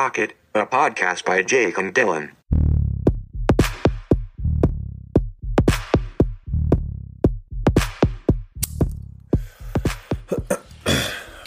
Pocket, 0.00 0.32
a 0.54 0.64
podcast 0.64 1.26
by 1.26 1.42
Jake 1.42 1.76
and 1.76 1.94
Dylan. 1.94 2.30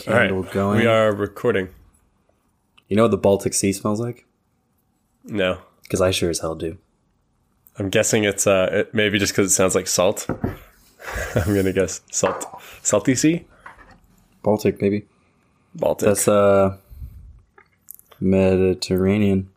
All 0.08 0.14
right, 0.14 0.52
going. 0.52 0.78
we 0.78 0.86
are 0.86 1.12
recording. 1.12 1.70
You 2.88 2.96
know 2.96 3.02
what 3.02 3.10
the 3.10 3.18
Baltic 3.18 3.56
Sea 3.56 3.74
smells 3.74 4.00
like? 4.00 4.28
No, 5.24 5.58
Because 5.82 6.00
I 6.00 6.12
sure 6.12 6.30
as 6.30 6.38
hell 6.38 6.54
do. 6.54 6.78
I'm 7.80 7.90
guessing 7.90 8.24
it's 8.24 8.46
uh 8.46 8.70
it, 8.72 8.94
maybe 8.94 9.18
just 9.18 9.34
because 9.34 9.52
it 9.52 9.56
sounds 9.56 9.74
like 9.74 9.88
salt. 9.88 10.28
I'm 11.36 11.56
gonna 11.56 11.74
guess 11.74 12.02
salt, 12.12 12.46
salty 12.84 13.16
sea, 13.16 13.48
Baltic, 14.44 14.80
maybe. 14.80 15.08
Baltic. 15.74 16.06
That's 16.08 16.28
uh 16.28 16.78
Mediterranean. 18.24 19.50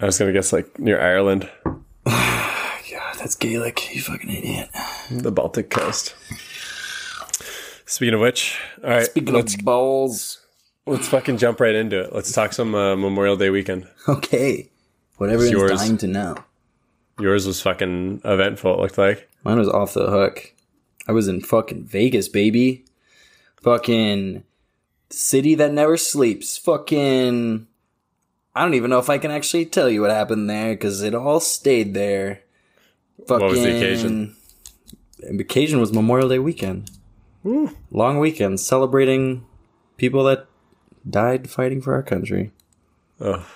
I 0.00 0.06
was 0.06 0.18
gonna 0.18 0.32
guess 0.32 0.52
like 0.52 0.78
near 0.78 1.00
Ireland, 1.00 1.48
Yeah, 2.06 3.12
that's 3.18 3.34
Gaelic. 3.34 3.94
You 3.94 4.00
fucking 4.02 4.30
idiot. 4.30 4.68
the 5.10 5.32
Baltic 5.32 5.70
coast. 5.70 6.14
Speaking 7.86 8.14
of 8.14 8.20
which, 8.20 8.58
all 8.84 8.90
right, 8.90 9.06
Speaking 9.06 9.34
let's 9.34 9.54
of 9.54 9.64
balls. 9.64 10.40
let's 10.86 11.08
fucking 11.08 11.38
jump 11.38 11.60
right 11.60 11.74
into 11.74 11.98
it. 12.00 12.14
Let's 12.14 12.32
talk 12.32 12.52
some 12.52 12.74
uh, 12.74 12.96
Memorial 12.96 13.36
Day 13.36 13.50
weekend. 13.50 13.88
Okay. 14.08 14.70
What 15.16 15.30
everyone's 15.30 15.50
yours. 15.52 15.80
dying 15.80 15.96
to 15.98 16.06
know. 16.06 16.36
Yours 17.18 17.46
was 17.46 17.60
fucking 17.60 18.20
eventful. 18.24 18.74
It 18.74 18.80
looked 18.80 18.98
like. 18.98 19.28
Mine 19.42 19.58
was 19.58 19.68
off 19.68 19.94
the 19.94 20.08
hook. 20.10 20.52
I 21.08 21.12
was 21.12 21.26
in 21.28 21.40
fucking 21.40 21.84
Vegas, 21.84 22.28
baby. 22.28 22.84
Fucking 23.62 24.44
city 25.10 25.54
that 25.56 25.72
never 25.72 25.96
sleeps. 25.96 26.56
Fucking. 26.58 27.66
I 28.58 28.62
don't 28.62 28.74
even 28.74 28.90
know 28.90 28.98
if 28.98 29.08
I 29.08 29.18
can 29.18 29.30
actually 29.30 29.66
tell 29.66 29.88
you 29.88 30.00
what 30.00 30.10
happened 30.10 30.50
there 30.50 30.74
because 30.74 31.02
it 31.02 31.14
all 31.14 31.38
stayed 31.38 31.94
there. 31.94 32.40
Fucking, 33.28 33.46
was 33.46 33.62
the 33.62 33.76
occasion? 33.76 34.34
The 35.20 35.38
occasion 35.40 35.78
was 35.80 35.92
Memorial 35.92 36.28
Day 36.28 36.40
weekend. 36.40 36.90
Long 37.44 38.18
weekend 38.18 38.58
celebrating 38.58 39.46
people 39.96 40.24
that 40.24 40.46
died 41.08 41.48
fighting 41.48 41.80
for 41.80 41.94
our 41.94 42.02
country. 42.02 42.50
Oh, 43.20 43.46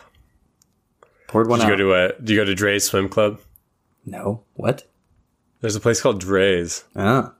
Poured 1.26 1.48
one 1.48 1.58
did 1.58 1.66
you 1.66 1.72
out. 1.72 1.78
go 1.78 1.84
to 1.84 1.94
a? 1.94 2.20
Do 2.22 2.32
you 2.32 2.38
go 2.40 2.44
to 2.44 2.54
Drai's 2.54 2.84
swim 2.84 3.08
club? 3.08 3.40
no, 4.06 4.42
what? 4.54 4.84
There's 5.60 5.76
a 5.76 5.80
place 5.80 6.00
called 6.00 6.22
Drai's. 6.22 6.84
Ah, 6.96 7.32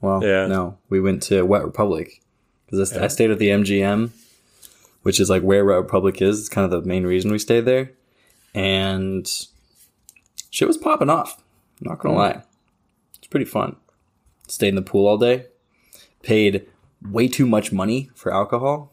well, 0.00 0.22
Yeah. 0.24 0.46
no, 0.46 0.76
we 0.90 1.00
went 1.00 1.22
to 1.24 1.42
Wet 1.42 1.64
Republic 1.64 2.20
because 2.66 2.92
I 2.92 3.08
stayed 3.08 3.30
at 3.30 3.38
the 3.38 3.48
MGM, 3.48 4.10
which 5.02 5.20
is 5.20 5.30
like 5.30 5.42
where 5.42 5.64
Republic 5.64 6.20
is. 6.20 6.40
It's 6.40 6.48
kind 6.48 6.64
of 6.64 6.70
the 6.70 6.86
main 6.88 7.04
reason 7.04 7.30
we 7.30 7.38
stayed 7.38 7.64
there, 7.64 7.92
and 8.54 9.26
shit 10.50 10.68
was 10.68 10.76
popping 10.76 11.10
off. 11.10 11.42
I'm 11.80 11.90
not 11.90 11.98
gonna 11.98 12.14
hmm. 12.14 12.20
lie, 12.20 12.42
it's 13.16 13.28
pretty 13.28 13.46
fun. 13.46 13.76
Stayed 14.46 14.68
in 14.68 14.74
the 14.76 14.82
pool 14.82 15.06
all 15.06 15.18
day, 15.18 15.46
paid 16.22 16.66
way 17.02 17.28
too 17.28 17.46
much 17.46 17.72
money 17.72 18.10
for 18.14 18.32
alcohol. 18.32 18.92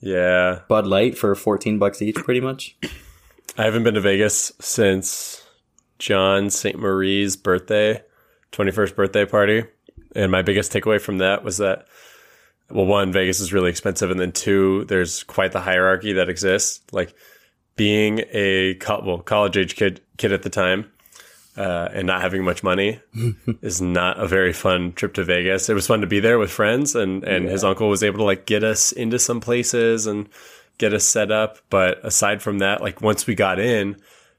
Yeah, 0.00 0.60
Bud 0.68 0.86
Light 0.86 1.16
for 1.16 1.34
14 1.34 1.78
bucks 1.78 2.02
each, 2.02 2.16
pretty 2.16 2.40
much. 2.40 2.76
I 3.56 3.64
haven't 3.64 3.84
been 3.84 3.94
to 3.94 4.00
Vegas 4.00 4.52
since 4.60 5.46
John 5.98 6.50
St. 6.50 6.78
Marie's 6.78 7.36
birthday, 7.36 8.02
21st 8.52 8.96
birthday 8.96 9.24
party. 9.24 9.64
And 10.14 10.30
my 10.30 10.42
biggest 10.42 10.72
takeaway 10.72 11.00
from 11.00 11.18
that 11.18 11.44
was 11.44 11.58
that, 11.58 11.86
well, 12.70 12.86
one, 12.86 13.12
Vegas 13.12 13.40
is 13.40 13.52
really 13.52 13.70
expensive. 13.70 14.10
And 14.10 14.18
then 14.18 14.32
two, 14.32 14.84
there's 14.86 15.22
quite 15.22 15.52
the 15.52 15.60
hierarchy 15.60 16.14
that 16.14 16.28
exists. 16.28 16.80
Like 16.92 17.14
being 17.76 18.22
a 18.32 18.74
co- 18.74 19.02
well, 19.04 19.18
college 19.18 19.56
age 19.56 19.76
kid, 19.76 20.00
kid 20.16 20.32
at 20.32 20.42
the 20.42 20.50
time, 20.50 20.90
uh, 21.56 21.88
and 21.92 22.06
not 22.06 22.20
having 22.20 22.42
much 22.42 22.62
money 22.62 23.00
is 23.62 23.80
not 23.80 24.18
a 24.18 24.26
very 24.26 24.52
fun 24.52 24.92
trip 24.92 25.14
to 25.14 25.24
Vegas. 25.24 25.68
It 25.68 25.74
was 25.74 25.86
fun 25.86 26.00
to 26.00 26.06
be 26.06 26.20
there 26.20 26.38
with 26.38 26.50
friends 26.50 26.94
and, 26.96 27.22
and 27.22 27.48
his 27.48 27.62
uncle 27.62 27.88
was 27.88 28.02
able 28.02 28.18
to 28.18 28.24
like 28.24 28.46
get 28.46 28.64
us 28.64 28.90
into 28.92 29.18
some 29.18 29.40
places 29.40 30.06
and 30.06 30.28
get 30.78 30.92
us 30.92 31.04
set 31.04 31.30
up. 31.30 31.58
But 31.70 32.04
aside 32.04 32.42
from 32.42 32.58
that, 32.58 32.80
like 32.80 33.00
once 33.00 33.26
we 33.26 33.36
got 33.36 33.60
in, 33.60 33.96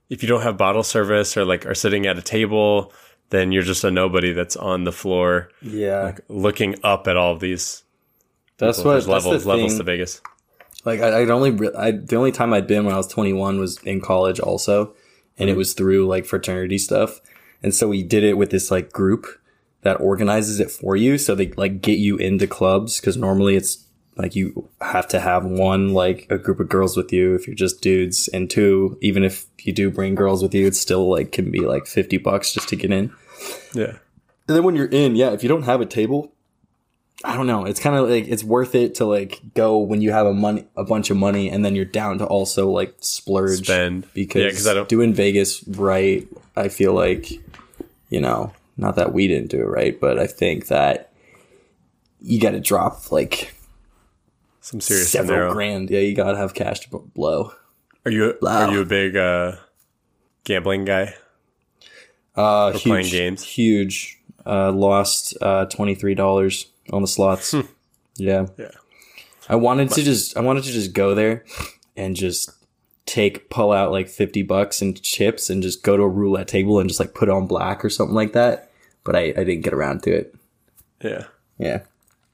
if 0.09 0.23
you 0.23 0.29
don't 0.29 0.41
have 0.41 0.57
bottle 0.57 0.83
service 0.83 1.37
or 1.37 1.45
like 1.45 1.65
are 1.65 1.73
sitting 1.73 2.05
at 2.05 2.17
a 2.17 2.21
table, 2.21 2.91
then 3.29 3.51
you're 3.51 3.63
just 3.63 3.83
a 3.83 3.91
nobody 3.91 4.33
that's 4.33 4.55
on 4.55 4.83
the 4.83 4.91
floor 4.91 5.49
Yeah, 5.61 6.17
looking 6.27 6.75
up 6.83 7.07
at 7.07 7.17
all 7.17 7.31
of 7.33 7.39
these. 7.39 7.83
That's 8.57 8.83
what 8.83 8.93
that's 8.93 9.07
levels 9.07 9.43
the 9.43 9.49
levels 9.49 9.71
thing. 9.73 9.79
to 9.79 9.83
Vegas. 9.83 10.21
Like 10.85 11.01
I, 11.01 11.21
I'd 11.21 11.29
only 11.29 11.51
re- 11.51 11.73
I, 11.77 11.91
the 11.91 12.15
only 12.15 12.31
time 12.31 12.53
I'd 12.53 12.67
been 12.67 12.85
when 12.85 12.93
I 12.93 12.97
was 12.97 13.07
21 13.07 13.59
was 13.59 13.77
in 13.83 14.01
college 14.01 14.39
also, 14.39 14.93
and 15.37 15.49
it 15.49 15.53
mm-hmm. 15.53 15.59
was 15.59 15.73
through 15.73 16.07
like 16.07 16.25
fraternity 16.25 16.77
stuff. 16.77 17.19
And 17.63 17.73
so 17.73 17.87
we 17.87 18.03
did 18.03 18.23
it 18.23 18.37
with 18.37 18.51
this 18.51 18.69
like 18.69 18.91
group 18.91 19.25
that 19.81 19.99
organizes 19.99 20.59
it 20.59 20.71
for 20.71 20.95
you. 20.95 21.17
So 21.17 21.35
they 21.35 21.47
like 21.51 21.81
get 21.81 21.97
you 21.97 22.17
into 22.17 22.47
clubs 22.47 22.99
because 22.99 23.17
normally 23.17 23.55
it's 23.55 23.85
like 24.17 24.35
you 24.35 24.69
have 24.81 25.07
to 25.09 25.19
have 25.19 25.43
one 25.45 25.93
like 25.93 26.27
a 26.29 26.37
group 26.37 26.59
of 26.59 26.69
girls 26.69 26.95
with 26.95 27.11
you 27.11 27.35
if 27.35 27.47
you're 27.47 27.55
just 27.55 27.81
dudes, 27.81 28.27
and 28.29 28.49
two 28.49 28.97
even 29.01 29.23
if 29.23 29.47
you 29.63 29.73
do 29.73 29.89
bring 29.89 30.15
girls 30.15 30.43
with 30.43 30.53
you, 30.53 30.67
it 30.67 30.75
still 30.75 31.09
like 31.09 31.31
can 31.31 31.51
be 31.51 31.61
like 31.61 31.87
50 31.87 32.17
bucks 32.17 32.53
just 32.53 32.69
to 32.69 32.75
get 32.75 32.91
in. 32.91 33.11
Yeah. 33.73 33.97
And 34.47 34.55
then 34.55 34.63
when 34.63 34.75
you're 34.75 34.85
in, 34.85 35.15
yeah, 35.15 35.31
if 35.31 35.41
you 35.41 35.49
don't 35.49 35.63
have 35.63 35.81
a 35.81 35.85
table, 35.87 36.34
I 37.23 37.35
don't 37.37 37.47
know. 37.47 37.65
It's 37.65 37.79
kind 37.79 37.95
of 37.95 38.09
like 38.09 38.27
it's 38.27 38.43
worth 38.43 38.75
it 38.75 38.95
to 38.95 39.05
like 39.05 39.39
go 39.53 39.77
when 39.77 40.01
you 40.01 40.11
have 40.11 40.25
a 40.27 40.33
money, 40.33 40.65
a 40.75 40.83
bunch 40.83 41.09
of 41.09 41.17
money, 41.17 41.49
and 41.49 41.63
then 41.63 41.75
you're 41.75 41.85
down 41.85 42.17
to 42.19 42.25
also 42.25 42.69
like 42.69 42.93
splurge 42.99 43.63
Spend. 43.65 44.05
because 44.13 44.41
Yeah, 44.41 44.49
'cause 44.49 44.67
I 44.67 44.73
don't- 44.73 44.89
doing 44.89 45.13
Vegas 45.13 45.63
right. 45.67 46.27
I 46.55 46.67
feel 46.67 46.93
like 46.93 47.31
you 48.09 48.19
know, 48.21 48.53
not 48.77 48.95
that 48.97 49.13
we 49.13 49.27
didn't 49.27 49.49
do 49.49 49.59
it 49.61 49.65
right, 49.67 49.99
but 49.99 50.19
I 50.19 50.27
think 50.27 50.67
that 50.67 51.11
you 52.21 52.39
got 52.39 52.51
to 52.51 52.59
drop 52.59 53.11
like 53.11 53.53
Some 54.61 54.81
serious 54.81 55.09
several 55.09 55.29
scenario. 55.37 55.53
grand. 55.53 55.89
Yeah, 55.89 55.99
you 56.01 56.15
got 56.15 56.31
to 56.31 56.37
have 56.37 56.53
cash 56.53 56.81
to 56.81 56.99
blow. 57.15 57.53
Are 58.05 58.11
you 58.11 58.35
Wow. 58.41 58.67
are 58.67 58.71
you 58.73 58.81
a 58.81 58.85
big 58.85 59.15
uh, 59.15 59.53
gambling 60.43 60.85
guy? 60.85 61.15
Uh, 62.35 62.71
huge, 62.73 62.83
playing 62.83 63.09
games? 63.09 63.43
huge. 63.43 64.19
Uh, 64.45 64.71
lost 64.71 65.35
uh 65.41 65.65
twenty 65.65 65.95
three 65.95 66.13
dollars 66.13 66.67
on 66.91 67.01
the 67.01 67.07
slots. 67.07 67.51
Hmm. 67.51 67.61
yeah. 68.17 68.47
Yeah. 68.57 68.71
I 69.47 69.55
wanted 69.55 69.91
to 69.91 70.03
just 70.03 70.35
I 70.37 70.41
wanted 70.41 70.63
to 70.63 70.71
just 70.71 70.93
go 70.93 71.13
there 71.13 71.45
and 71.95 72.15
just 72.15 72.49
take 73.05 73.49
pull 73.49 73.71
out 73.71 73.91
like 73.91 74.09
50 74.09 74.41
bucks 74.43 74.81
and 74.81 74.99
chips 75.01 75.49
and 75.49 75.61
just 75.61 75.83
go 75.83 75.95
to 75.95 76.03
a 76.03 76.07
roulette 76.07 76.47
table 76.47 76.79
and 76.79 76.89
just 76.89 76.99
like 76.99 77.13
put 77.13 77.29
on 77.29 77.45
black 77.47 77.85
or 77.85 77.89
something 77.89 78.15
like 78.15 78.33
that. 78.33 78.71
But 79.03 79.15
I, 79.15 79.19
I 79.19 79.43
didn't 79.43 79.61
get 79.61 79.73
around 79.73 80.01
to 80.03 80.11
it. 80.11 80.35
Yeah. 81.03 81.25
Yeah. 81.59 81.81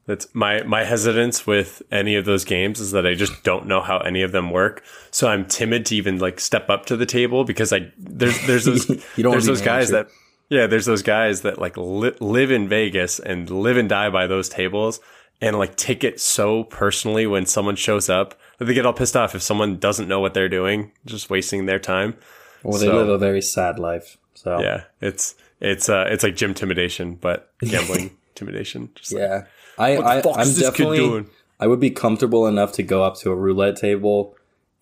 That's 0.08 0.28
my 0.34 0.64
my 0.64 0.84
hesitance 0.84 1.46
with 1.46 1.82
any 1.92 2.16
of 2.16 2.26
those 2.26 2.44
games 2.44 2.80
is 2.80 2.92
that 2.92 3.06
I 3.06 3.14
just 3.14 3.44
don't 3.44 3.68
know 3.68 3.82
how 3.82 4.00
any 4.00 4.24
of 4.24 4.32
them 4.32 4.50
work. 4.50 4.84
So 5.12 5.28
I'm 5.28 5.46
timid 5.46 5.86
to 5.88 5.96
even 5.96 6.18
like 6.18 6.40
step 6.40 6.70
up 6.70 6.86
to 6.88 6.98
the 6.98 7.06
table 7.06 7.44
because 7.44 7.72
I 7.72 7.92
there's 7.98 8.46
there's 8.48 8.66
those 8.66 8.90
You 8.90 9.24
don't 9.24 9.32
there's 9.32 9.46
those 9.46 9.62
guys 9.62 9.90
that 9.90 10.08
yeah 10.52 10.68
there's 10.68 10.86
those 10.86 11.02
guys 11.02 11.42
that 11.42 11.58
like 11.58 11.76
li- 11.78 12.14
live 12.20 12.52
in 12.52 12.68
Vegas 12.68 13.18
and 13.20 13.50
live 13.50 13.78
and 13.78 13.90
die 13.90 14.10
by 14.12 14.28
those 14.28 14.48
tables 14.50 15.00
and 15.42 15.58
like 15.58 15.76
take 15.76 16.04
it 16.04 16.20
so 16.22 16.64
personally 16.66 17.26
when 17.26 17.46
someone 17.48 17.76
shows 17.76 18.10
up 18.10 18.38
that 18.60 18.66
they 18.66 18.76
get 18.76 18.86
all 18.86 18.94
pissed 18.94 19.16
off 19.18 19.34
if 19.34 19.42
someone 19.42 19.78
doesn't 19.78 20.08
know 20.08 20.20
what 20.20 20.36
they're 20.36 20.48
doing, 20.50 20.92
just 21.08 21.32
wasting 21.32 21.66
their 21.66 21.80
time. 21.80 22.16
Well, 22.62 22.78
they 22.78 22.86
So- 22.86 22.96
live 22.98 23.10
a 23.10 23.18
very 23.18 23.42
sad 23.42 23.80
life. 23.80 24.18
So 24.36 24.60
Yeah, 24.62 24.84
it's 25.02 25.34
it's 25.60 25.90
uh 25.90 26.06
it's 26.10 26.24
like 26.24 26.36
gym 26.36 26.52
intimidation, 26.52 27.16
but 27.16 27.52
gambling 27.62 28.12
intimidation. 28.36 28.90
Just 28.96 29.14
like, 29.14 29.22
yeah. 29.22 29.44
I, 29.80 29.97
what 29.97 30.06
I 30.06 30.22
fuck 30.22 30.36
I'm 30.36 30.42
is 30.42 30.56
this 30.58 30.66
kid 30.66 30.72
definitely 30.72 30.97
doing? 30.97 31.30
I 31.59 31.68
would 31.68 31.80
be 31.80 31.92
comfortable 31.92 32.46
enough 32.47 32.72
to 32.74 32.84
go 32.84 33.04
up 33.04 33.16
to 33.22 33.32
a 33.32 33.36
roulette 33.36 33.78
table 33.78 34.36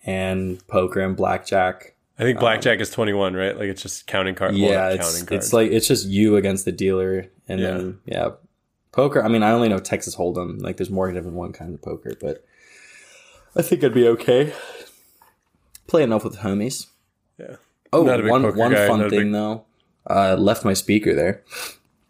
and 0.04 0.66
poker 0.66 1.00
and 1.00 1.16
blackjack. 1.16 1.94
I 2.20 2.24
think 2.24 2.38
blackjack 2.38 2.80
is 2.80 2.90
21, 2.90 3.34
right? 3.34 3.56
Like 3.56 3.68
it's 3.68 3.80
just 3.82 4.06
counting 4.06 4.34
cards. 4.34 4.54
Um, 4.54 4.60
Yeah, 4.62 4.90
it's 4.90 5.04
counting 5.10 5.26
cards. 5.26 5.44
it's 5.46 5.52
like 5.54 5.70
it's 5.70 5.86
just 5.88 6.06
you 6.06 6.36
against 6.36 6.64
the 6.66 6.72
dealer, 6.72 7.26
and 7.48 7.60
Yeah. 7.60 7.70
then 7.78 7.98
yeah, 8.04 8.28
poker. 8.92 9.22
I 9.24 9.28
mean, 9.28 9.42
I 9.42 9.52
only 9.52 9.68
know 9.68 9.78
Texas 9.78 10.14
Hold'em. 10.16 10.60
Like, 10.60 10.76
there's 10.76 10.90
more 10.90 11.10
than 11.10 11.34
one 11.34 11.52
kind 11.52 11.72
of 11.74 11.80
poker, 11.80 12.12
but 12.20 12.44
I 13.56 13.62
think 13.62 13.82
I'd 13.82 13.94
be 13.94 14.06
okay. 14.08 14.52
Play 15.86 16.02
enough 16.02 16.24
with 16.24 16.36
homies. 16.38 16.86
yeah. 17.38 17.56
Oh, 17.92 18.04
Not 18.04 18.20
a 18.20 18.22
big 18.22 18.30
one 18.30 18.56
one 18.56 18.72
guy, 18.72 18.86
fun 18.86 19.00
thing 19.10 19.18
big- 19.18 19.32
though. 19.32 19.64
Uh, 20.08 20.36
left 20.38 20.64
my 20.64 20.72
speaker 20.74 21.14
there, 21.14 21.42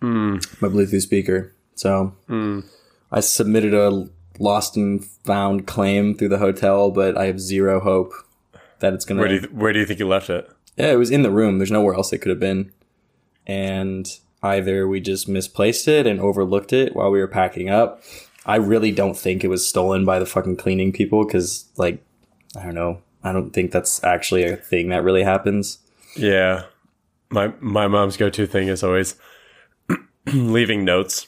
Hmm. 0.03 0.37
my 0.61 0.69
Bluetooth 0.69 1.03
speaker. 1.03 1.55
So 1.75 2.15
I 3.13 3.21
submitted 3.21 3.73
a 3.75 4.09
lost 4.39 4.77
and 4.77 5.05
found 5.25 5.67
claim 5.67 6.15
through 6.15 6.29
the 6.29 6.39
hotel, 6.39 6.91
but 6.91 7.17
I 7.17 7.27
have 7.27 7.41
zero 7.41 7.81
hope 7.81 8.13
that 8.81 8.93
it's 8.93 9.05
gonna. 9.05 9.21
Where 9.21 9.29
do 9.29 9.35
you 9.35 9.49
where 9.53 9.73
do 9.73 9.79
you 9.79 9.87
think 9.87 10.01
you 10.01 10.09
left 10.09 10.31
it? 10.31 10.51
Yeah, 10.77 10.93
it 10.93 10.97
was 10.97 11.11
in 11.11 11.23
the 11.23 11.31
room. 11.31 11.59
There's 11.59 11.71
nowhere 11.71 11.95
else 11.95 12.13
it 12.13 12.19
could 12.19 12.31
have 12.31 12.41
been. 12.41 12.73
And 13.47 14.09
either 14.43 14.87
we 14.89 15.01
just 15.01 15.29
misplaced 15.29 15.89
it 15.89 16.07
and 16.07 16.21
overlooked 16.21 16.73
it 16.73 16.95
while 16.95 17.11
we 17.11 17.19
were 17.19 17.29
packing 17.29 17.69
up. 17.69 18.03
I 18.47 18.57
really 18.57 18.91
don't 18.91 19.17
think 19.17 19.45
it 19.45 19.49
was 19.49 19.67
stolen 19.67 20.05
by 20.05 20.19
the 20.19 20.27
fucking 20.27 20.57
cleaning 20.57 20.93
people 20.93 21.27
because, 21.27 21.69
like, 21.77 22.03
I 22.57 22.65
don't 22.65 22.75
know. 22.75 23.03
I 23.23 23.33
don't 23.33 23.51
think 23.51 23.71
that's 23.71 24.03
actually 24.03 24.45
a 24.45 24.57
thing 24.57 24.89
that 24.89 25.05
really 25.05 25.23
happens. 25.23 25.79
Yeah. 26.17 26.65
My 27.29 27.53
my 27.61 27.87
mom's 27.87 28.17
go 28.17 28.31
to 28.31 28.47
thing 28.47 28.69
is 28.69 28.83
always 28.83 29.17
leaving 30.33 30.85
notes 30.85 31.27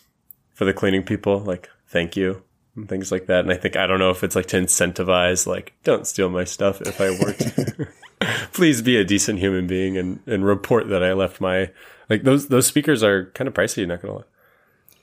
for 0.55 0.65
the 0.65 0.73
cleaning 0.73 1.03
people, 1.03 1.39
like 1.41 1.69
thank 1.87 2.17
you 2.17 2.43
and 2.77 2.89
things 2.89 3.13
like 3.13 3.27
that. 3.27 3.41
And 3.41 3.53
I 3.53 3.57
think 3.57 3.77
I 3.77 3.87
don't 3.87 3.99
know 3.99 4.11
if 4.11 4.25
it's 4.25 4.37
like 4.37 4.47
to 4.47 4.57
incentivize, 4.57 5.47
like 5.47 5.75
don't 5.85 6.07
steal 6.07 6.29
my 6.29 6.45
stuff 6.45 6.81
if 6.81 7.01
I 7.01 7.11
worked. 7.11 7.93
Please 8.53 8.83
be 8.83 8.97
a 8.97 9.05
decent 9.05 9.39
human 9.39 9.67
being 9.67 9.97
and 9.97 10.21
and 10.27 10.45
report 10.45 10.89
that 10.89 11.03
I 11.03 11.13
left 11.13 11.41
my 11.41 11.71
like 12.09 12.23
those 12.23 12.49
those 12.49 12.67
speakers 12.67 13.03
are 13.03 13.27
kind 13.33 13.49
of 13.49 13.55
pricey. 13.55 13.87
Not 13.87 14.03
gonna 14.03 14.15
lie, 14.15 14.25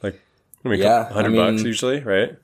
like 0.01 0.21
I 0.63 0.69
mean, 0.69 0.79
Yeah, 0.79 1.07
I 1.09 1.13
hundred 1.13 1.35
bucks 1.35 1.63
usually, 1.63 2.01
right? 2.01 2.37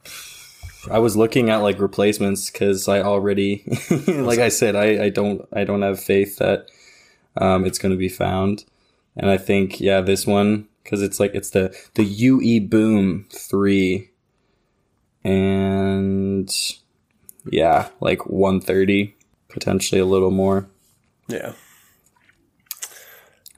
I 0.90 1.00
was 1.00 1.18
looking 1.18 1.50
at 1.50 1.58
like 1.58 1.80
replacements 1.80 2.50
because 2.50 2.88
I 2.88 3.02
already, 3.02 3.64
like 4.08 4.40
I 4.40 4.50
said, 4.50 4.76
I, 4.76 5.06
I 5.06 5.10
don't 5.10 5.48
I 5.54 5.64
don't 5.64 5.82
have 5.82 6.00
faith 6.00 6.38
that 6.38 6.68
um, 7.38 7.66
it's 7.66 7.80
going 7.80 7.92
to 7.92 7.98
be 7.98 8.10
found, 8.10 8.66
and 9.16 9.30
I 9.30 9.38
think 9.38 9.80
yeah, 9.80 10.02
this 10.02 10.28
one 10.28 10.68
because 10.84 11.02
it's 11.02 11.20
like 11.20 11.34
it's 11.34 11.50
the 11.52 11.76
the 11.96 12.04
UE 12.04 12.62
Boom 12.62 13.26
three, 13.32 14.10
and 15.26 16.50
yeah, 17.50 17.90
like 18.00 18.26
one 18.28 18.62
thirty, 18.62 19.16
potentially 19.50 20.00
a 20.00 20.06
little 20.06 20.32
more, 20.32 20.68
Yeah, 21.28 21.54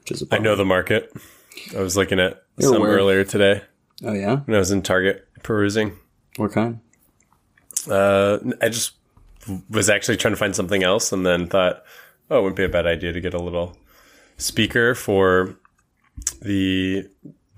which 0.00 0.12
is 0.12 0.24
I 0.30 0.38
know 0.38 0.56
the 0.56 0.64
market. 0.64 1.12
I 1.76 1.80
was 1.80 1.96
looking 1.96 2.18
at 2.20 2.42
You're 2.56 2.72
some 2.72 2.82
aware. 2.82 2.92
earlier 2.96 3.24
today 3.24 3.62
Oh 4.04 4.12
yeah, 4.12 4.36
when 4.46 4.54
I 4.54 4.58
was 4.58 4.70
in 4.70 4.82
Target 4.82 5.26
perusing. 5.42 5.96
what 6.36 6.52
kind? 6.52 6.80
Uh, 7.90 8.38
I 8.62 8.68
just 8.68 8.92
was 9.70 9.88
actually 9.90 10.16
trying 10.16 10.32
to 10.32 10.38
find 10.38 10.54
something 10.56 10.82
else, 10.82 11.12
and 11.12 11.24
then 11.26 11.46
thought, 11.48 11.82
oh, 12.30 12.38
it 12.38 12.42
wouldn't 12.42 12.56
be 12.56 12.64
a 12.64 12.68
bad 12.68 12.86
idea 12.86 13.12
to 13.12 13.20
get 13.20 13.34
a 13.34 13.38
little 13.42 13.76
speaker 14.36 14.94
for 14.94 15.56
the 16.42 17.08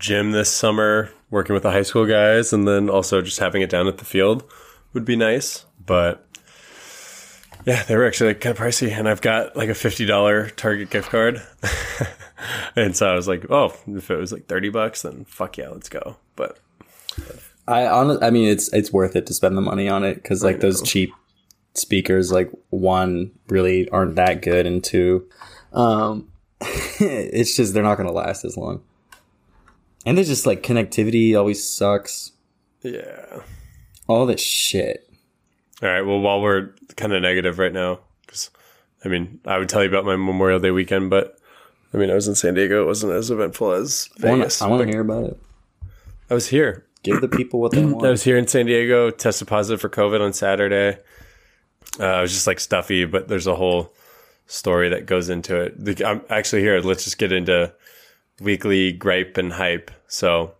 gym 0.01 0.33
this 0.33 0.51
summer, 0.51 1.11
working 1.31 1.55
with 1.55 1.63
the 1.63 1.71
high 1.71 1.83
school 1.83 2.07
guys, 2.07 2.53
and 2.53 2.67
then 2.67 2.91
also 2.91 3.23
just 3.23 3.39
having 3.39 3.63
it 3.63 3.71
down 3.71 3.87
at 3.87 3.99
the 3.99 4.05
field 4.05 4.43
would 4.93 5.05
be 5.05 5.15
nice. 5.15 5.65
But 5.85 6.27
yeah, 7.65 7.85
they 7.85 7.97
were 7.97 8.07
actually 8.07 8.31
like 8.31 8.41
kind 8.41 8.59
of 8.59 8.63
pricey, 8.63 8.91
and 8.91 9.09
I've 9.09 9.21
got 9.21 9.57
like 9.57 9.69
a 9.69 9.75
fifty 9.75 10.07
dollar 10.07 10.51
Target 10.51 10.91
gift 10.91 11.11
card, 11.11 11.41
and 12.77 12.97
so 12.97 13.09
I 13.09 13.15
was 13.15 13.29
like, 13.29 13.49
oh, 13.51 13.73
if 13.87 14.11
it 14.11 14.17
was 14.17 14.33
like 14.33 14.47
thirty 14.47 14.71
bucks, 14.71 15.03
then 15.03 15.25
fuck 15.27 15.59
yeah, 15.59 15.69
let's 15.69 15.89
go. 15.89 16.17
But 16.35 16.59
I 17.69 17.87
on 17.87 18.23
I 18.23 18.31
mean 18.31 18.49
it's 18.49 18.73
it's 18.73 18.93
worth 18.93 19.15
it 19.15 19.27
to 19.27 19.35
spend 19.35 19.57
the 19.57 19.63
money 19.63 19.89
on 19.89 20.03
it 20.03 20.17
because 20.17 20.43
like 20.43 20.61
those 20.61 20.83
cheap 20.83 21.13
speakers 21.75 22.33
like 22.33 22.51
one 22.71 23.31
really 23.49 23.89
aren't 23.91 24.17
that 24.17 24.43
good 24.43 24.67
and 24.67 24.83
two 24.83 25.29
um 25.73 26.29
it's 26.61 27.57
just 27.57 27.73
they're 27.73 27.83
not 27.83 27.97
gonna 27.97 28.11
last 28.11 28.45
as 28.45 28.57
long 28.57 28.83
and 30.07 30.19
it's 30.19 30.29
just 30.29 30.47
like 30.47 30.63
connectivity 30.63 31.37
always 31.37 31.67
sucks 31.67 32.33
yeah. 32.83 33.41
all 34.07 34.27
this 34.27 34.41
shit 34.41 35.09
All 35.83 35.89
right. 35.89 36.03
Well, 36.03 36.21
while 36.21 36.41
we're 36.41 36.75
kind 36.97 37.13
of 37.13 37.23
negative 37.23 37.59
right 37.59 37.73
now, 37.73 38.01
because 38.23 38.51
I 39.05 39.09
mean, 39.09 39.41
I 39.47 39.59
would 39.59 39.69
tell 39.69 39.83
you 39.83 39.89
about 39.89 40.05
my 40.05 40.17
Memorial 40.17 40.61
Day 40.61 40.71
weekend, 40.71 41.11
but 41.11 41.39
I 41.93 41.97
mean, 41.97 42.11
I 42.11 42.15
was 42.15 42.29
in 42.29 42.35
San 42.35 42.55
Diego. 42.55 42.83
It 42.83 42.87
wasn't 42.87 43.13
as 43.13 43.31
eventful 43.31 43.73
as 43.73 44.09
Vegas. 44.19 44.63
I 44.63 44.69
want 44.69 44.83
to 44.83 44.89
hear 44.89 45.01
about 45.01 45.25
it 45.25 45.41
I 46.31 46.35
was 46.35 46.49
here. 46.49 46.87
give 47.03 47.21
the 47.21 47.29
people 47.29 47.61
what 47.61 47.73
they 47.73 47.85
want. 47.85 48.07
I 48.07 48.11
was 48.11 48.23
here 48.23 48.37
in 48.37 48.47
San 48.47 48.67
Diego. 48.67 49.11
Tested 49.11 49.49
positive 49.49 49.81
for 49.81 49.89
COVID 49.89 50.21
on 50.21 50.33
Saturday. 50.33 50.99
Uh, 51.99 52.05
I 52.05 52.23
was 52.23 52.33
just 52.33 52.47
like 52.47 52.61
stuffy, 52.61 53.05
but 53.05 53.27
there's 53.29 53.49
a 53.49 53.57
whole 53.57 53.93
story 54.47 54.89
that 54.91 55.07
goes 55.07 55.29
into 55.29 55.57
it. 55.57 55.85
The, 55.85 56.05
I'm 56.05 56.23
actually 56.31 56.63
here. 56.63 56.81
Let's 56.81 57.05
just 57.05 57.19
get 57.19 57.33
into 57.33 57.73
weekly 58.41 58.93
gripe 58.93 59.37
and 59.37 59.53
hype. 59.53 59.91
So, 60.09 60.55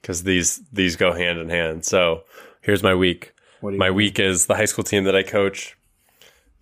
because 0.00 0.22
these 0.22 0.60
these 0.72 0.96
go 0.96 1.12
hand 1.12 1.38
in 1.38 1.48
hand. 1.48 1.84
So, 1.84 2.24
here's 2.60 2.82
my 2.82 2.94
week. 2.94 3.32
What 3.60 3.70
do 3.70 3.74
you 3.74 3.78
My 3.78 3.90
week 3.90 4.18
is 4.18 4.46
the 4.46 4.56
high 4.56 4.64
school 4.64 4.84
team 4.84 5.04
that 5.04 5.14
I 5.16 5.22
coach, 5.22 5.76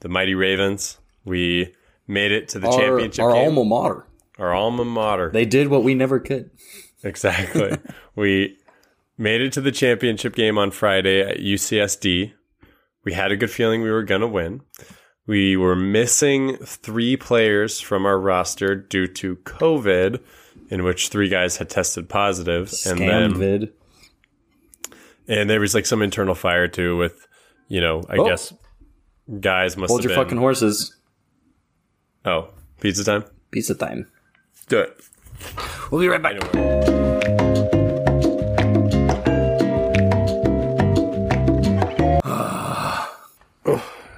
the 0.00 0.08
Mighty 0.08 0.34
Ravens. 0.34 0.98
We 1.24 1.74
made 2.06 2.32
it 2.32 2.48
to 2.48 2.58
the 2.58 2.68
our, 2.68 2.78
championship 2.78 3.24
our 3.24 3.32
game. 3.32 3.48
alma 3.48 3.64
mater 3.64 4.06
our 4.38 4.54
alma 4.54 4.84
mater. 4.84 5.30
they 5.30 5.44
did 5.44 5.68
what 5.68 5.82
we 5.82 5.94
never 5.94 6.18
could 6.18 6.50
Exactly. 7.02 7.76
we 8.16 8.58
made 9.16 9.40
it 9.40 9.52
to 9.52 9.60
the 9.60 9.72
championship 9.72 10.34
game 10.34 10.58
on 10.58 10.70
Friday 10.70 11.20
at 11.20 11.38
UCSD. 11.38 12.32
We 13.04 13.12
had 13.12 13.32
a 13.32 13.36
good 13.36 13.50
feeling 13.50 13.82
we 13.82 13.90
were 13.90 14.02
going 14.02 14.20
to 14.20 14.28
win. 14.28 14.62
We 15.26 15.56
were 15.56 15.76
missing 15.76 16.56
three 16.56 17.16
players 17.16 17.80
from 17.80 18.06
our 18.06 18.18
roster 18.18 18.74
due 18.74 19.06
to 19.08 19.36
COVID, 19.36 20.20
in 20.70 20.84
which 20.84 21.08
three 21.08 21.28
guys 21.28 21.56
had 21.56 21.68
tested 21.70 22.08
positive, 22.08 22.72
and 22.86 22.98
then 23.00 23.34
vid 23.34 23.72
and 25.28 25.48
there 25.50 25.60
was 25.60 25.74
like 25.74 25.86
some 25.86 26.02
internal 26.02 26.34
fire 26.34 26.68
too 26.68 26.96
with, 26.96 27.26
you 27.68 27.80
know, 27.80 28.02
I 28.08 28.16
Oh. 28.16 28.26
guess 28.26 28.52
guys 29.40 29.76
must 29.76 29.90
hold 29.90 30.02
your 30.02 30.14
been. 30.14 30.24
fucking 30.24 30.38
horses 30.38 30.96
oh, 32.24 32.48
pizza 32.80 33.04
time. 33.04 33.24
pizza 33.50 33.74
time 33.74 34.06
Do 34.68 34.78
it. 34.80 34.96
we'll 35.90 36.00
be 36.00 36.08
right 36.08 36.22
back 36.22 36.36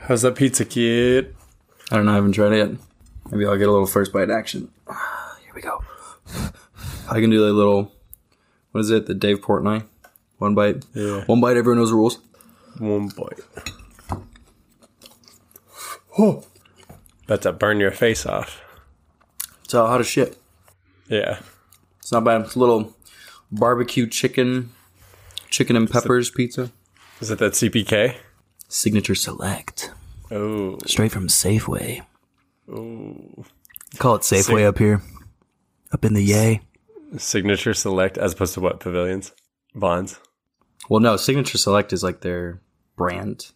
How's 0.06 0.22
that 0.22 0.34
pizza, 0.34 0.64
kid? 0.64 1.34
I 1.90 1.96
don't 1.96 2.06
know. 2.06 2.12
I 2.12 2.16
haven't 2.16 2.32
tried 2.32 2.52
it 2.52 2.56
yet. 2.58 2.70
Maybe 3.30 3.46
I'll 3.46 3.56
get 3.56 3.68
a 3.68 3.72
little 3.72 3.86
first 3.86 4.12
bite 4.12 4.30
action. 4.30 4.70
Here 6.32 6.40
we 6.42 6.48
go. 6.48 7.10
I 7.10 7.20
can 7.20 7.30
do 7.30 7.44
a 7.44 7.50
little. 7.50 7.92
What 8.72 8.80
is 8.80 8.90
it? 8.90 9.06
The 9.06 9.14
Dave 9.14 9.40
Portnoy. 9.40 9.84
One 10.38 10.54
bite. 10.54 10.84
Yeah. 10.94 11.24
One 11.24 11.40
bite. 11.40 11.56
Everyone 11.56 11.78
knows 11.78 11.90
the 11.90 11.96
rules. 11.96 12.18
One 12.78 13.08
bite. 13.08 13.40
About 17.24 17.42
to 17.42 17.52
burn 17.52 17.80
your 17.80 17.90
face 17.90 18.26
off. 18.26 18.60
It's 19.64 19.74
all 19.74 19.86
hot 19.86 20.00
as 20.00 20.06
shit. 20.06 20.36
Yeah. 21.08 21.40
It's 21.98 22.12
not 22.12 22.24
bad. 22.24 22.42
It's 22.42 22.56
a 22.56 22.58
little 22.58 22.96
barbecue 23.52 24.06
chicken, 24.06 24.70
chicken 25.48 25.76
and 25.76 25.90
peppers 25.90 26.30
pizza. 26.30 26.70
Is 27.20 27.30
it 27.30 27.38
that 27.38 27.52
CPK? 27.52 28.16
Signature 28.68 29.14
Select. 29.14 29.92
Oh. 30.30 30.78
Straight 30.86 31.12
from 31.12 31.28
Safeway. 31.28 32.02
Ooh. 32.68 33.44
Call 33.98 34.16
it 34.16 34.22
Safeway 34.22 34.64
up 34.66 34.78
here. 34.78 35.02
Up 35.92 36.04
in 36.04 36.14
the 36.14 36.22
yay. 36.22 36.60
Signature 37.16 37.74
Select 37.74 38.16
as 38.18 38.32
opposed 38.32 38.54
to 38.54 38.60
what? 38.60 38.80
Pavilions? 38.80 39.32
Vons? 39.74 40.18
Well, 40.88 41.00
no. 41.00 41.16
Signature 41.16 41.58
Select 41.58 41.92
is 41.92 42.02
like 42.02 42.20
their 42.20 42.60
brand. 42.96 43.50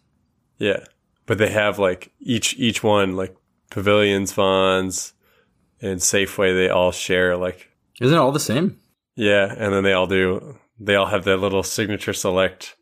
Yeah. 0.57 0.83
But 1.25 1.37
they 1.37 1.49
have 1.49 1.79
like 1.79 2.11
each 2.19 2.57
each 2.57 2.83
one 2.83 3.15
like 3.15 3.35
Pavilions, 3.71 4.31
Vons, 4.33 5.13
and 5.81 5.99
Safeway, 5.99 6.53
they 6.53 6.69
all 6.69 6.91
share 6.91 7.35
like 7.37 7.69
Isn't 7.99 8.15
it 8.15 8.19
all 8.19 8.31
the 8.31 8.39
same? 8.39 8.79
yeah, 9.15 9.53
and 9.57 9.73
then 9.73 9.83
they 9.83 9.93
all 9.93 10.07
do 10.07 10.57
they 10.79 10.95
all 10.95 11.05
have 11.07 11.23
their 11.23 11.37
little 11.37 11.63
Signature 11.63 12.13
Select 12.13 12.75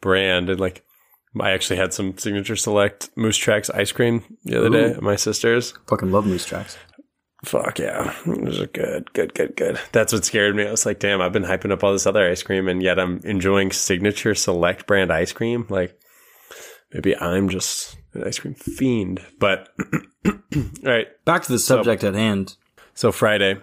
brand 0.00 0.50
and 0.50 0.60
like 0.60 0.84
I 1.40 1.50
actually 1.52 1.76
had 1.76 1.94
some 1.94 2.18
Signature 2.18 2.56
Select 2.56 3.10
Moose 3.16 3.36
Tracks 3.36 3.70
ice 3.70 3.92
cream 3.92 4.22
the 4.44 4.58
other 4.58 4.70
day 4.70 4.90
at 4.90 5.02
my 5.02 5.14
sister's. 5.16 5.72
Fucking 5.86 6.10
love 6.10 6.26
moose 6.26 6.44
tracks. 6.44 6.76
Fuck 7.44 7.78
yeah. 7.78 8.14
It 8.26 8.40
was 8.40 8.58
good, 8.72 9.12
good, 9.12 9.32
good, 9.32 9.54
good. 9.56 9.78
That's 9.92 10.12
what 10.12 10.24
scared 10.24 10.56
me. 10.56 10.66
I 10.66 10.70
was 10.72 10.84
like, 10.84 10.98
damn, 10.98 11.20
I've 11.20 11.32
been 11.32 11.44
hyping 11.44 11.70
up 11.70 11.84
all 11.84 11.92
this 11.92 12.06
other 12.06 12.28
ice 12.28 12.42
cream 12.42 12.68
and 12.68 12.82
yet 12.82 12.98
I'm 12.98 13.20
enjoying 13.24 13.70
signature 13.70 14.34
select 14.34 14.86
brand 14.86 15.12
ice 15.12 15.32
cream. 15.32 15.64
Like 15.68 15.98
maybe 16.92 17.16
I'm 17.16 17.48
just 17.48 17.96
an 18.12 18.24
ice 18.24 18.40
cream 18.40 18.54
fiend. 18.54 19.24
But 19.38 19.68
all 20.26 20.32
right. 20.82 21.06
Back 21.24 21.44
to 21.44 21.52
the 21.52 21.60
subject 21.60 22.02
at 22.02 22.14
hand. 22.14 22.56
So 22.94 23.12
Friday, 23.12 23.60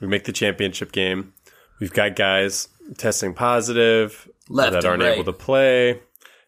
we 0.00 0.06
make 0.06 0.24
the 0.24 0.32
championship 0.32 0.90
game. 0.90 1.34
We've 1.80 1.92
got 1.92 2.16
guys 2.16 2.68
testing 2.96 3.34
positive 3.34 4.28
Left 4.48 4.72
that 4.72 4.84
aren't 4.86 5.02
right. 5.02 5.12
able 5.12 5.24
to 5.24 5.32
play. 5.32 6.00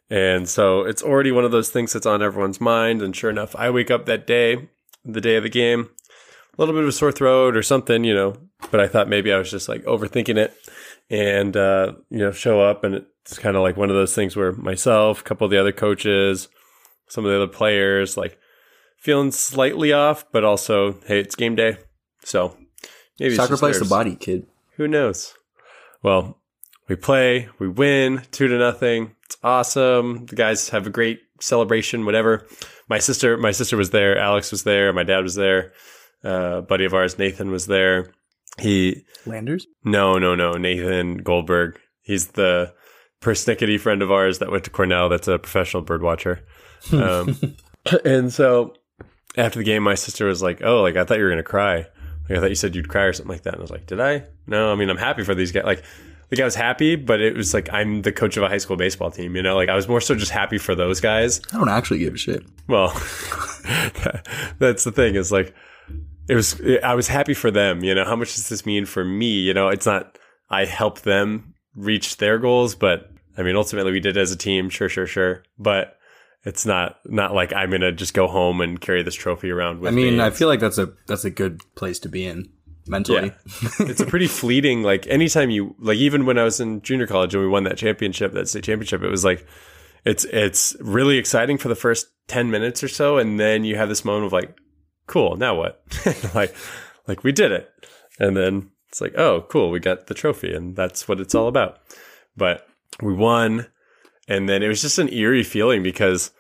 And 0.09 0.49
so 0.49 0.83
it's 0.83 1.03
already 1.03 1.33
one 1.33 1.45
of 1.45 1.51
those 1.51 1.69
things 1.69 1.93
that's 1.93 2.07
on 2.07 2.23
everyone's 2.23 2.61
mind. 2.61 3.03
And 3.03 3.15
sure 3.15 3.31
enough, 3.31 3.55
I 3.57 3.69
wake 3.71 3.91
up 3.91 4.07
that 4.07 4.27
day, 4.27 4.69
the 5.05 5.21
day 5.21 5.37
of 5.37 5.43
the 5.43 5.49
game, 5.51 5.91
a 6.57 6.63
little 6.63 6.75
bit 6.75 6.83
of 6.83 6.89
a 6.89 6.93
sore 6.93 7.13
throat 7.13 7.57
or 7.57 7.63
something, 7.63 8.05
you 8.05 8.15
know. 8.15 8.37
But 8.71 8.81
I 8.81 8.89
thought 8.89 9.09
maybe 9.09 9.33
I 9.33 9.39
was 9.39 9.51
just 9.51 9.69
like 9.69 9.83
overthinking 9.85 10.37
it 10.37 10.55
and, 11.11 11.57
uh, 11.57 11.95
you 12.11 12.19
know, 12.19 12.33
show 12.33 12.61
up. 12.61 12.85
And 12.85 13.05
it's 13.23 13.39
kind 13.39 13.57
of 13.57 13.63
like 13.63 13.77
one 13.77 13.91
of 13.91 13.97
those 13.97 14.15
things 14.15 14.37
where 14.37 14.53
myself, 14.53 15.21
a 15.21 15.25
couple 15.25 15.45
of 15.45 15.51
the 15.51 15.61
other 15.61 15.73
coaches, 15.73 16.49
some 17.09 17.25
of 17.25 17.31
the 17.31 17.37
other 17.37 17.53
players, 17.53 18.17
like 18.17 18.39
feeling 18.99 19.33
slightly 19.33 19.93
off, 19.93 20.25
but 20.33 20.45
also, 20.45 20.99
hey, 21.07 21.21
it's 21.21 21.35
game 21.35 21.55
day. 21.55 21.77
So 22.25 22.57
maybe 23.21 23.35
Sacrifice 23.35 23.79
the 23.79 23.85
body, 23.85 24.17
kid. 24.17 24.47
Who 24.77 24.89
knows? 24.89 25.35
Well, 26.03 26.39
we 26.89 26.97
play, 26.97 27.49
we 27.59 27.69
win 27.69 28.23
two 28.31 28.49
to 28.49 28.59
nothing. 28.59 29.15
It's 29.25 29.37
awesome. 29.43 30.27
The 30.27 30.37
guys 30.37 30.71
have 30.71 30.87
a 30.87 30.91
great 30.91 31.21
celebration, 31.41 32.05
whatever. 32.05 32.47
My 32.89 32.99
sister, 32.99 33.37
my 33.37 33.53
sister 33.53 33.77
was 33.77 33.91
there. 33.91 34.19
Alex 34.19 34.51
was 34.51 34.65
there. 34.65 34.93
My 34.93 35.03
dad 35.03 35.21
was 35.21 35.35
there. 35.35 35.73
Uh, 36.25 36.63
buddy 36.63 36.85
of 36.85 36.95
ours, 36.95 37.19
Nathan, 37.19 37.51
was 37.51 37.67
there. 37.67 38.13
He 38.59 39.05
Landers? 39.27 39.67
no, 39.85 40.19
no, 40.19 40.35
no. 40.35 40.53
Nathan 40.53 41.19
Goldberg. 41.19 41.79
He's 42.03 42.29
the 42.29 42.73
persnickety 43.21 43.81
friend 43.81 44.01
of 44.03 44.13
ours 44.13 44.39
that 44.39 44.51
went 44.51 44.65
to 44.65 44.71
Cornell. 44.71 45.09
That's 45.09 45.29
a 45.29 45.39
professional 45.39 45.83
bird 45.83 46.03
watcher. 46.03 46.47
Um, 46.93 47.37
and 48.05 48.33
so 48.33 48.75
after 49.37 49.59
the 49.59 49.65
game, 49.65 49.83
my 49.83 49.95
sister 49.95 50.27
was 50.27 50.43
like, 50.43 50.63
"Oh, 50.63 50.83
like 50.83 50.97
I 50.97 51.05
thought 51.05 51.19
you 51.19 51.25
were 51.25 51.31
gonna 51.31 51.43
cry. 51.43 51.87
Like 52.29 52.39
I 52.39 52.41
thought 52.41 52.51
you 52.51 52.55
said 52.55 52.75
you'd 52.75 52.89
cry 52.89 53.05
or 53.05 53.13
something 53.13 53.33
like 53.33 53.43
that." 53.43 53.55
And 53.55 53.61
I 53.61 53.63
was 53.63 53.71
like, 53.71 53.87
"Did 53.87 54.01
I? 54.01 54.25
No. 54.47 54.71
I 54.73 54.77
mean, 54.77 54.89
I'm 54.91 54.97
happy 54.97 55.25
for 55.25 55.35
these 55.35 55.51
guys. 55.53 55.65
Like, 55.65 55.83
like 56.31 56.41
I 56.41 56.45
was 56.45 56.55
happy, 56.55 56.97
but 56.97 57.21
it 57.21 57.37
was 57.37 57.53
like 57.55 57.73
I'm 57.73 58.03
the 58.03 58.13
coach 58.13 58.37
of 58.37 58.43
a 58.45 58.49
high 58.49 58.59
school 58.59 58.77
baseball 58.77 59.11
team. 59.11 59.35
You 59.37 59.43
know, 59.43 59.57
like 59.57 59.69
I 59.69 59.75
was 59.75 59.89
more 59.89 60.01
so 60.01 60.15
just 60.15 60.31
happy 60.31 60.59
for 60.59 60.75
those 60.75 61.01
guys. 61.01 61.41
I 61.53 61.59
don't 61.59 61.69
actually 61.69 61.99
give 61.99 62.15
a 62.15 62.19
shit. 62.19 62.45
Well, 62.69 62.89
that's 64.59 64.85
the 64.85 64.93
thing. 64.95 65.17
Is 65.17 65.33
like 65.33 65.55
it 66.29 66.35
was. 66.35 66.61
I 66.83 66.95
was 66.95 67.09
happy 67.09 67.35
for 67.35 67.51
them. 67.51 67.85
You 67.85 67.95
know, 67.95 68.05
how 68.05 68.17
much 68.17 68.35
does 68.35 68.49
this 68.49 68.67
mean 68.67 68.87
for 68.87 69.05
me? 69.05 69.41
You 69.41 69.55
know, 69.55 69.69
it's 69.69 69.87
not. 69.87 70.19
I 70.51 70.65
helped 70.65 71.05
them 71.05 71.55
reach 71.75 72.19
their 72.19 72.39
goals, 72.39 72.75
but 72.75 73.11
I 73.37 73.43
mean, 73.43 73.57
ultimately 73.57 73.93
we 73.93 74.01
did 74.01 74.17
it 74.17 74.21
as 74.21 74.33
a 74.33 74.37
team. 74.37 74.71
Sure, 74.71 74.89
sure, 74.89 75.07
sure. 75.07 75.43
But 75.59 75.99
it's 76.45 76.67
not 76.67 76.99
not 77.07 77.35
like 77.35 77.53
I'm 77.53 77.71
gonna 77.71 77.93
just 77.93 78.15
go 78.15 78.27
home 78.27 78.61
and 78.61 78.81
carry 78.81 79.03
this 79.03 79.15
trophy 79.15 79.51
around 79.51 79.81
with 79.81 79.95
me. 79.95 80.03
I 80.03 80.05
mean, 80.07 80.19
me. 80.19 80.25
I 80.25 80.31
feel 80.31 80.49
like 80.49 80.61
that's 80.61 80.79
a 80.79 80.93
that's 81.07 81.25
a 81.25 81.31
good 81.31 81.61
place 81.75 81.99
to 82.01 82.09
be 82.09 82.25
in 82.27 82.51
mentally. 82.87 83.29
Yeah. 83.29 83.87
it's 83.87 84.01
a 84.01 84.07
pretty 84.07 84.27
fleeting 84.27 84.83
like 84.83 85.07
anytime 85.07 85.51
you 85.51 85.75
like 85.79 85.99
even 85.99 86.27
when 86.27 86.39
I 86.39 86.45
was 86.45 86.61
in 86.61 86.83
junior 86.83 87.07
college 87.07 87.35
and 87.35 87.43
we 87.43 87.49
won 87.49 87.65
that 87.65 87.79
championship, 87.79 88.33
that 88.33 88.49
state 88.49 88.65
championship, 88.65 89.03
it 89.03 89.11
was 89.11 89.25
like 89.25 89.47
it's 90.05 90.25
it's 90.27 90.77
really 90.81 91.19
exciting 91.19 91.59
for 91.59 91.69
the 91.69 91.75
first 91.75 92.09
10 92.29 92.51
minutes 92.51 92.83
or 92.83 92.89
so 92.89 93.19
and 93.19 93.39
then 93.39 93.65
you 93.65 93.77
have 93.77 93.89
this 93.89 94.05
moment 94.05 94.27
of 94.27 94.33
like 94.33 94.57
cool, 95.07 95.37
now 95.37 95.57
what? 95.57 95.83
like 96.35 96.55
like 97.07 97.25
we 97.25 97.33
did 97.33 97.53
it. 97.53 97.71
And 98.19 98.37
then 98.37 98.71
it's 98.89 99.01
like, 99.01 99.15
oh, 99.19 99.43
cool, 99.49 99.71
we 99.71 99.81
got 99.81 100.07
the 100.07 100.15
trophy 100.15 100.55
and 100.55 100.77
that's 100.77 101.09
what 101.09 101.21
it's 101.21 101.35
all 101.35 101.49
about. 101.49 101.79
But 102.37 102.67
we 103.03 103.13
won 103.13 103.67
and 104.29 104.49
then 104.49 104.63
it 104.63 104.69
was 104.69 104.83
just 104.83 104.99
an 104.99 105.13
eerie 105.13 105.43
feeling 105.43 105.83
because 105.83 106.31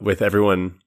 with 0.00 0.22
everyone 0.22 0.80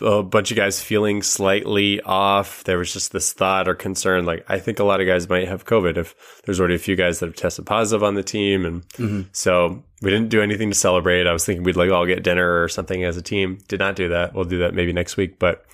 a 0.00 0.24
bunch 0.24 0.50
of 0.50 0.56
guys 0.56 0.82
feeling 0.82 1.22
slightly 1.22 2.00
off. 2.00 2.64
There 2.64 2.78
was 2.78 2.92
just 2.92 3.12
this 3.12 3.32
thought 3.32 3.68
or 3.68 3.74
concern, 3.74 4.24
like 4.24 4.44
I 4.48 4.58
think 4.58 4.80
a 4.80 4.84
lot 4.84 5.00
of 5.00 5.06
guys 5.06 5.28
might 5.28 5.46
have 5.46 5.64
COVID. 5.64 5.96
If 5.96 6.42
there's 6.44 6.58
already 6.58 6.74
a 6.74 6.80
few 6.80 6.96
guys 6.96 7.20
that 7.20 7.26
have 7.26 7.36
tested 7.36 7.66
positive 7.66 8.02
on 8.02 8.14
the 8.14 8.24
team, 8.24 8.66
and 8.66 8.88
mm-hmm. 8.88 9.22
so 9.30 9.84
we 10.00 10.10
didn't 10.10 10.30
do 10.30 10.42
anything 10.42 10.70
to 10.70 10.76
celebrate. 10.76 11.28
I 11.28 11.32
was 11.32 11.46
thinking 11.46 11.62
we'd 11.62 11.76
like 11.76 11.90
all 11.90 12.06
get 12.06 12.24
dinner 12.24 12.62
or 12.62 12.68
something 12.68 13.04
as 13.04 13.16
a 13.16 13.22
team. 13.22 13.58
Did 13.68 13.78
not 13.78 13.94
do 13.94 14.08
that. 14.08 14.34
We'll 14.34 14.44
do 14.44 14.58
that 14.58 14.74
maybe 14.74 14.92
next 14.92 15.16
week. 15.16 15.38
But 15.38 15.64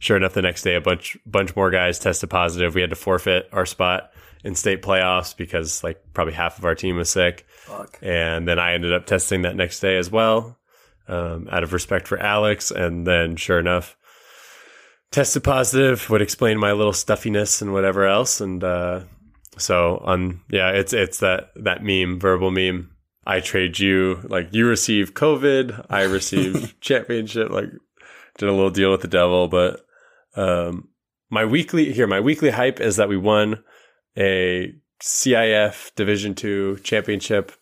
sure 0.00 0.16
enough, 0.16 0.34
the 0.34 0.42
next 0.42 0.62
day 0.62 0.74
a 0.74 0.80
bunch 0.80 1.16
bunch 1.24 1.54
more 1.54 1.70
guys 1.70 2.00
tested 2.00 2.28
positive. 2.28 2.74
We 2.74 2.80
had 2.80 2.90
to 2.90 2.96
forfeit 2.96 3.48
our 3.52 3.66
spot 3.66 4.10
in 4.42 4.56
state 4.56 4.82
playoffs 4.82 5.36
because 5.36 5.84
like 5.84 6.02
probably 6.12 6.34
half 6.34 6.58
of 6.58 6.64
our 6.64 6.74
team 6.74 6.96
was 6.96 7.10
sick. 7.10 7.46
Fuck. 7.48 7.98
And 8.02 8.48
then 8.48 8.58
I 8.58 8.72
ended 8.72 8.92
up 8.92 9.06
testing 9.06 9.42
that 9.42 9.54
next 9.54 9.78
day 9.78 9.96
as 9.96 10.10
well, 10.10 10.58
um, 11.06 11.46
out 11.52 11.62
of 11.62 11.72
respect 11.72 12.08
for 12.08 12.18
Alex. 12.18 12.72
And 12.72 13.06
then, 13.06 13.36
sure 13.36 13.60
enough, 13.60 13.96
tested 15.12 15.44
positive. 15.44 16.10
Would 16.10 16.22
explain 16.22 16.58
my 16.58 16.72
little 16.72 16.92
stuffiness 16.92 17.62
and 17.62 17.72
whatever 17.72 18.06
else. 18.06 18.40
And 18.40 18.64
uh, 18.64 19.02
so 19.58 20.02
on, 20.04 20.40
yeah, 20.50 20.70
it's 20.70 20.92
it's 20.92 21.20
that 21.20 21.50
that 21.56 21.84
meme, 21.84 22.18
verbal 22.18 22.50
meme. 22.50 22.90
I 23.26 23.40
trade 23.40 23.78
you 23.78 24.20
like 24.24 24.48
you 24.52 24.66
receive 24.66 25.12
COVID, 25.12 25.86
I 25.90 26.04
receive 26.04 26.74
championship. 26.80 27.50
Like 27.50 27.68
did 28.38 28.48
a 28.48 28.52
little 28.52 28.70
deal 28.70 28.90
with 28.90 29.02
the 29.02 29.08
devil, 29.08 29.46
but 29.46 29.84
um, 30.36 30.88
my 31.30 31.44
weekly 31.44 31.92
here, 31.92 32.06
my 32.06 32.20
weekly 32.20 32.50
hype 32.50 32.80
is 32.80 32.96
that 32.96 33.08
we 33.08 33.16
won 33.16 33.62
a 34.16 34.74
CIF 35.02 35.94
Division 35.94 36.34
Two 36.34 36.78
championship, 36.82 37.52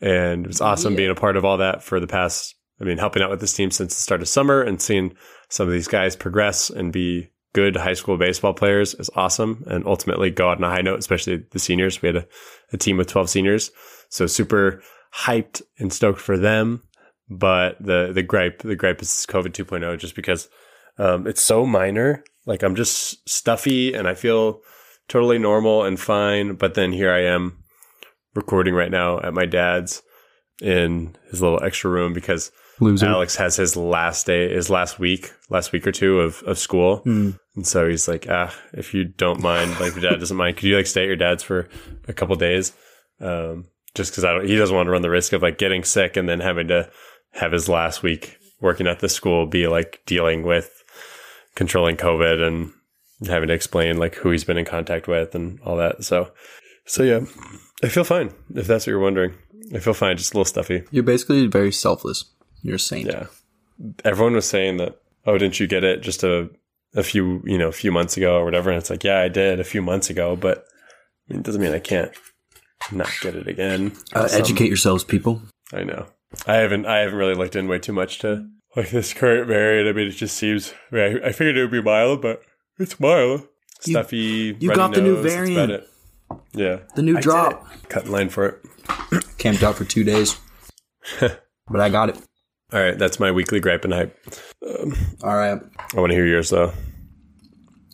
and 0.00 0.44
it 0.44 0.48
was 0.48 0.60
awesome 0.60 0.96
being 0.96 1.10
a 1.10 1.14
part 1.14 1.36
of 1.36 1.44
all 1.44 1.58
that 1.58 1.82
for 1.82 2.00
the 2.00 2.06
past. 2.06 2.54
I 2.80 2.84
mean, 2.84 2.98
helping 2.98 3.22
out 3.22 3.30
with 3.30 3.40
this 3.40 3.54
team 3.54 3.70
since 3.70 3.94
the 3.94 4.00
start 4.00 4.20
of 4.20 4.28
summer 4.28 4.60
and 4.60 4.82
seeing 4.82 5.14
some 5.48 5.66
of 5.66 5.72
these 5.72 5.88
guys 5.88 6.14
progress 6.14 6.68
and 6.68 6.92
be 6.92 7.30
good 7.54 7.74
high 7.74 7.94
school 7.94 8.18
baseball 8.18 8.52
players 8.52 8.94
is 8.94 9.10
awesome, 9.14 9.64
and 9.68 9.86
ultimately 9.86 10.30
go 10.30 10.50
out 10.50 10.58
on 10.58 10.64
a 10.64 10.70
high 10.70 10.82
note, 10.82 10.98
especially 10.98 11.44
the 11.52 11.58
seniors. 11.58 12.02
We 12.02 12.08
had 12.08 12.16
a, 12.16 12.26
a 12.72 12.76
team 12.76 12.96
with 12.96 13.08
twelve 13.08 13.30
seniors, 13.30 13.70
so 14.10 14.26
super 14.26 14.82
hyped 15.14 15.62
and 15.78 15.92
stoked 15.92 16.20
for 16.20 16.36
them. 16.36 16.82
But 17.28 17.76
the 17.80 18.10
the 18.12 18.22
gripe 18.22 18.62
the 18.62 18.76
gripe 18.76 19.02
is 19.02 19.26
COVID 19.28 19.52
2.0 19.52 19.98
just 19.98 20.14
because 20.14 20.48
um, 20.98 21.26
it's 21.26 21.42
so 21.42 21.66
minor. 21.66 22.24
Like 22.46 22.62
I'm 22.62 22.76
just 22.76 23.28
stuffy 23.28 23.94
and 23.94 24.06
I 24.06 24.14
feel 24.14 24.60
totally 25.08 25.38
normal 25.38 25.84
and 25.84 25.98
fine. 25.98 26.54
But 26.54 26.74
then 26.74 26.92
here 26.92 27.12
I 27.12 27.24
am 27.24 27.62
recording 28.34 28.74
right 28.74 28.90
now 28.90 29.20
at 29.20 29.34
my 29.34 29.46
dad's 29.46 30.02
in 30.60 31.16
his 31.30 31.42
little 31.42 31.62
extra 31.62 31.90
room 31.90 32.12
because 32.12 32.50
Loser. 32.80 33.06
Alex 33.06 33.36
has 33.36 33.56
his 33.56 33.76
last 33.76 34.26
day, 34.26 34.52
his 34.52 34.68
last 34.68 34.98
week, 34.98 35.32
last 35.48 35.72
week 35.72 35.86
or 35.86 35.92
two 35.92 36.20
of, 36.20 36.42
of 36.42 36.58
school. 36.58 37.02
And 37.54 37.66
so 37.66 37.88
he's 37.88 38.06
like, 38.06 38.26
ah, 38.28 38.54
if 38.74 38.92
you 38.92 39.04
don't 39.04 39.40
mind, 39.40 39.78
like 39.80 39.94
your 39.94 40.10
dad 40.10 40.20
doesn't 40.20 40.36
mind, 40.36 40.58
could 40.58 40.68
you 40.68 40.76
like 40.76 40.86
stay 40.86 41.02
at 41.02 41.06
your 41.06 41.16
dad's 41.16 41.42
for 41.42 41.68
a 42.06 42.12
couple 42.12 42.36
days? 42.36 42.72
Um, 43.20 43.66
just 43.94 44.14
cause 44.14 44.24
I 44.24 44.34
don't, 44.34 44.46
he 44.46 44.56
doesn't 44.56 44.76
want 44.76 44.88
to 44.88 44.90
run 44.90 45.00
the 45.00 45.10
risk 45.10 45.32
of 45.32 45.40
like 45.40 45.56
getting 45.56 45.84
sick 45.84 46.18
and 46.18 46.28
then 46.28 46.40
having 46.40 46.68
to 46.68 46.90
have 47.32 47.52
his 47.52 47.68
last 47.68 48.02
week 48.02 48.36
working 48.60 48.86
at 48.86 49.00
the 49.00 49.08
school 49.08 49.46
be 49.46 49.66
like 49.66 50.02
dealing 50.06 50.42
with 50.42 50.84
controlling 51.56 51.96
COVID 51.96 52.46
and 52.46 52.72
having 53.26 53.48
to 53.48 53.54
explain 53.54 53.98
like 53.98 54.14
who 54.14 54.30
he's 54.30 54.44
been 54.44 54.58
in 54.58 54.64
contact 54.64 55.08
with 55.08 55.34
and 55.34 55.58
all 55.62 55.76
that. 55.76 56.04
So, 56.04 56.30
so 56.84 57.02
yeah, 57.02 57.20
I 57.82 57.88
feel 57.88 58.04
fine 58.04 58.32
if 58.54 58.68
that's 58.68 58.86
what 58.86 58.92
you're 58.92 59.00
wondering. 59.00 59.34
I 59.74 59.80
feel 59.80 59.94
fine, 59.94 60.16
just 60.16 60.32
a 60.32 60.36
little 60.36 60.44
stuffy. 60.44 60.84
You're 60.92 61.02
basically 61.02 61.48
very 61.48 61.72
selfless. 61.72 62.24
You're 62.62 62.76
a 62.76 62.78
saint. 62.78 63.08
Yeah. 63.08 63.26
Everyone 64.04 64.34
was 64.34 64.48
saying 64.48 64.76
that, 64.76 65.00
oh, 65.26 65.36
didn't 65.38 65.58
you 65.58 65.66
get 65.66 65.82
it 65.82 66.02
just 66.02 66.22
a, 66.22 66.48
a 66.94 67.02
few, 67.02 67.42
you 67.44 67.58
know, 67.58 67.68
a 67.68 67.72
few 67.72 67.90
months 67.90 68.16
ago 68.16 68.36
or 68.36 68.44
whatever? 68.44 68.70
And 68.70 68.78
it's 68.78 68.90
like, 68.90 69.02
yeah, 69.02 69.20
I 69.20 69.28
did 69.28 69.58
a 69.58 69.64
few 69.64 69.82
months 69.82 70.08
ago, 70.08 70.36
but 70.36 70.58
I 71.28 71.32
mean, 71.32 71.40
it 71.40 71.46
doesn't 71.46 71.60
mean 71.60 71.72
I 71.72 71.80
can't 71.80 72.12
not 72.92 73.10
get 73.20 73.34
it 73.34 73.48
again. 73.48 73.92
Uh, 74.12 74.28
educate 74.30 74.68
yourselves, 74.68 75.02
people. 75.02 75.42
I 75.72 75.82
know. 75.82 76.06
I 76.46 76.56
haven't, 76.56 76.86
I 76.86 76.98
haven't 76.98 77.18
really 77.18 77.34
looked 77.34 77.56
in 77.56 77.66
way 77.66 77.78
too 77.78 77.92
much 77.92 78.20
to 78.20 78.48
like 78.76 78.90
this 78.90 79.12
current 79.12 79.48
variant. 79.48 79.88
I 79.88 79.92
mean, 79.92 80.08
it 80.08 80.12
just 80.12 80.36
seems, 80.36 80.72
I, 80.92 80.94
mean, 80.94 81.20
I 81.24 81.28
I 81.28 81.32
figured 81.32 81.56
it 81.56 81.62
would 81.62 81.70
be 81.70 81.82
mild, 81.82 82.22
but 82.22 82.42
it's 82.78 83.00
mild. 83.00 83.48
Stuffy. 83.80 84.56
you 84.58 84.68
runny 84.70 84.76
got 84.76 84.94
the 84.94 85.00
new 85.00 85.14
nose, 85.14 85.24
that's 85.24 85.34
about 85.34 85.46
variant. 85.46 85.72
it. 85.72 85.88
Yeah. 86.52 86.78
The 86.94 87.02
new 87.02 87.18
I 87.18 87.20
drop. 87.20 87.70
did. 87.70 87.88
Cut 87.88 88.04
in 88.06 88.12
line 88.12 88.28
for 88.28 88.46
it. 88.46 88.64
Camped 89.38 89.62
out 89.62 89.76
for 89.76 89.84
two 89.84 90.04
days, 90.04 90.38
but 91.20 91.80
I 91.80 91.88
got 91.88 92.10
it. 92.10 92.16
All 92.72 92.80
right. 92.80 92.98
That's 92.98 93.20
my 93.20 93.30
weekly 93.30 93.60
gripe 93.60 93.84
and 93.84 93.92
hype. 93.92 94.18
All 95.22 95.36
right. 95.36 95.60
I 95.94 96.00
want 96.00 96.10
to 96.10 96.16
hear 96.16 96.26
yours 96.26 96.50
though. 96.50 96.72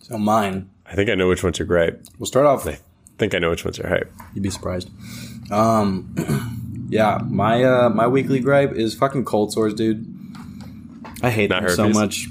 So 0.02 0.18
mine. 0.18 0.70
I 0.86 0.94
think 0.94 1.10
I 1.10 1.14
know 1.14 1.28
which 1.28 1.42
one's 1.42 1.58
your 1.58 1.66
gripe. 1.66 2.04
We'll 2.18 2.26
start 2.26 2.46
off. 2.46 2.66
I 2.66 2.78
think 3.18 3.34
I 3.34 3.38
know 3.38 3.50
which 3.50 3.64
one's 3.64 3.78
your 3.78 3.88
hype. 3.88 4.12
You'd 4.34 4.42
be 4.42 4.50
surprised. 4.50 4.90
Um, 5.50 6.14
yeah, 6.88 7.18
my 7.24 7.62
uh, 7.64 7.88
my 7.90 8.06
weekly 8.06 8.40
gripe 8.40 8.72
is 8.72 8.94
fucking 8.94 9.24
cold 9.24 9.52
sores, 9.52 9.74
dude. 9.74 10.11
I 11.22 11.30
hate 11.30 11.50
Not 11.50 11.62
them 11.62 11.70
so 11.70 11.88
much. 11.88 12.26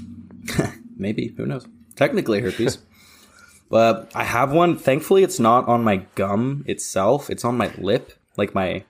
Maybe 0.96 1.34
who 1.36 1.46
knows? 1.46 1.66
Technically 1.96 2.40
herpes, 2.40 2.78
but 3.70 4.10
I 4.14 4.24
have 4.24 4.52
one. 4.52 4.76
Thankfully, 4.78 5.22
it's 5.22 5.40
not 5.40 5.66
on 5.68 5.84
my 5.84 6.04
gum 6.14 6.64
itself. 6.66 7.30
It's 7.30 7.44
on 7.44 7.56
my 7.56 7.72
lip, 7.78 8.12
like 8.36 8.54
my 8.54 8.84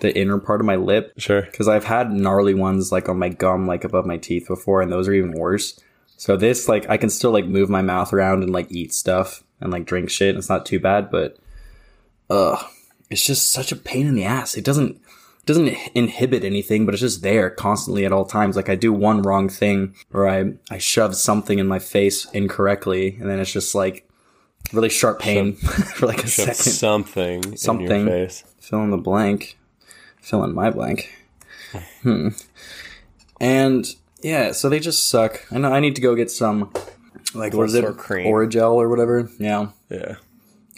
the 0.00 0.16
inner 0.16 0.38
part 0.38 0.60
of 0.60 0.66
my 0.66 0.76
lip. 0.76 1.12
Sure. 1.18 1.42
Because 1.42 1.68
I've 1.68 1.84
had 1.84 2.12
gnarly 2.12 2.54
ones 2.54 2.92
like 2.92 3.08
on 3.08 3.18
my 3.18 3.28
gum, 3.28 3.66
like 3.66 3.84
above 3.84 4.06
my 4.06 4.16
teeth 4.16 4.48
before, 4.48 4.82
and 4.82 4.92
those 4.92 5.08
are 5.08 5.12
even 5.12 5.32
worse. 5.32 5.78
So 6.16 6.36
this, 6.36 6.68
like, 6.68 6.88
I 6.88 6.96
can 6.96 7.10
still 7.10 7.30
like 7.30 7.46
move 7.46 7.68
my 7.68 7.82
mouth 7.82 8.12
around 8.12 8.42
and 8.42 8.52
like 8.52 8.70
eat 8.70 8.92
stuff 8.92 9.42
and 9.60 9.70
like 9.70 9.84
drink 9.84 10.10
shit. 10.10 10.30
And 10.30 10.38
it's 10.38 10.48
not 10.48 10.66
too 10.66 10.80
bad, 10.80 11.10
but 11.10 11.36
ugh, 12.30 12.64
it's 13.10 13.24
just 13.24 13.50
such 13.50 13.72
a 13.72 13.76
pain 13.76 14.06
in 14.06 14.14
the 14.14 14.24
ass. 14.24 14.56
It 14.56 14.64
doesn't 14.64 15.00
doesn't 15.46 15.68
inhibit 15.94 16.44
anything, 16.44 16.84
but 16.84 16.94
it's 16.94 17.00
just 17.00 17.22
there 17.22 17.48
constantly 17.50 18.04
at 18.04 18.12
all 18.12 18.24
times. 18.26 18.56
Like 18.56 18.68
I 18.68 18.74
do 18.74 18.92
one 18.92 19.22
wrong 19.22 19.48
thing 19.48 19.94
or 20.12 20.28
I 20.28 20.52
I 20.70 20.78
shove 20.78 21.16
something 21.16 21.58
in 21.58 21.66
my 21.66 21.78
face 21.78 22.26
incorrectly, 22.32 23.16
and 23.20 23.30
then 23.30 23.38
it's 23.40 23.52
just 23.52 23.74
like 23.74 24.08
really 24.72 24.88
sharp 24.88 25.20
pain 25.20 25.54
for 25.96 26.06
like 26.06 26.24
a 26.24 26.26
Shove 26.28 26.54
second. 26.54 26.72
something, 26.72 27.44
in 27.44 27.56
Something. 27.56 28.06
your 28.06 28.26
face. 28.26 28.44
Fill 28.60 28.82
in 28.82 28.90
the 28.90 28.96
blank. 28.96 29.56
Fill 30.20 30.42
in 30.44 30.52
my 30.54 30.70
blank. 30.70 31.12
Hmm. 32.02 32.28
And 33.40 33.86
yeah, 34.22 34.52
so 34.52 34.68
they 34.68 34.80
just 34.80 35.08
suck. 35.08 35.44
I 35.52 35.58
know 35.58 35.72
I 35.72 35.80
need 35.80 35.94
to 35.96 36.00
go 36.02 36.14
get 36.14 36.30
some 36.30 36.72
like 37.34 37.54
what 37.54 37.64
is 37.64 37.74
it? 37.74 37.84
Or 37.84 37.92
cream. 37.92 38.26
Orajel 38.26 38.72
or 38.72 38.88
whatever. 38.88 39.30
Yeah. 39.38 39.68
Yeah. 39.90 40.16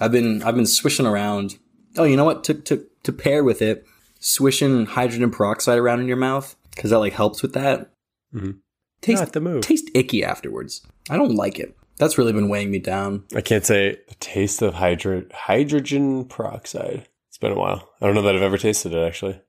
I've 0.01 0.13
been 0.13 0.43
I've 0.43 0.55
been 0.57 0.67
swishing 0.67 1.07
around. 1.07 1.59
Oh, 1.97 2.05
you 2.05 2.17
know 2.17 2.25
what? 2.25 2.45
To 2.45 2.55
to 2.55 2.85
to 3.05 3.13
pair 3.13 3.43
with 3.43 3.63
it, 3.63 3.87
swishing 4.19 4.87
hydrogen 4.87 5.31
peroxide 5.31 5.79
around 5.79 6.01
in 6.01 6.09
your 6.09 6.17
mouth 6.17 6.57
because 6.75 6.91
that 6.91 6.99
like 6.99 7.13
helps 7.15 7.43
with 7.43 7.53
that. 7.55 7.91
Mhm. 8.35 8.59
Taste 9.01 9.21
Not 9.23 9.33
the 9.33 9.41
move. 9.41 9.63
taste 9.63 9.89
icky 9.95 10.25
afterwards. 10.25 10.83
I 11.09 11.17
don't 11.17 11.35
like 11.35 11.59
it. 11.59 11.77
That's 11.99 12.19
really 12.19 12.33
been 12.33 12.49
weighing 12.49 12.71
me 12.71 12.79
down. 12.79 13.25
I 13.35 13.41
can't 13.41 13.65
say 13.65 13.99
the 14.09 14.15
taste 14.17 14.63
of 14.63 14.75
hydro- 14.75 15.25
hydrogen 15.33 16.25
peroxide. 16.27 17.09
It's 17.29 17.39
been 17.39 17.53
a 17.53 17.59
while. 17.59 17.89
I 18.01 18.07
don't 18.07 18.15
know 18.15 18.23
that 18.23 18.37
I've 18.37 18.43
ever 18.43 18.59
tasted 18.59 18.93
it 18.93 19.05
actually. 19.07 19.41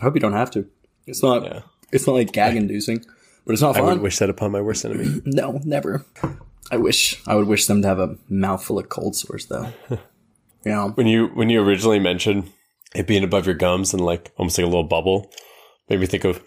I 0.00 0.04
hope 0.04 0.14
you 0.14 0.20
don't 0.20 0.32
have 0.32 0.50
to. 0.52 0.66
It's 1.06 1.22
not. 1.22 1.44
Yeah. 1.44 1.60
It's 1.92 2.06
not 2.06 2.12
like 2.14 2.32
gag 2.32 2.56
inducing, 2.56 3.04
but 3.44 3.52
it's 3.52 3.62
not 3.62 3.74
fun. 3.74 3.82
I 3.82 3.86
wouldn't 3.86 4.02
wish 4.02 4.18
that 4.18 4.30
upon 4.30 4.52
my 4.52 4.60
worst 4.60 4.84
enemy. 4.84 5.20
no, 5.26 5.60
never. 5.64 6.04
I 6.70 6.76
wish. 6.76 7.20
I 7.26 7.34
would 7.34 7.46
wish 7.48 7.66
them 7.66 7.82
to 7.82 7.88
have 7.88 7.98
a 7.98 8.16
mouthful 8.28 8.78
of 8.78 8.88
cold 8.88 9.16
sores 9.16 9.46
though. 9.46 9.72
yeah. 10.64 10.88
when 10.90 11.06
you 11.06 11.26
when 11.28 11.50
you 11.50 11.60
originally 11.60 11.98
mentioned 11.98 12.50
it 12.94 13.06
being 13.06 13.24
above 13.24 13.46
your 13.46 13.54
gums 13.54 13.92
and 13.94 14.04
like 14.04 14.32
almost 14.36 14.58
like 14.58 14.64
a 14.64 14.68
little 14.68 14.84
bubble, 14.84 15.30
made 15.88 16.00
me 16.00 16.06
think 16.06 16.24
of 16.24 16.42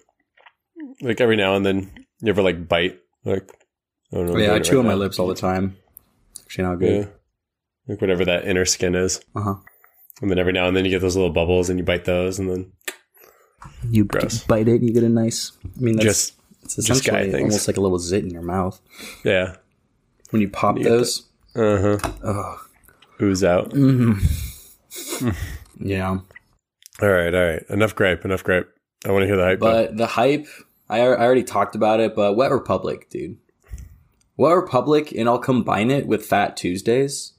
like 1.02 1.22
every 1.22 1.36
now 1.38 1.56
and 1.56 1.66
then 1.66 1.92
you 2.22 2.30
ever 2.30 2.42
like 2.42 2.68
bite 2.68 3.00
like 3.26 3.50
I 4.12 4.18
don't 4.18 4.28
know. 4.28 4.34
I'm 4.34 4.40
yeah, 4.40 4.54
I 4.54 4.60
chew 4.60 4.74
right 4.76 4.80
on 4.80 4.86
my 4.86 4.92
now. 4.92 4.98
lips 5.00 5.20
all 5.20 5.28
the 5.28 5.36
time. 5.36 5.78
Actually, 6.42 6.64
not 6.66 6.82
Yeah. 6.82 6.88
good. 6.90 7.14
Like 7.88 8.02
whatever 8.02 8.26
that 8.26 8.46
inner 8.46 8.66
skin 8.66 8.96
is. 8.96 9.20
Uh 9.36 9.42
huh. 9.42 9.56
And 10.22 10.30
then 10.30 10.38
every 10.40 10.54
now 10.54 10.68
and 10.68 10.78
then 10.78 10.86
you 10.86 10.92
get 10.92 11.02
those 11.02 11.16
little 11.16 11.32
bubbles 11.34 11.70
and 11.70 11.80
you 11.80 11.84
bite 11.86 12.06
those 12.06 12.40
and 12.40 12.50
then 12.50 12.72
You 13.90 14.06
Gross. 14.06 14.44
bite 14.44 14.68
it, 14.68 14.76
and 14.82 14.88
you 14.88 14.94
get 14.94 15.04
a 15.04 15.10
nice. 15.10 15.52
I 15.66 15.82
mean, 15.82 15.96
that's 15.96 16.06
just 16.06 16.34
it's 16.64 16.76
just 16.76 16.88
guy 17.06 17.20
essentially 17.20 17.32
things. 17.32 17.54
almost 17.54 17.68
like 17.68 17.78
a 17.78 17.82
little 17.82 18.00
zit 18.00 18.24
in 18.24 18.30
your 18.30 18.42
mouth 18.44 18.80
yeah. 19.26 19.56
when 20.30 20.42
you 20.42 20.50
pop 20.50 20.78
You 20.78 20.84
those. 20.86 21.24
Uh-huh. 21.56 21.98
Ugh. 22.24 22.60
Ooze 23.22 23.44
out. 23.44 23.74
Yeah, 25.80 26.20
All 27.02 27.10
right, 27.10 27.34
all 27.34 27.46
right. 27.46 27.64
Enough 27.70 27.96
gripe, 27.96 28.24
enough 28.24 28.44
gripe. 28.44 28.70
I 29.06 29.12
want 29.12 29.24
to 29.24 29.28
hear 29.28 29.36
the 29.36 29.44
hype. 29.44 29.60
though. 29.60 29.86
but 29.86 29.98
the 29.98 30.08
hype. 30.08 30.48
I, 30.90 31.00
I 31.00 31.20
already 31.20 31.44
talked 31.44 31.76
about 31.76 32.00
it, 32.00 32.16
but 32.16 32.36
Wet 32.36 32.52
Republic, 32.52 33.10
dude. 33.10 33.38
Wet 34.38 34.56
Republic, 34.56 35.12
and 35.12 35.28
I'll 35.28 35.40
combine 35.40 35.92
it 35.92 36.08
with 36.08 36.26
Fat 36.26 36.56
Tuesdays. 36.58 37.34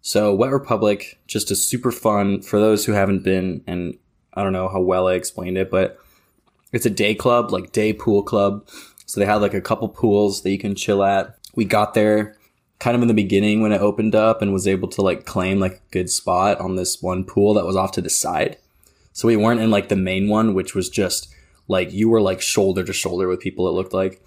So 0.00 0.34
Wet 0.34 0.50
Republic, 0.50 1.18
just 1.26 1.50
a 1.50 1.56
super 1.56 1.90
fun 1.90 2.42
for 2.42 2.60
those 2.60 2.86
who 2.86 2.92
haven't 2.92 3.24
been, 3.24 3.62
and 3.66 3.98
I 4.34 4.42
don't 4.42 4.52
know 4.52 4.68
how 4.68 4.80
well 4.80 5.08
I 5.08 5.14
explained 5.14 5.58
it, 5.58 5.70
but 5.70 5.98
it's 6.72 6.86
a 6.86 6.90
day 6.90 7.14
club, 7.14 7.52
like 7.52 7.72
day 7.72 7.92
pool 7.92 8.22
club. 8.22 8.68
So 9.06 9.20
they 9.20 9.26
have 9.26 9.42
like 9.42 9.54
a 9.54 9.60
couple 9.60 9.88
pools 9.88 10.42
that 10.42 10.50
you 10.50 10.58
can 10.58 10.74
chill 10.74 11.02
at. 11.02 11.38
We 11.54 11.64
got 11.64 11.94
there 11.94 12.36
kind 12.78 12.94
of 12.94 13.02
in 13.02 13.08
the 13.08 13.14
beginning 13.14 13.62
when 13.62 13.72
it 13.72 13.80
opened 13.80 14.14
up 14.14 14.42
and 14.42 14.52
was 14.52 14.68
able 14.68 14.88
to 14.88 15.02
like 15.02 15.24
claim 15.24 15.58
like 15.58 15.74
a 15.74 15.90
good 15.90 16.10
spot 16.10 16.60
on 16.60 16.76
this 16.76 17.00
one 17.00 17.24
pool 17.24 17.54
that 17.54 17.64
was 17.64 17.76
off 17.76 17.92
to 17.92 18.02
the 18.02 18.10
side. 18.10 18.58
So 19.16 19.26
we 19.28 19.36
weren't 19.36 19.62
in 19.62 19.70
like 19.70 19.88
the 19.88 19.96
main 19.96 20.28
one, 20.28 20.52
which 20.52 20.74
was 20.74 20.90
just 20.90 21.34
like 21.68 21.90
you 21.90 22.10
were 22.10 22.20
like 22.20 22.42
shoulder 22.42 22.84
to 22.84 22.92
shoulder 22.92 23.26
with 23.26 23.40
people. 23.40 23.66
It 23.66 23.70
looked 23.70 23.94
like. 23.94 24.22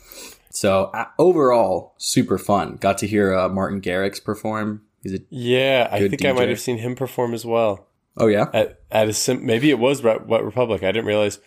So 0.50 0.86
uh, 0.86 1.06
overall, 1.20 1.94
super 1.98 2.40
fun. 2.40 2.78
Got 2.78 2.98
to 2.98 3.08
hear 3.08 3.36
uh, 3.36 3.50
Martin 3.50 3.82
Garrix 3.82 4.22
perform. 4.22 4.82
He's 5.04 5.14
a 5.14 5.20
yeah, 5.30 5.88
I 5.92 6.10
think 6.10 6.26
I 6.26 6.32
might 6.32 6.50
have 6.50 6.60
seen 6.60 6.80
him 6.80 6.96
perform 6.96 7.36
as 7.36 7.46
well. 7.46 7.86
oh 8.18 8.26
yeah, 8.26 8.48
At 8.52 8.80
at 8.90 9.08
a 9.08 9.14
sim- 9.14 9.46
maybe 9.46 9.70
it 9.70 9.78
was 9.78 10.04
Re- 10.04 10.18
what 10.26 10.44
Republic. 10.44 10.82
I 10.82 10.92
didn't 10.92 11.06
realize. 11.06 11.38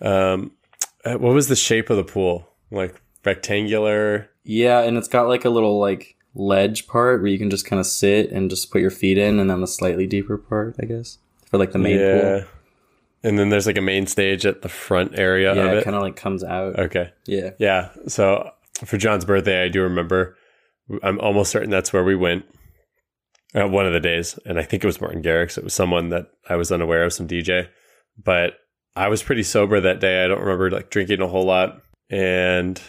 Um, 0.00 0.52
uh, 1.04 1.18
what 1.18 1.34
was 1.34 1.48
the 1.48 1.56
shape 1.56 1.90
of 1.90 1.98
the 1.98 2.04
pool? 2.04 2.48
Like 2.70 2.98
rectangular. 3.26 4.30
yeah, 4.42 4.80
and 4.80 4.96
it's 4.96 5.08
got 5.08 5.28
like 5.28 5.44
a 5.44 5.50
little 5.50 5.78
like 5.78 6.16
ledge 6.34 6.86
part 6.86 7.20
where 7.20 7.30
you 7.30 7.38
can 7.38 7.50
just 7.50 7.66
kind 7.66 7.78
of 7.78 7.84
sit 7.84 8.30
and 8.30 8.48
just 8.48 8.70
put 8.70 8.80
your 8.80 8.90
feet 8.90 9.18
in, 9.18 9.38
and 9.38 9.50
then 9.50 9.60
the 9.60 9.66
slightly 9.66 10.06
deeper 10.06 10.38
part, 10.38 10.76
I 10.80 10.86
guess, 10.86 11.18
for 11.44 11.58
like 11.58 11.72
the 11.72 11.78
main 11.78 11.98
yeah. 11.98 12.20
pool. 12.20 12.44
And 13.26 13.38
then 13.38 13.48
there's 13.50 13.66
like 13.66 13.76
a 13.76 13.82
main 13.82 14.06
stage 14.06 14.46
at 14.46 14.62
the 14.62 14.68
front 14.68 15.18
area 15.18 15.54
Yeah, 15.54 15.62
of 15.64 15.72
it 15.72 15.78
it. 15.78 15.84
kind 15.84 15.96
of 15.96 16.02
like 16.02 16.16
comes 16.16 16.44
out. 16.44 16.78
okay. 16.78 17.12
Yeah, 17.26 17.50
Yeah. 17.58 17.90
So 18.06 18.50
for 18.84 18.96
John's 18.96 19.24
birthday, 19.24 19.64
I 19.64 19.68
do 19.68 19.82
remember. 19.82 20.36
I'm 21.02 21.18
almost 21.20 21.50
certain 21.50 21.70
that's 21.70 21.92
where 21.92 22.04
we 22.04 22.14
went. 22.14 22.44
Uh, 23.54 23.66
one 23.66 23.86
of 23.86 23.92
the 23.92 24.00
days, 24.00 24.38
and 24.44 24.58
I 24.58 24.62
think 24.62 24.84
it 24.84 24.86
was 24.86 25.00
Martin 25.00 25.22
Garrix. 25.22 25.56
It 25.58 25.64
was 25.64 25.72
someone 25.74 26.10
that 26.10 26.26
I 26.48 26.56
was 26.56 26.70
unaware 26.70 27.04
of, 27.04 27.12
some 27.12 27.26
DJ, 27.26 27.68
but 28.22 28.54
I 28.94 29.08
was 29.08 29.22
pretty 29.22 29.42
sober 29.44 29.80
that 29.80 29.98
day. 30.00 30.22
I 30.24 30.28
don't 30.28 30.40
remember 30.40 30.70
like 30.70 30.90
drinking 30.90 31.22
a 31.22 31.26
whole 31.26 31.44
lot, 31.46 31.80
and 32.10 32.80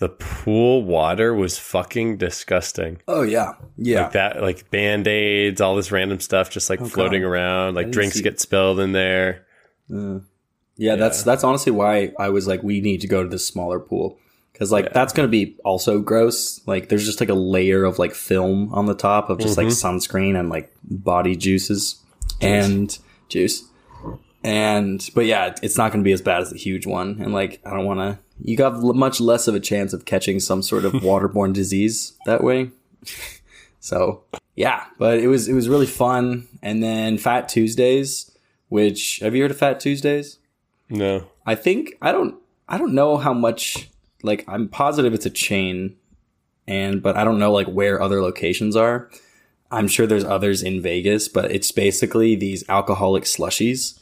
the 0.00 0.08
pool 0.08 0.82
water 0.82 1.32
was 1.32 1.58
fucking 1.58 2.16
disgusting. 2.18 3.00
Oh 3.06 3.22
yeah, 3.22 3.52
yeah. 3.76 4.02
Like 4.04 4.12
that, 4.12 4.42
like 4.42 4.70
band 4.70 5.06
aids, 5.06 5.60
all 5.60 5.76
this 5.76 5.92
random 5.92 6.18
stuff, 6.20 6.50
just 6.50 6.68
like 6.70 6.80
Oh, 6.80 6.86
floating 6.86 7.22
God. 7.22 7.28
around. 7.28 7.74
Like 7.76 7.90
drinks 7.90 8.16
see- 8.16 8.22
get 8.22 8.40
spilled 8.40 8.80
in 8.80 8.92
there. 8.92 9.45
Uh, 9.92 10.20
yeah, 10.76 10.96
that's 10.96 11.22
that's 11.22 11.44
honestly 11.44 11.72
why 11.72 12.12
I 12.18 12.28
was 12.28 12.46
like, 12.46 12.62
we 12.62 12.80
need 12.80 13.00
to 13.02 13.06
go 13.08 13.22
to 13.22 13.28
this 13.28 13.46
smaller 13.46 13.78
pool 13.80 14.18
because 14.52 14.70
like 14.72 14.86
Yeah. 14.86 14.92
that's 14.94 15.12
gonna 15.12 15.28
be 15.28 15.56
also 15.64 16.00
gross. 16.00 16.60
Like, 16.66 16.88
there's 16.88 17.04
just 17.06 17.20
like 17.20 17.28
a 17.30 17.34
layer 17.34 17.84
of 17.84 17.98
like 17.98 18.14
film 18.14 18.72
on 18.74 18.86
the 18.86 18.94
top 18.94 19.30
of 19.30 19.38
just 19.38 19.56
like 19.56 19.68
Mm-hmm. 19.68 19.96
sunscreen 19.96 20.38
and 20.38 20.48
like 20.50 20.72
body 20.84 21.34
juices 21.36 22.02
and 22.40 22.98
juice. 23.28 23.64
And 24.44 25.08
but 25.14 25.26
yeah, 25.26 25.54
it's 25.62 25.76
not 25.78 25.92
gonna 25.92 26.04
be 26.04 26.12
as 26.12 26.22
bad 26.22 26.42
as 26.42 26.50
the 26.50 26.58
huge 26.58 26.86
one. 26.86 27.20
And 27.20 27.32
like, 27.32 27.60
I 27.64 27.70
don't 27.70 27.84
want 27.86 28.00
to. 28.00 28.18
You 28.42 28.56
got 28.56 28.74
l- 28.74 28.92
much 28.92 29.18
less 29.18 29.48
of 29.48 29.54
a 29.54 29.60
chance 29.60 29.92
of 29.94 30.04
catching 30.04 30.40
some 30.40 30.62
sort 30.62 30.84
of 30.84 30.92
waterborne 31.02 31.52
disease 31.54 32.12
that 32.26 32.44
way. 32.44 32.70
So 33.80 34.24
yeah, 34.56 34.84
but 34.98 35.18
it 35.18 35.28
was 35.28 35.48
it 35.48 35.54
was 35.54 35.68
really 35.68 35.86
fun. 35.86 36.46
And 36.62 36.82
then 36.82 37.18
Fat 37.18 37.48
Tuesdays, 37.48 38.30
which 38.76 39.20
have 39.22 39.34
you 39.34 39.42
heard 39.42 39.50
of 39.50 39.58
Fat 39.58 39.80
Tuesdays? 39.80 40.38
No, 40.90 41.28
I 41.46 41.54
think 41.54 41.94
I 42.02 42.12
don't 42.12 42.34
I 42.68 42.76
don't 42.78 42.94
know 42.94 43.16
how 43.16 43.32
much 43.32 43.88
like 44.22 44.44
I'm 44.46 44.68
positive 44.68 45.14
it's 45.14 45.26
a 45.26 45.30
chain 45.30 45.96
and 46.68 47.02
but 47.02 47.16
I 47.16 47.24
don't 47.24 47.38
know 47.38 47.52
like 47.52 47.66
where 47.68 48.00
other 48.02 48.20
locations 48.20 48.76
are. 48.76 49.10
I'm 49.70 49.88
sure 49.88 50.06
there's 50.06 50.24
others 50.36 50.62
in 50.62 50.80
Vegas, 50.80 51.26
but 51.28 51.50
it's 51.50 51.72
basically 51.72 52.36
these 52.36 52.62
alcoholic 52.68 53.24
slushies. 53.24 53.98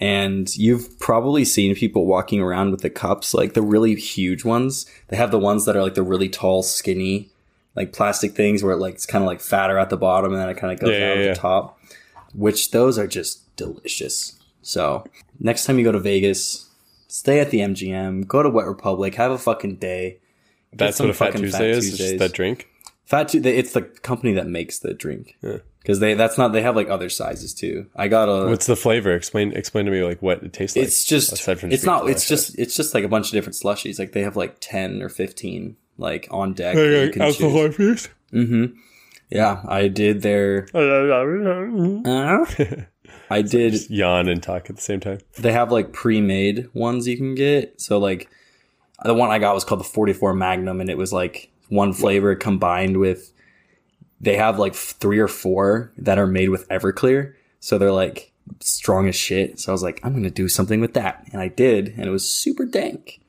And 0.00 0.54
you've 0.56 0.98
probably 0.98 1.44
seen 1.44 1.76
people 1.76 2.04
walking 2.04 2.40
around 2.40 2.72
with 2.72 2.80
the 2.82 2.90
cups, 2.90 3.32
like 3.32 3.52
the 3.54 3.62
really 3.62 3.94
huge 3.94 4.44
ones. 4.44 4.86
They 5.08 5.16
have 5.16 5.30
the 5.30 5.38
ones 5.38 5.64
that 5.66 5.76
are 5.76 5.82
like 5.82 5.94
the 5.94 6.02
really 6.02 6.28
tall, 6.28 6.62
skinny, 6.64 7.30
like 7.76 7.92
plastic 7.92 8.32
things 8.34 8.62
where 8.62 8.72
it 8.72 8.78
like 8.78 8.94
it's 8.94 9.06
kind 9.06 9.22
of 9.22 9.28
like 9.28 9.40
fatter 9.40 9.78
at 9.78 9.90
the 9.90 9.96
bottom 9.96 10.32
and 10.32 10.40
then 10.42 10.48
it 10.48 10.56
kind 10.56 10.72
of 10.72 10.80
goes 10.80 10.90
Yeah, 10.98 11.10
out 11.10 11.16
yeah, 11.16 11.22
at 11.22 11.26
yeah. 11.26 11.34
the 11.34 11.38
top. 11.38 11.78
Which 12.34 12.72
those 12.72 12.98
are 12.98 13.06
just 13.06 13.43
delicious. 13.56 14.38
So 14.62 15.04
next 15.38 15.64
time 15.64 15.78
you 15.78 15.84
go 15.84 15.92
to 15.92 16.00
Vegas, 16.00 16.68
stay 17.08 17.40
at 17.40 17.50
the 17.50 17.58
MGM, 17.58 18.26
go 18.26 18.42
to 18.42 18.50
Wet 18.50 18.66
Republic, 18.66 19.14
have 19.16 19.30
a 19.30 19.38
fucking 19.38 19.76
day. 19.76 20.18
That's 20.72 20.98
what 20.98 21.10
a 21.10 21.14
Fat 21.14 21.36
Tuesday 21.36 21.70
is. 21.70 21.88
It's 21.88 21.98
just 21.98 22.18
that 22.18 22.32
drink. 22.32 22.68
Fat 23.04 23.28
Tu- 23.28 23.40
they- 23.40 23.56
it's 23.56 23.72
the 23.72 23.82
company 23.82 24.32
that 24.32 24.46
makes 24.46 24.78
the 24.78 24.94
drink. 24.94 25.36
Yeah. 25.42 25.58
Because 25.80 26.00
they 26.00 26.14
that's 26.14 26.38
not 26.38 26.54
they 26.54 26.62
have 26.62 26.74
like 26.76 26.88
other 26.88 27.10
sizes 27.10 27.52
too. 27.52 27.86
I 27.94 28.08
got 28.08 28.30
a. 28.30 28.48
What's 28.48 28.64
the 28.66 28.74
flavor? 28.74 29.14
Explain 29.14 29.52
explain 29.52 29.84
to 29.84 29.90
me 29.90 30.02
like 30.02 30.22
what 30.22 30.42
it 30.42 30.54
tastes 30.54 30.76
like. 30.76 30.86
it's 30.86 31.04
just 31.04 31.30
aside 31.30 31.60
from 31.60 31.72
it's 31.72 31.84
not 31.84 32.08
it's 32.08 32.26
just 32.26 32.58
it's 32.58 32.74
just 32.74 32.94
like 32.94 33.04
a 33.04 33.08
bunch 33.08 33.26
of 33.26 33.32
different 33.32 33.56
slushies. 33.56 33.98
Like 33.98 34.12
they 34.12 34.22
have 34.22 34.34
like 34.34 34.56
ten 34.60 35.02
or 35.02 35.10
fifteen 35.10 35.76
like 35.98 36.26
on 36.30 36.54
deck. 36.54 36.74
can 37.12 37.30
choose. 37.32 37.76
feast. 37.76 38.08
Mm-hmm. 38.32 38.78
Yeah, 39.30 39.62
I 39.68 39.88
did 39.88 40.22
their. 40.22 40.66
I 43.34 43.42
did. 43.42 43.90
Yawn 43.90 44.28
and 44.28 44.42
talk 44.42 44.70
at 44.70 44.76
the 44.76 44.82
same 44.82 45.00
time. 45.00 45.18
They 45.38 45.52
have 45.52 45.72
like 45.72 45.92
pre-made 45.92 46.68
ones 46.72 47.08
you 47.08 47.16
can 47.16 47.34
get. 47.34 47.80
So 47.80 47.98
like 47.98 48.28
the 49.04 49.14
one 49.14 49.30
I 49.30 49.38
got 49.38 49.54
was 49.54 49.64
called 49.64 49.80
the 49.80 49.84
44 49.84 50.34
Magnum, 50.34 50.80
and 50.80 50.88
it 50.88 50.96
was 50.96 51.12
like 51.12 51.50
one 51.68 51.92
flavor 51.92 52.34
combined 52.34 52.98
with. 52.98 53.32
They 54.20 54.36
have 54.36 54.58
like 54.58 54.74
three 54.74 55.18
or 55.18 55.28
four 55.28 55.92
that 55.98 56.18
are 56.18 56.26
made 56.26 56.48
with 56.48 56.68
Everclear, 56.68 57.34
so 57.60 57.76
they're 57.76 57.92
like 57.92 58.32
strong 58.60 59.08
as 59.08 59.16
shit. 59.16 59.58
So 59.58 59.72
I 59.72 59.74
was 59.74 59.82
like, 59.82 60.00
I'm 60.02 60.14
gonna 60.14 60.30
do 60.30 60.48
something 60.48 60.80
with 60.80 60.94
that, 60.94 61.26
and 61.32 61.40
I 61.40 61.48
did, 61.48 61.88
and 61.96 62.06
it 62.06 62.10
was 62.10 62.28
super 62.28 62.64
dank. 62.64 63.20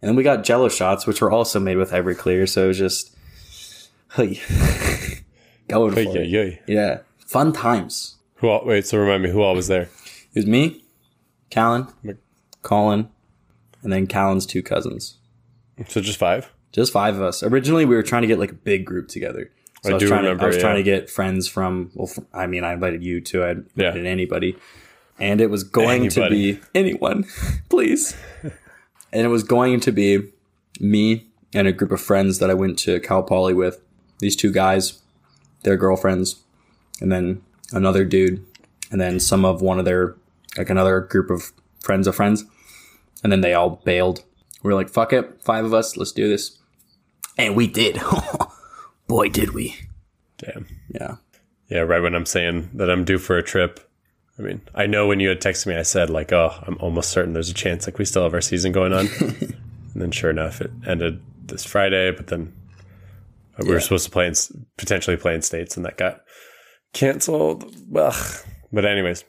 And 0.00 0.08
then 0.08 0.16
we 0.16 0.22
got 0.22 0.44
Jello 0.44 0.68
shots, 0.68 1.06
which 1.06 1.20
were 1.20 1.30
also 1.30 1.58
made 1.58 1.76
with 1.76 1.90
Everclear, 1.90 2.48
so 2.48 2.64
it 2.64 2.68
was 2.68 2.78
just, 2.78 3.16
hey, 4.14 4.40
going 5.68 5.92
for 5.92 6.16
it. 6.16 6.28
yeah. 6.28 6.50
Yeah, 6.66 6.98
fun 7.18 7.52
times. 7.52 8.17
Who 8.38 8.48
all, 8.48 8.64
wait, 8.64 8.86
so 8.86 8.98
remind 8.98 9.22
me, 9.22 9.30
who 9.30 9.42
all 9.42 9.54
was 9.54 9.68
there? 9.68 9.82
It 10.34 10.36
was 10.36 10.46
me, 10.46 10.82
Callan, 11.50 11.88
Mc- 12.02 12.18
Colin, 12.62 13.08
and 13.82 13.92
then 13.92 14.06
Callan's 14.06 14.46
two 14.46 14.62
cousins. 14.62 15.16
So 15.88 16.00
just 16.00 16.18
five? 16.18 16.52
Just 16.72 16.92
five 16.92 17.16
of 17.16 17.22
us. 17.22 17.42
Originally, 17.42 17.84
we 17.84 17.96
were 17.96 18.02
trying 18.02 18.22
to 18.22 18.28
get 18.28 18.38
like 18.38 18.50
a 18.50 18.54
big 18.54 18.84
group 18.84 19.08
together. 19.08 19.50
So 19.82 19.90
I 19.90 19.92
I, 19.92 19.94
was 19.94 20.02
do 20.02 20.08
trying 20.08 20.22
remember, 20.24 20.40
To, 20.40 20.44
I 20.44 20.48
was 20.48 20.56
yeah. 20.56 20.62
trying 20.62 20.76
to 20.76 20.82
get 20.82 21.08
friends 21.10 21.48
from. 21.48 21.90
Well, 21.94 22.06
fr- 22.08 22.20
I 22.34 22.46
mean, 22.46 22.64
I 22.64 22.72
invited 22.72 23.02
you 23.02 23.20
too. 23.20 23.42
I 23.42 23.48
Yeah. 23.74 23.86
invited 23.88 24.06
anybody, 24.06 24.56
and 25.18 25.40
it 25.40 25.50
was 25.50 25.64
going 25.64 26.08
to 26.10 26.28
be 26.28 26.60
anyone, 26.74 27.24
please. 27.68 28.16
and 29.12 29.22
it 29.24 29.28
was 29.28 29.42
going 29.44 29.80
to 29.80 29.92
be 29.92 30.30
me 30.80 31.26
and 31.54 31.66
a 31.66 31.72
group 31.72 31.90
of 31.92 32.00
friends 32.00 32.38
that 32.40 32.50
I 32.50 32.54
went 32.54 32.78
to 32.80 33.00
Cal 33.00 33.22
Poly 33.22 33.54
with. 33.54 33.80
These 34.20 34.36
two 34.36 34.52
guys, 34.52 35.00
their 35.62 35.76
girlfriends, 35.76 36.42
and 37.00 37.10
then 37.10 37.40
another 37.72 38.04
dude, 38.04 38.44
and 38.90 39.00
then 39.00 39.20
some 39.20 39.44
of 39.44 39.60
one 39.62 39.78
of 39.78 39.84
their 39.84 40.16
like 40.56 40.70
another 40.70 41.00
group 41.00 41.30
of 41.30 41.52
friends 41.82 42.06
of 42.06 42.16
friends, 42.16 42.44
and 43.22 43.30
then 43.32 43.40
they 43.40 43.54
all 43.54 43.80
bailed. 43.84 44.24
We 44.62 44.72
are 44.72 44.74
like, 44.74 44.88
fuck 44.88 45.12
it, 45.12 45.42
five 45.42 45.64
of 45.64 45.72
us, 45.72 45.96
let's 45.96 46.12
do 46.12 46.28
this. 46.28 46.58
And 47.36 47.54
we 47.54 47.66
did. 47.68 48.00
Boy, 49.06 49.28
did 49.28 49.54
we. 49.54 49.76
Damn. 50.38 50.66
Yeah. 50.92 51.16
Yeah, 51.68 51.80
right 51.80 52.00
when 52.02 52.14
I'm 52.14 52.26
saying 52.26 52.70
that 52.74 52.90
I'm 52.90 53.04
due 53.04 53.18
for 53.18 53.36
a 53.36 53.42
trip. 53.42 53.80
I 54.38 54.42
mean, 54.42 54.60
I 54.74 54.86
know 54.86 55.06
when 55.06 55.20
you 55.20 55.28
had 55.28 55.40
texted 55.40 55.66
me, 55.66 55.76
I 55.76 55.82
said 55.82 56.10
like, 56.10 56.32
"Oh, 56.32 56.50
I'm 56.66 56.76
almost 56.80 57.10
certain 57.10 57.32
there's 57.34 57.50
a 57.50 57.54
chance 57.54 57.86
like 57.86 57.98
we 57.98 58.04
still 58.04 58.22
have 58.22 58.34
our 58.34 58.40
season 58.40 58.72
going 58.72 58.92
on." 58.92 59.06
and 59.20 59.56
then, 59.94 60.10
sure 60.10 60.30
enough, 60.30 60.60
it 60.60 60.70
ended 60.86 61.20
this 61.44 61.64
Friday. 61.64 62.10
But 62.12 62.28
then 62.28 62.52
we 63.58 63.68
were 63.68 63.74
Yeah. 63.74 63.80
supposed 63.80 64.04
to 64.06 64.10
play 64.10 64.26
in 64.28 64.34
potentially 64.76 65.16
play 65.16 65.34
in 65.34 65.42
states, 65.42 65.76
and 65.76 65.84
that 65.84 65.96
got 65.98 66.20
canceled. 66.92 67.64
Ugh. 67.94 68.44
But 68.72 68.84
anyways, 68.84 69.24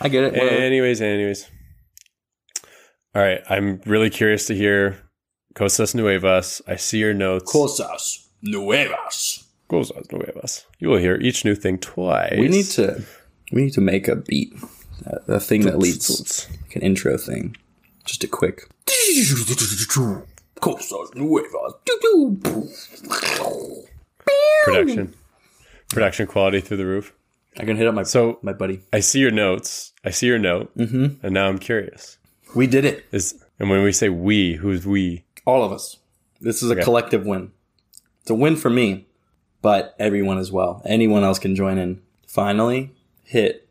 I 0.00 0.08
get 0.08 0.24
it. 0.24 0.32
whatever. 0.32 0.56
anyways, 0.56 1.00
anyways. 1.00 1.50
All 3.14 3.22
right, 3.22 3.40
I'm 3.48 3.80
really 3.84 4.10
curious 4.10 4.46
to 4.46 4.54
hear 4.54 4.98
Cosas 5.54 5.94
Nuevas. 5.94 6.62
I 6.66 6.76
see 6.76 6.98
your 6.98 7.14
notes. 7.14 7.50
Cosas 7.50 8.28
nuevas. 8.42 9.44
Cosas 9.68 10.10
Nuevas. 10.10 10.66
You 10.78 10.88
will 10.88 10.98
hear 10.98 11.16
each 11.16 11.44
new 11.44 11.54
thing 11.54 11.78
twice. 11.78 12.38
We 12.38 12.48
need 12.48 12.66
to 12.66 13.02
we 13.52 13.62
need 13.64 13.74
to 13.74 13.80
make 13.80 14.08
a 14.08 14.16
beat. 14.16 14.52
A, 15.06 15.34
a 15.34 15.40
thing 15.40 15.62
that 15.62 15.78
leads 15.78 16.48
like 16.62 16.76
an 16.76 16.82
intro 16.82 17.16
thing. 17.16 17.56
Just 18.04 18.24
a 18.24 18.28
quick 18.28 18.68
Cosas 20.60 21.10
nuevas. 21.14 21.74
production, 24.64 25.14
production 25.92 26.26
quality 26.26 26.60
through 26.60 26.78
the 26.78 26.86
roof. 26.86 27.14
I 27.58 27.64
can 27.64 27.76
hit 27.76 27.86
up 27.86 27.94
my 27.94 28.02
So 28.02 28.38
my 28.42 28.52
buddy. 28.52 28.80
I 28.92 29.00
see 29.00 29.20
your 29.20 29.30
notes. 29.30 29.92
I 30.04 30.10
see 30.10 30.26
your 30.26 30.38
note, 30.38 30.76
mm-hmm. 30.76 31.24
and 31.24 31.34
now 31.34 31.48
I'm 31.48 31.58
curious. 31.58 32.18
We 32.54 32.66
did 32.66 32.84
it. 32.84 33.04
Is 33.12 33.42
and 33.58 33.70
when 33.70 33.82
we 33.82 33.92
say 33.92 34.08
we, 34.08 34.54
who's 34.54 34.86
we? 34.86 35.24
All 35.44 35.64
of 35.64 35.72
us. 35.72 35.98
This 36.40 36.62
is 36.62 36.70
a 36.70 36.76
collective 36.76 37.24
win. 37.24 37.52
It's 38.22 38.30
a 38.30 38.34
win 38.34 38.56
for 38.56 38.70
me, 38.70 39.06
but 39.60 39.94
everyone 39.98 40.38
as 40.38 40.50
well. 40.50 40.82
Anyone 40.84 41.24
else 41.24 41.38
can 41.38 41.54
join 41.54 41.78
in. 41.78 42.02
Finally 42.26 42.92
hit 43.24 43.68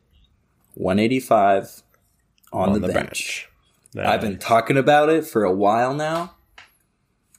185 0.75 1.83
on, 2.53 2.81
the, 2.81 2.87
bench. 2.87 3.49
Nah, 3.93 4.09
I've 4.09 4.21
been 4.21 4.37
talking 4.37 4.77
about 4.77 5.09
it 5.09 5.25
for 5.25 5.43
a 5.43 5.51
while 5.51 5.93
now. 5.93 6.35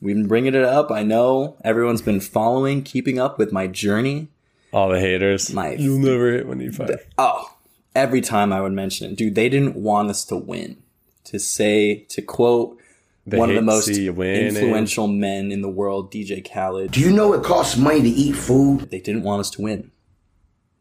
We've 0.00 0.16
been 0.16 0.26
bringing 0.26 0.54
it 0.54 0.64
up. 0.64 0.90
I 0.90 1.02
know 1.02 1.56
everyone's 1.64 2.02
been 2.02 2.20
following, 2.20 2.82
keeping 2.82 3.18
up 3.18 3.38
with 3.38 3.52
my 3.52 3.66
journey. 3.66 4.28
All 4.72 4.88
the 4.88 5.00
haters. 5.00 5.52
My- 5.52 5.74
You'll 5.74 5.98
never 5.98 6.32
hit 6.32 6.46
185. 6.46 7.06
Oh, 7.18 7.54
every 7.94 8.20
time 8.20 8.52
I 8.52 8.60
would 8.60 8.72
mention 8.72 9.10
it, 9.10 9.16
dude, 9.16 9.34
they 9.34 9.48
didn't 9.48 9.76
want 9.76 10.10
us 10.10 10.24
to 10.26 10.36
win. 10.36 10.82
To 11.24 11.38
say, 11.38 12.04
to 12.10 12.20
quote 12.22 12.78
They 13.26 13.38
one 13.38 13.50
of 13.50 13.54
the 13.56 13.62
most 13.62 13.86
see 13.86 14.04
you 14.04 14.12
winning. 14.12 14.46
influential 14.56 15.06
men 15.06 15.52
in 15.52 15.62
the 15.62 15.68
world, 15.68 16.10
DJ 16.12 16.42
Khaled. 16.42 16.90
Do 16.90 17.00
you 17.00 17.12
know 17.12 17.32
it 17.32 17.44
costs 17.44 17.76
money 17.76 18.02
to 18.02 18.08
eat 18.08 18.32
food? 18.34 18.90
They 18.90 18.98
didn't 19.00 19.22
want 19.22 19.40
us 19.40 19.50
to 19.50 19.62
win. 19.62 19.90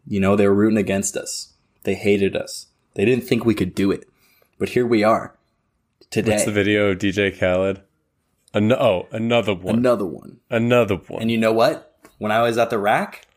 You 0.07 0.19
know, 0.19 0.35
they 0.35 0.47
were 0.47 0.55
rooting 0.55 0.79
against 0.79 1.15
us. 1.15 1.53
They 1.83 1.93
hated 1.93 2.35
us. 2.35 2.67
They 2.95 3.05
didn't 3.05 3.25
think 3.25 3.45
we 3.45 3.53
could 3.53 3.75
do 3.75 3.91
it. 3.91 4.07
But 4.57 4.69
here 4.69 4.85
we 4.85 5.03
are. 5.03 5.35
Today. 6.09 6.31
What's 6.31 6.45
the 6.45 6.51
video 6.51 6.89
of 6.91 6.97
DJ 6.97 7.37
Khaled? 7.37 7.81
An- 8.53 8.73
oh, 8.73 9.07
another 9.11 9.53
one. 9.53 9.75
Another 9.77 10.05
one. 10.05 10.39
another 10.49 10.95
one. 10.95 11.21
And 11.21 11.31
you 11.31 11.37
know 11.37 11.53
what? 11.53 11.95
When 12.17 12.31
I 12.31 12.41
was 12.41 12.57
at 12.57 12.69
the 12.69 12.77
rack, 12.79 13.27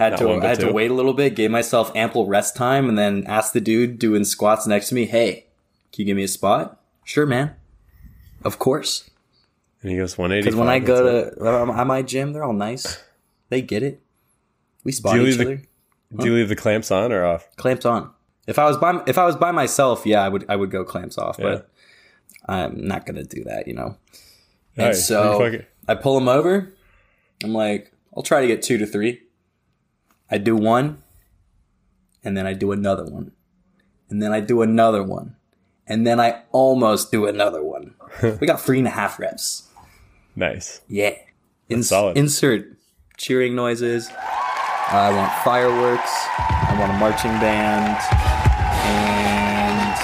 had 0.00 0.16
to 0.18 0.30
I 0.30 0.46
had 0.46 0.60
to 0.60 0.72
wait 0.72 0.90
a 0.90 0.94
little 0.94 1.12
bit, 1.12 1.34
gave 1.34 1.50
myself 1.50 1.92
ample 1.94 2.26
rest 2.26 2.56
time, 2.56 2.88
and 2.88 2.98
then 2.98 3.24
asked 3.26 3.52
the 3.52 3.60
dude 3.60 3.98
doing 3.98 4.24
squats 4.24 4.66
next 4.66 4.88
to 4.88 4.94
me, 4.94 5.06
"Hey, 5.06 5.46
can 5.92 6.02
you 6.02 6.06
give 6.06 6.16
me 6.16 6.24
a 6.24 6.28
spot?" 6.28 6.80
Sure, 7.04 7.26
man. 7.26 7.54
Of 8.44 8.58
course. 8.58 9.10
and 9.82 9.90
he 9.90 9.96
goes 9.96 10.16
185. 10.16 10.44
Because 10.44 10.58
when 10.58 10.68
I 10.68 10.78
go 10.78 11.30
to 11.32 11.62
um, 11.62 11.70
at 11.70 11.86
my 11.86 12.02
gym, 12.02 12.32
they're 12.32 12.44
all 12.44 12.52
nice. 12.52 13.02
They 13.48 13.62
get 13.62 13.82
it. 13.82 14.00
We 14.84 14.92
spot 14.92 15.18
each 15.18 15.36
the- 15.36 15.42
other. 15.44 15.62
do 16.16 16.26
you 16.26 16.34
leave 16.34 16.48
the 16.48 16.56
clamps 16.56 16.90
on 16.90 17.12
or 17.12 17.24
off? 17.24 17.48
Clamps 17.56 17.84
on. 17.84 18.10
If 18.46 18.58
I 18.58 18.64
was 18.64 18.76
by 18.78 19.02
if 19.06 19.18
I 19.18 19.24
was 19.24 19.36
by 19.36 19.52
myself, 19.52 20.06
yeah, 20.06 20.22
I 20.22 20.28
would 20.28 20.44
I 20.48 20.56
would 20.56 20.70
go 20.70 20.84
clamps 20.84 21.18
off, 21.18 21.36
but 21.38 21.70
I'm 22.48 22.86
not 22.86 23.06
gonna 23.06 23.24
do 23.24 23.44
that, 23.44 23.68
you 23.68 23.74
know. 23.74 23.96
And 24.76 24.84
Alright, 24.84 24.96
so. 24.96 25.62
I 25.88 25.94
pull 25.94 26.16
him 26.16 26.28
over. 26.28 26.72
I'm 27.42 27.52
like, 27.52 27.92
I'll 28.16 28.22
try 28.22 28.40
to 28.40 28.46
get 28.46 28.62
two 28.62 28.78
to 28.78 28.86
three. 28.86 29.22
I 30.30 30.38
do 30.38 30.56
one, 30.56 31.02
and 32.22 32.36
then 32.36 32.46
I 32.46 32.52
do 32.52 32.72
another 32.72 33.04
one, 33.04 33.32
and 34.08 34.22
then 34.22 34.32
I 34.32 34.40
do 34.40 34.62
another 34.62 35.02
one, 35.02 35.36
and 35.86 36.06
then 36.06 36.20
I 36.20 36.42
almost 36.52 37.10
do 37.10 37.26
another 37.26 37.62
one. 37.62 37.94
we 38.22 38.46
got 38.46 38.60
three 38.60 38.78
and 38.78 38.86
a 38.86 38.90
half 38.90 39.18
reps. 39.18 39.68
Nice. 40.36 40.80
Yeah. 40.88 41.16
Ins- 41.68 41.88
solid. 41.88 42.16
Insert 42.16 42.76
cheering 43.16 43.54
noises. 43.54 44.08
I 44.08 45.12
want 45.14 45.32
fireworks. 45.44 46.10
I 46.38 46.76
want 46.78 46.90
a 46.90 46.94
marching 46.98 47.32
band. 47.38 47.98
And. 48.86 49.96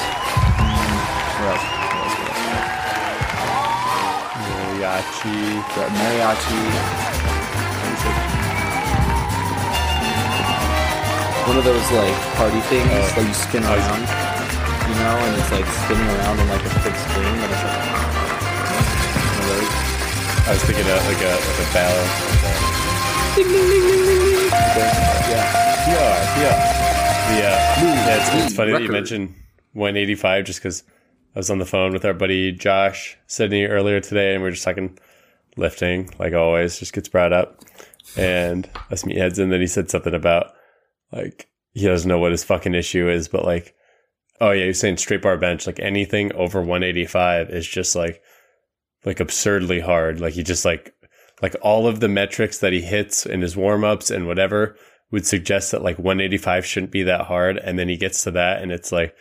What 1.41 1.49
else? 1.51 1.65
What 1.65 2.03
else? 2.03 2.15
What 2.19 2.31
else? 2.31 2.71
Mariachi. 4.47 5.39
Got 5.75 5.91
mariachi. 5.91 7.06
One 11.47 11.57
of 11.59 11.65
those 11.65 11.87
like 11.93 12.15
party 12.35 12.61
things 12.67 12.91
Oh. 12.91 13.13
that 13.15 13.23
you 13.27 13.35
spin 13.35 13.63
Oh, 13.63 13.71
around, 13.71 14.03
you 14.03 14.95
know, 14.99 15.15
and 15.15 15.33
it's 15.39 15.53
like 15.55 15.67
spinning 15.87 16.09
around 16.19 16.41
on 16.43 16.49
like 16.51 16.65
a 16.67 16.73
big 16.83 16.97
screen, 17.07 17.35
but 17.39 17.51
it's 17.55 17.63
like 17.63 17.87
one 19.31 19.39
of 19.39 19.47
those. 19.55 19.71
I 20.43 20.51
was 20.59 20.63
thinking 20.67 20.87
of 20.91 20.99
like 21.07 21.23
a 21.23 21.33
like 21.39 21.61
a 21.63 21.69
bell. 21.73 21.97
Yeah. 25.31 25.45
Yeah, 25.87 26.15
yeah. 26.41 26.57
Yeah. 27.39 27.57
Yeah, 27.83 28.17
it's, 28.17 28.47
it's 28.47 28.57
funny 28.57 28.73
that 28.73 28.83
you 28.83 28.91
mentioned 28.91 29.35
185 29.75 30.45
just 30.45 30.59
because 30.61 30.83
I 31.35 31.39
was 31.39 31.51
on 31.51 31.59
the 31.59 31.67
phone 31.67 31.93
with 31.93 32.05
our 32.05 32.15
buddy 32.15 32.53
Josh 32.53 33.17
Sydney 33.27 33.65
earlier 33.67 34.01
today 34.01 34.35
and 34.35 34.43
we 34.43 34.49
are 34.49 34.53
just 34.53 34.65
talking 34.65 34.99
lifting, 35.57 36.11
like 36.19 36.35
always, 36.35 36.79
just 36.79 36.93
gets 36.93 37.09
brought 37.09 37.33
up. 37.33 37.61
And 38.17 38.69
us 38.91 39.03
meatheads, 39.03 39.39
and 39.39 39.53
then 39.53 39.61
he 39.61 39.67
said 39.67 39.91
something 39.91 40.15
about 40.15 40.55
like 41.13 41.49
he 41.73 41.87
doesn't 41.87 42.09
know 42.09 42.19
what 42.19 42.33
his 42.33 42.45
fucking 42.45 42.75
issue 42.75 43.09
is, 43.09 43.29
but 43.29 43.45
like, 43.45 43.75
oh 44.41 44.51
yeah, 44.51 44.65
you're 44.65 44.75
saying 44.75 44.97
straight 44.97 45.23
bar 45.23 45.37
bench, 45.37 45.67
like 45.67 45.81
anything 45.81 46.33
over 46.35 46.61
185 46.61 47.51
is 47.51 47.67
just 47.67 47.95
like 47.95 48.23
like 49.05 49.21
absurdly 49.21 49.81
hard. 49.81 50.21
Like 50.21 50.35
he 50.35 50.43
just 50.43 50.65
like 50.65 50.95
like 51.43 51.55
all 51.63 51.87
of 51.87 52.01
the 52.01 52.09
metrics 52.09 52.59
that 52.59 52.73
he 52.73 52.81
hits 52.81 53.27
in 53.27 53.43
his 53.43 53.57
warm 53.57 53.85
ups 53.85 54.11
and 54.11 54.27
whatever 54.27 54.77
would 55.11 55.27
suggest 55.27 55.71
that 55.71 55.83
like 55.83 55.99
185 55.99 56.67
shouldn't 56.67 56.93
be 56.93 57.03
that 57.05 57.27
hard. 57.27 57.59
And 57.59 57.79
then 57.79 57.89
he 57.89 57.97
gets 57.97 58.23
to 58.25 58.31
that 58.33 58.63
and 58.63 58.73
it's 58.73 58.91
like, 58.91 59.15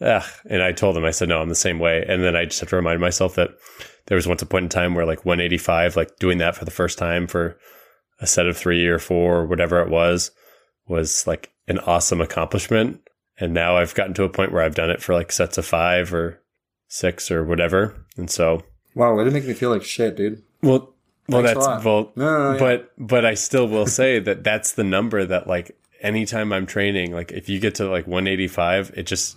ugh. 0.00 0.24
And 0.48 0.62
I 0.62 0.72
told 0.72 0.96
him, 0.96 1.04
I 1.04 1.10
said, 1.10 1.28
no, 1.28 1.40
I'm 1.40 1.48
the 1.48 1.54
same 1.54 1.78
way. 1.78 2.04
And 2.06 2.22
then 2.22 2.36
I 2.36 2.44
just 2.44 2.60
have 2.60 2.68
to 2.70 2.76
remind 2.76 3.00
myself 3.00 3.34
that 3.34 3.50
there 4.06 4.16
was 4.16 4.26
once 4.26 4.42
a 4.42 4.46
point 4.46 4.64
in 4.64 4.68
time 4.68 4.94
where 4.94 5.06
like 5.06 5.24
185, 5.24 5.96
like 5.96 6.16
doing 6.18 6.38
that 6.38 6.54
for 6.54 6.64
the 6.64 6.70
first 6.70 6.98
time 6.98 7.26
for 7.26 7.58
a 8.20 8.26
set 8.26 8.46
of 8.46 8.56
three 8.56 8.86
or 8.86 8.98
four 8.98 9.38
or 9.38 9.46
whatever 9.46 9.80
it 9.80 9.88
was, 9.88 10.30
was 10.86 11.26
like 11.26 11.52
an 11.68 11.78
awesome 11.80 12.20
accomplishment. 12.20 13.00
And 13.38 13.52
now 13.52 13.76
I've 13.76 13.94
gotten 13.94 14.14
to 14.14 14.24
a 14.24 14.28
point 14.28 14.52
where 14.52 14.62
I've 14.62 14.74
done 14.76 14.90
it 14.90 15.02
for 15.02 15.14
like 15.14 15.32
sets 15.32 15.58
of 15.58 15.66
five 15.66 16.14
or 16.14 16.40
six 16.88 17.30
or 17.30 17.44
whatever. 17.44 18.04
And 18.16 18.30
so 18.30 18.62
Wow, 18.94 19.14
way 19.16 19.24
to 19.24 19.30
make 19.30 19.44
me 19.44 19.54
feel 19.54 19.70
like 19.70 19.82
shit, 19.82 20.16
dude. 20.16 20.42
well, 20.62 20.94
well, 21.28 21.42
Thanks 21.42 21.54
that's 21.66 21.84
well, 21.84 22.12
No, 22.16 22.24
no, 22.24 22.42
no, 22.44 22.52
yeah. 22.52 22.58
but 22.58 22.92
but 22.98 23.24
I 23.24 23.34
still 23.34 23.66
will 23.66 23.86
say 23.86 24.18
that 24.20 24.44
that's 24.44 24.72
the 24.72 24.84
number 24.84 25.24
that 25.24 25.46
like 25.46 25.76
anytime 26.00 26.52
I'm 26.52 26.66
training, 26.66 27.12
like 27.12 27.32
if 27.32 27.48
you 27.48 27.58
get 27.58 27.76
to 27.76 27.88
like 27.88 28.06
185, 28.06 28.92
it 28.96 29.04
just 29.04 29.36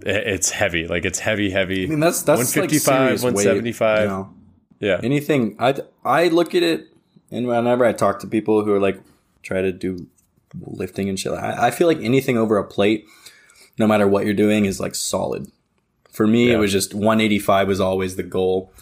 it's 0.00 0.50
heavy, 0.50 0.88
like 0.88 1.04
it's 1.04 1.18
heavy, 1.18 1.50
heavy. 1.50 1.84
I 1.84 1.88
mean, 1.88 2.00
that's 2.00 2.22
that's 2.22 2.38
155, 2.56 2.72
like 2.88 3.20
serious 3.20 3.22
weight, 3.22 3.34
175. 3.34 4.00
you 4.00 4.06
know? 4.08 4.34
yeah, 4.80 5.00
Anything 5.02 5.56
I 5.58 5.74
I 6.04 6.28
look 6.28 6.54
at 6.54 6.62
it, 6.62 6.86
and 7.30 7.46
whenever 7.46 7.84
I 7.84 7.92
talk 7.92 8.18
to 8.20 8.26
people 8.26 8.64
who 8.64 8.72
are 8.72 8.80
like 8.80 8.98
try 9.42 9.60
to 9.60 9.72
do 9.72 10.08
lifting 10.58 11.08
and 11.08 11.18
shit, 11.18 11.32
I, 11.32 11.68
I 11.68 11.70
feel 11.70 11.86
like 11.86 11.98
anything 12.00 12.36
over 12.38 12.56
a 12.58 12.64
plate, 12.64 13.06
no 13.78 13.86
matter 13.86 14.06
what 14.08 14.24
you're 14.24 14.34
doing, 14.34 14.64
is 14.64 14.80
like 14.80 14.94
solid. 14.94 15.46
For 16.10 16.26
me, 16.26 16.48
Yeah. 16.48 16.54
it 16.54 16.58
was 16.58 16.72
just 16.72 16.92
185 16.94 17.68
was 17.68 17.80
always 17.80 18.16
the 18.16 18.22
goal. 18.22 18.72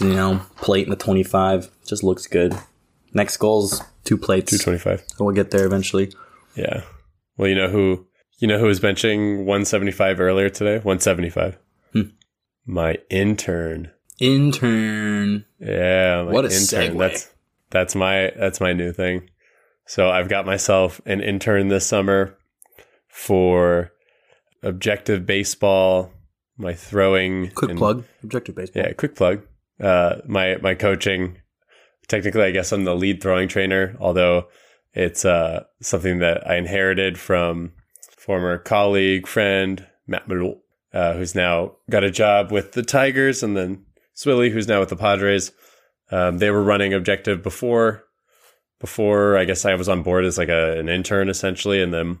You 0.00 0.14
know, 0.14 0.42
plate 0.56 0.84
in 0.84 0.90
the 0.90 0.96
25 0.96 1.68
just 1.86 2.02
looks 2.04 2.26
good. 2.26 2.54
Next 3.12 3.36
goal's 3.38 3.82
two 4.04 4.16
plates. 4.16 4.50
225. 4.52 5.18
We'll 5.18 5.34
get 5.34 5.50
there 5.50 5.66
eventually. 5.66 6.12
Yeah. 6.54 6.82
Well, 7.36 7.48
you 7.48 7.54
know 7.56 7.68
who 7.68 8.06
you 8.38 8.46
know 8.46 8.58
who 8.58 8.66
was 8.66 8.78
benching 8.80 9.38
175 9.38 10.20
earlier 10.20 10.48
today? 10.48 10.74
175. 10.76 11.58
Hmm. 11.92 12.00
My 12.66 12.98
intern. 13.10 13.90
Intern. 14.20 15.44
Yeah, 15.58 16.22
What 16.22 16.44
a 16.44 16.48
intern. 16.48 16.94
segue. 16.94 16.98
That's 16.98 17.30
that's 17.70 17.94
my 17.94 18.32
that's 18.36 18.60
my 18.60 18.72
new 18.72 18.92
thing. 18.92 19.28
So 19.86 20.08
I've 20.10 20.28
got 20.28 20.46
myself 20.46 21.00
an 21.06 21.20
intern 21.20 21.68
this 21.68 21.86
summer 21.86 22.36
for 23.08 23.92
objective 24.62 25.26
baseball, 25.26 26.12
my 26.56 26.74
throwing. 26.74 27.50
Quick 27.52 27.70
and- 27.72 27.78
plug. 27.78 28.04
Objective 28.22 28.54
baseball. 28.54 28.82
Yeah, 28.84 28.92
quick 28.92 29.14
plug. 29.16 29.42
uh, 29.80 30.16
my 30.26 30.56
my 30.62 30.74
coaching. 30.74 31.38
Technically, 32.08 32.42
I 32.42 32.50
guess 32.50 32.72
I'm 32.72 32.84
the 32.84 32.94
lead 32.94 33.22
throwing 33.22 33.48
trainer, 33.48 33.96
although 34.00 34.48
it's 34.92 35.24
uh, 35.24 35.64
something 35.80 36.18
that 36.18 36.44
I 36.48 36.56
inherited 36.56 37.18
from 37.18 37.72
former 38.18 38.58
colleague, 38.58 39.26
friend 39.28 39.86
Matt 40.08 40.26
Malot, 40.28 40.58
uh, 40.92 41.14
who's 41.14 41.34
now 41.36 41.76
got 41.88 42.02
a 42.02 42.10
job 42.10 42.50
with 42.50 42.72
the 42.72 42.82
Tigers, 42.82 43.42
and 43.44 43.56
then 43.56 43.84
Swilly, 44.16 44.50
who's 44.50 44.66
now 44.68 44.80
with 44.80 44.88
the 44.88 44.96
Padres. 44.96 45.52
Um, 46.10 46.38
they 46.38 46.50
were 46.50 46.62
running 46.64 46.92
Objective 46.92 47.42
before, 47.44 48.04
before 48.80 49.36
I 49.36 49.44
guess 49.44 49.64
I 49.64 49.74
was 49.74 49.88
on 49.88 50.02
board 50.02 50.24
as 50.24 50.38
like 50.38 50.48
a, 50.48 50.78
an 50.78 50.88
intern 50.88 51.28
essentially, 51.28 51.82
and 51.82 51.94
then 51.94 52.18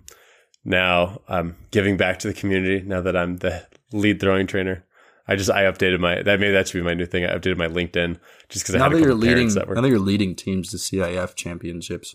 now 0.64 1.20
I'm 1.28 1.56
giving 1.70 1.96
back 1.96 2.18
to 2.20 2.28
the 2.28 2.34
community. 2.34 2.86
Now 2.86 3.00
that 3.00 3.16
I'm 3.16 3.38
the 3.38 3.66
lead 3.92 4.20
throwing 4.20 4.46
trainer, 4.46 4.84
I 5.26 5.36
just 5.36 5.50
I 5.50 5.62
updated 5.62 6.00
my 6.00 6.22
that 6.22 6.40
maybe 6.40 6.52
that 6.52 6.68
should 6.68 6.78
be 6.78 6.84
my 6.84 6.94
new 6.94 7.06
thing. 7.06 7.24
I 7.24 7.36
updated 7.36 7.56
my 7.56 7.68
LinkedIn 7.68 8.18
just 8.48 8.64
because 8.64 8.74
I 8.74 8.78
Now 8.78 8.84
had 8.84 8.92
a 8.92 8.96
that 8.96 9.02
you're 9.02 9.14
leading, 9.14 9.54
that 9.54 9.68
were 9.68 9.74
now 9.74 9.80
that 9.80 9.88
you're 9.88 9.98
leading 9.98 10.34
teams 10.34 10.70
to 10.70 10.76
CIF 10.76 11.34
championships. 11.34 12.14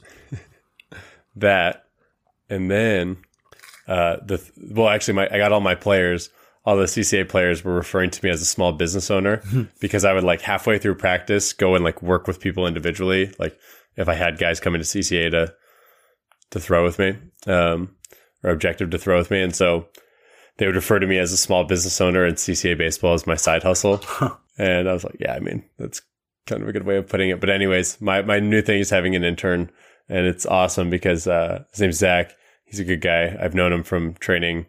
that, 1.35 1.85
and 2.49 2.69
then 2.69 3.17
uh, 3.87 4.17
the 4.25 4.43
well, 4.71 4.89
actually, 4.89 5.15
my 5.15 5.27
I 5.31 5.37
got 5.37 5.51
all 5.51 5.61
my 5.61 5.75
players, 5.75 6.29
all 6.65 6.75
the 6.75 6.85
CCA 6.85 7.27
players 7.27 7.63
were 7.63 7.73
referring 7.73 8.09
to 8.11 8.23
me 8.23 8.29
as 8.29 8.41
a 8.41 8.45
small 8.45 8.73
business 8.73 9.09
owner 9.09 9.41
because 9.79 10.05
I 10.05 10.13
would 10.13 10.23
like 10.23 10.41
halfway 10.41 10.77
through 10.77 10.95
practice 10.95 11.53
go 11.53 11.75
and 11.75 11.83
like 11.83 12.01
work 12.01 12.27
with 12.27 12.39
people 12.39 12.67
individually, 12.67 13.33
like 13.39 13.57
if 13.97 14.09
I 14.09 14.15
had 14.15 14.37
guys 14.37 14.59
coming 14.59 14.81
to 14.81 14.87
CCA 14.87 15.31
to 15.31 15.53
to 16.51 16.59
throw 16.59 16.83
with 16.83 16.99
me, 16.99 17.17
um, 17.47 17.95
or 18.43 18.51
objective 18.51 18.89
to 18.91 18.97
throw 18.97 19.17
with 19.17 19.31
me, 19.31 19.41
and 19.41 19.55
so 19.55 19.87
they 20.57 20.65
would 20.65 20.75
refer 20.75 20.99
to 20.99 21.07
me 21.07 21.17
as 21.17 21.33
a 21.33 21.37
small 21.37 21.63
business 21.63 21.99
owner 21.99 22.23
and 22.23 22.37
CCA 22.37 22.77
baseball 22.77 23.13
as 23.13 23.27
my 23.27 23.35
side 23.35 23.63
hustle, 23.63 24.01
and 24.57 24.87
I 24.87 24.93
was 24.93 25.03
like, 25.03 25.17
yeah, 25.19 25.33
I 25.33 25.39
mean 25.39 25.63
that's 25.77 26.01
kind 26.45 26.61
of 26.61 26.69
a 26.69 26.73
good 26.73 26.85
way 26.85 26.97
of 26.97 27.09
putting 27.09 27.29
it. 27.29 27.39
But 27.39 27.49
anyways, 27.49 27.99
my 28.01 28.21
my 28.21 28.39
new 28.39 28.61
thing 28.61 28.79
is 28.79 28.89
having 28.89 29.15
an 29.15 29.23
intern, 29.23 29.71
and 30.09 30.25
it's 30.25 30.45
awesome 30.45 30.89
because 30.89 31.27
uh, 31.27 31.63
his 31.71 31.81
name's 31.81 31.97
Zach. 31.97 32.31
He's 32.65 32.79
a 32.79 32.83
good 32.83 33.01
guy. 33.01 33.37
I've 33.39 33.53
known 33.53 33.71
him 33.71 33.83
from 33.83 34.15
training 34.15 34.65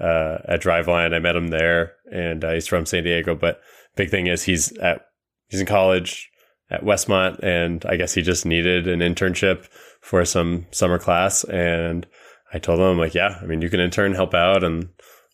uh, 0.00 0.38
at 0.46 0.62
Driveline. 0.62 1.14
I 1.14 1.20
met 1.20 1.36
him 1.36 1.48
there, 1.48 1.92
and 2.10 2.44
uh, 2.44 2.52
he's 2.52 2.66
from 2.66 2.86
San 2.86 3.04
Diego. 3.04 3.34
But 3.34 3.60
big 3.94 4.10
thing 4.10 4.26
is 4.26 4.42
he's 4.42 4.76
at 4.78 5.06
he's 5.48 5.60
in 5.60 5.66
college 5.66 6.30
at 6.70 6.82
Westmont, 6.82 7.38
and 7.42 7.84
I 7.86 7.96
guess 7.96 8.14
he 8.14 8.22
just 8.22 8.44
needed 8.44 8.88
an 8.88 9.00
internship 9.00 9.66
for 10.00 10.24
some 10.24 10.66
summer 10.70 10.98
class. 10.98 11.44
And 11.44 12.06
I 12.52 12.58
told 12.58 12.80
him, 12.80 12.86
I'm 12.86 12.98
like, 12.98 13.14
yeah, 13.14 13.38
I 13.40 13.46
mean, 13.46 13.62
you 13.62 13.70
can 13.70 13.80
intern, 13.80 14.14
help 14.14 14.34
out, 14.34 14.64
and 14.64 14.88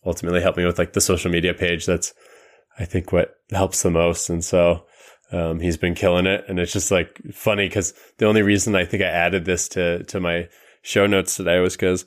ultimately 0.05 0.41
help 0.41 0.57
me 0.57 0.65
with 0.65 0.77
like 0.77 0.93
the 0.93 1.01
social 1.01 1.31
media 1.31 1.53
page. 1.53 1.85
That's 1.85 2.13
I 2.79 2.85
think 2.85 3.11
what 3.11 3.35
helps 3.51 3.83
the 3.83 3.91
most. 3.91 4.29
And 4.29 4.43
so 4.43 4.85
um, 5.31 5.59
he's 5.59 5.77
been 5.77 5.95
killing 5.95 6.25
it, 6.25 6.45
and 6.47 6.59
it's 6.59 6.73
just 6.73 6.91
like 6.91 7.19
funny 7.33 7.67
because 7.67 7.93
the 8.17 8.25
only 8.25 8.41
reason 8.41 8.75
I 8.75 8.85
think 8.85 9.03
I 9.03 9.07
added 9.07 9.45
this 9.45 9.67
to 9.69 10.03
to 10.03 10.19
my 10.19 10.47
show 10.81 11.07
notes 11.07 11.35
today 11.35 11.59
was 11.59 11.75
because 11.75 12.05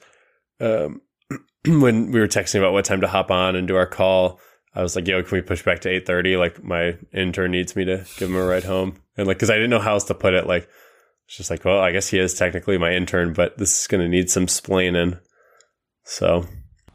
um, 0.60 1.00
when 1.66 2.12
we 2.12 2.20
were 2.20 2.28
texting 2.28 2.60
about 2.60 2.72
what 2.72 2.84
time 2.84 3.00
to 3.00 3.08
hop 3.08 3.30
on 3.30 3.56
and 3.56 3.66
do 3.66 3.76
our 3.76 3.86
call, 3.86 4.40
I 4.76 4.82
was 4.82 4.94
like, 4.94 5.08
"Yo, 5.08 5.22
can 5.22 5.36
we 5.36 5.42
push 5.42 5.64
back 5.64 5.80
to 5.80 5.88
eight 5.88 6.06
thirty? 6.06 6.36
Like 6.36 6.62
my 6.62 6.96
intern 7.12 7.50
needs 7.52 7.74
me 7.74 7.84
to 7.86 8.04
give 8.18 8.28
him 8.28 8.36
a 8.36 8.44
ride 8.44 8.64
home." 8.64 9.00
And 9.16 9.26
like, 9.26 9.38
because 9.38 9.50
I 9.50 9.54
didn't 9.54 9.70
know 9.70 9.80
how 9.80 9.94
else 9.94 10.04
to 10.04 10.14
put 10.14 10.34
it, 10.34 10.46
like 10.46 10.68
it's 11.26 11.36
just 11.36 11.50
like, 11.50 11.64
well, 11.64 11.80
I 11.80 11.90
guess 11.92 12.08
he 12.08 12.18
is 12.18 12.34
technically 12.34 12.78
my 12.78 12.92
intern, 12.92 13.32
but 13.32 13.58
this 13.58 13.80
is 13.80 13.86
going 13.86 14.02
to 14.02 14.08
need 14.08 14.30
some 14.30 14.46
splaining. 14.46 15.18
So, 16.04 16.46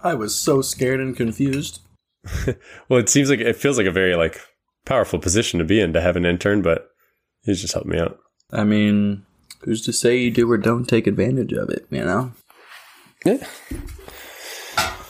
I 0.01 0.13
was 0.13 0.35
so 0.35 0.61
scared 0.61 0.99
and 1.01 1.17
confused. 1.17 1.81
well, 2.87 2.99
it 2.99 3.09
seems 3.09 3.29
like 3.29 3.39
it 3.39 3.55
feels 3.57 3.77
like 3.77 3.87
a 3.87 3.91
very 3.91 4.15
like 4.15 4.39
powerful 4.85 5.19
position 5.19 5.59
to 5.59 5.65
be 5.65 5.81
in 5.81 5.91
to 5.93 6.01
have 6.01 6.15
an 6.15 6.25
intern, 6.25 6.61
but 6.61 6.87
he's 7.43 7.59
just 7.61 7.73
helped 7.73 7.89
me 7.89 7.99
out. 7.99 8.19
I 8.51 8.63
mean, 8.63 9.25
who's 9.63 9.81
to 9.85 9.93
say 9.93 10.17
you 10.17 10.29
do 10.31 10.49
or 10.49 10.57
don't 10.57 10.85
take 10.87 11.07
advantage 11.07 11.51
of 11.53 11.69
it? 11.69 11.87
You 11.89 12.05
know. 12.05 12.31
Yeah. 13.25 13.43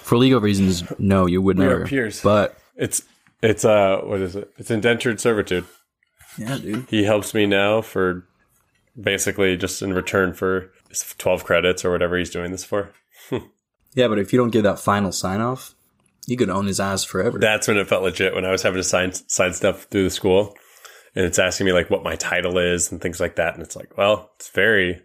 For 0.03 0.17
legal 0.17 0.41
reasons, 0.41 0.83
no, 0.99 1.25
you 1.25 1.41
would 1.41 1.57
We 1.57 1.65
are 1.65 1.69
never. 1.69 1.85
peers. 1.87 2.21
But 2.21 2.57
It's 2.75 3.03
it's 3.41 3.65
uh 3.65 4.01
what 4.03 4.21
is 4.21 4.35
it? 4.35 4.51
It's 4.57 4.71
indentured 4.71 5.19
servitude. 5.19 5.65
yeah, 6.37 6.57
dude. 6.57 6.87
He 6.89 7.03
helps 7.03 7.33
me 7.33 7.45
now 7.45 7.81
for 7.81 8.25
basically 8.99 9.57
just 9.57 9.81
in 9.81 9.93
return 9.93 10.33
for 10.33 10.71
12 11.17 11.43
credits 11.43 11.85
or 11.85 11.91
whatever 11.91 12.17
he's 12.17 12.29
doing 12.29 12.51
this 12.51 12.63
for. 12.65 12.91
Yeah, 13.93 14.07
but 14.07 14.19
if 14.19 14.31
you 14.31 14.39
don't 14.39 14.51
give 14.51 14.63
that 14.63 14.79
final 14.79 15.11
sign 15.11 15.41
off, 15.41 15.75
you 16.25 16.37
could 16.37 16.49
own 16.49 16.67
his 16.67 16.79
ass 16.79 17.03
forever. 17.03 17.39
That's 17.39 17.67
when 17.67 17.77
it 17.77 17.89
felt 17.89 18.03
legit 18.03 18.33
when 18.33 18.45
I 18.45 18.51
was 18.51 18.61
having 18.61 18.79
to 18.79 18.83
sign 18.83 19.11
sign 19.13 19.53
stuff 19.53 19.83
through 19.83 20.05
the 20.05 20.09
school 20.09 20.55
and 21.15 21.25
it's 21.25 21.39
asking 21.39 21.65
me 21.65 21.73
like 21.73 21.89
what 21.89 22.03
my 22.03 22.15
title 22.15 22.57
is 22.57 22.91
and 22.91 23.01
things 23.01 23.19
like 23.19 23.35
that 23.35 23.53
and 23.53 23.61
it's 23.61 23.75
like, 23.75 23.97
well, 23.97 24.31
it's 24.37 24.49
very 24.49 25.01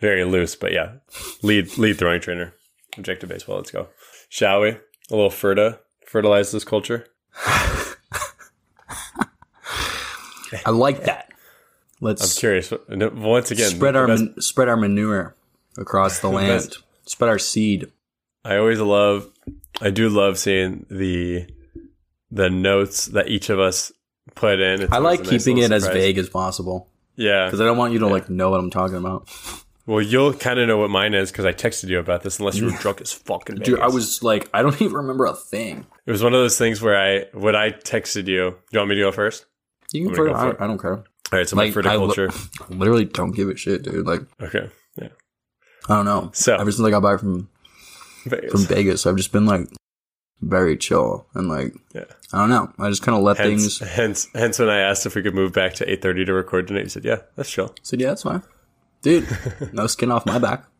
very 0.00 0.24
loose, 0.24 0.54
but 0.54 0.72
yeah. 0.72 0.96
Lead 1.42 1.78
lead 1.78 1.98
throwing 1.98 2.20
trainer. 2.20 2.52
Objective 2.98 3.28
baseball, 3.28 3.56
let's 3.56 3.70
go. 3.70 3.88
Shall 4.28 4.60
we? 4.60 4.68
A 4.70 4.80
little 5.10 5.30
ferta 5.30 5.78
fertilize 6.06 6.50
this 6.52 6.64
culture. 6.64 7.06
I 10.64 10.70
like 10.70 11.04
that. 11.04 11.32
Let's. 12.00 12.22
I'm 12.36 12.40
curious. 12.40 12.72
Once 12.88 13.50
again, 13.50 13.70
spread 13.70 13.96
our 13.96 14.06
best- 14.06 14.22
man- 14.22 14.40
spread 14.40 14.68
our 14.68 14.76
manure 14.76 15.34
across 15.76 16.20
the 16.20 16.28
land. 16.30 16.48
best- 16.48 16.78
Spread 17.06 17.28
our 17.28 17.38
seed. 17.38 17.90
I 18.44 18.56
always 18.56 18.80
love, 18.80 19.30
I 19.80 19.90
do 19.90 20.08
love 20.08 20.38
seeing 20.38 20.86
the 20.90 21.46
the 22.32 22.50
notes 22.50 23.06
that 23.06 23.28
each 23.28 23.48
of 23.48 23.60
us 23.60 23.92
put 24.34 24.58
in. 24.60 24.82
It's 24.82 24.92
I 24.92 24.98
like 24.98 25.20
nice 25.20 25.28
keeping 25.44 25.58
it 25.58 25.70
little 25.70 25.76
as 25.76 25.86
vague 25.86 26.18
as 26.18 26.28
possible 26.28 26.88
Yeah. 27.14 27.46
because 27.46 27.60
I 27.60 27.64
don't 27.64 27.76
want 27.78 27.92
you 27.92 28.00
to 28.00 28.08
like 28.08 28.28
know 28.28 28.50
what 28.50 28.58
I'm 28.60 28.70
talking 28.70 28.96
about. 28.96 29.28
Well, 29.86 30.02
you'll 30.02 30.34
kind 30.34 30.58
of 30.58 30.66
know 30.66 30.78
what 30.78 30.90
mine 30.90 31.14
is 31.14 31.30
because 31.30 31.44
I 31.44 31.52
texted 31.52 31.88
you 31.88 31.98
about 32.00 32.22
this, 32.22 32.38
unless 32.40 32.56
you 32.56 32.64
were 32.66 32.72
drunk 32.72 33.00
as 33.00 33.12
fucking. 33.12 33.56
Dude, 33.56 33.78
I 33.78 33.86
was 33.86 34.22
like, 34.22 34.48
I 34.52 34.62
don't 34.62 34.74
even 34.82 34.94
remember 34.96 35.26
a 35.26 35.34
thing. 35.34 35.86
It 36.06 36.10
was 36.10 36.22
one 36.24 36.34
of 36.34 36.40
those 36.40 36.58
things 36.58 36.82
where 36.82 36.96
I, 36.96 37.26
when 37.36 37.54
I 37.54 37.70
texted 37.70 38.26
you. 38.26 38.50
Do 38.50 38.56
you 38.72 38.78
want 38.80 38.88
me 38.90 38.96
to 38.96 39.02
go 39.02 39.12
first? 39.12 39.46
You 39.92 40.02
can 40.02 40.10
I'm 40.10 40.16
gonna 40.16 40.38
fur- 40.38 40.52
go 40.54 40.58
I. 40.58 40.64
I 40.64 40.66
don't 40.66 40.78
care. 40.80 40.94
All 40.96 41.04
right. 41.32 41.48
So 41.48 41.54
my 41.56 41.64
Like, 41.64 41.74
fertile 41.74 41.92
I 41.92 41.96
li- 41.96 42.00
culture. 42.06 42.30
Literally 42.68 43.04
don't 43.04 43.30
give 43.32 43.48
a 43.48 43.56
shit, 43.56 43.82
dude. 43.84 44.06
Like, 44.06 44.22
okay. 44.42 44.68
Yeah. 44.96 45.08
I 45.88 45.94
don't 45.96 46.04
know. 46.04 46.30
So- 46.34 46.56
ever 46.56 46.72
since 46.72 46.84
I 46.86 46.90
got 46.90 47.02
back 47.04 47.20
from 47.20 47.48
Vegas. 48.24 48.50
from 48.50 48.62
Vegas, 48.62 49.06
I've 49.06 49.16
just 49.16 49.30
been 49.32 49.46
like 49.46 49.68
very 50.40 50.76
chill 50.76 51.26
and 51.34 51.48
like 51.48 51.72
yeah. 51.94 52.04
I 52.32 52.38
don't 52.38 52.50
know. 52.50 52.72
I 52.78 52.88
just 52.90 53.02
kind 53.02 53.16
of 53.16 53.22
let 53.22 53.36
Hence, 53.38 53.78
things. 53.78 53.90
hence, 53.92 54.28
hence, 54.34 54.58
when 54.58 54.68
I 54.68 54.78
asked 54.80 55.06
if 55.06 55.14
we 55.14 55.22
could 55.22 55.34
move 55.34 55.52
back 55.52 55.74
to 55.74 55.88
eight 55.90 56.02
thirty 56.02 56.24
to 56.24 56.32
record 56.32 56.66
tonight, 56.66 56.82
you 56.82 56.88
said, 56.88 57.04
"Yeah, 57.04 57.18
that's 57.36 57.50
chill." 57.50 57.72
Said 57.82 58.00
yeah, 58.00 58.08
that's 58.08 58.24
fine, 58.24 58.42
dude. 59.06 59.72
no 59.72 59.86
skin 59.86 60.10
off 60.10 60.26
my 60.26 60.38
back. 60.38 60.64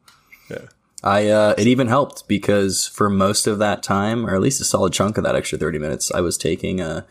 Yeah. 0.49 0.67
I 1.03 1.27
uh, 1.27 1.55
it 1.59 1.67
even 1.67 1.89
helped 1.89 2.29
because 2.29 2.87
for 2.87 3.11
most 3.11 3.49
of 3.49 3.59
that 3.59 3.83
time, 3.83 4.25
or 4.25 4.37
at 4.37 4.41
least 4.41 4.61
a 4.61 4.65
solid 4.65 4.93
chunk 4.93 5.19
of 5.19 5.25
that 5.25 5.35
extra 5.35 5.59
thirty 5.59 5.81
minutes, 5.81 6.13
I 6.13 6.21
was 6.21 6.39
taking 6.39 6.81
a 6.81 7.05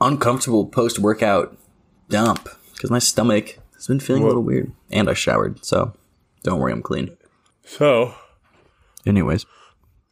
uncomfortable 0.00 0.64
post 0.64 0.98
workout 0.98 1.54
dump 2.08 2.48
because 2.72 2.90
my 2.90 2.98
stomach 2.98 3.58
has 3.74 3.88
been 3.88 4.00
feeling 4.00 4.22
a 4.22 4.26
little 4.26 4.42
weird, 4.42 4.72
and 4.90 5.10
I 5.10 5.12
showered. 5.12 5.62
So 5.66 5.92
don't 6.44 6.58
worry, 6.58 6.72
I'm 6.72 6.80
clean. 6.80 7.14
So 7.62 8.14
Anyways, 9.06 9.44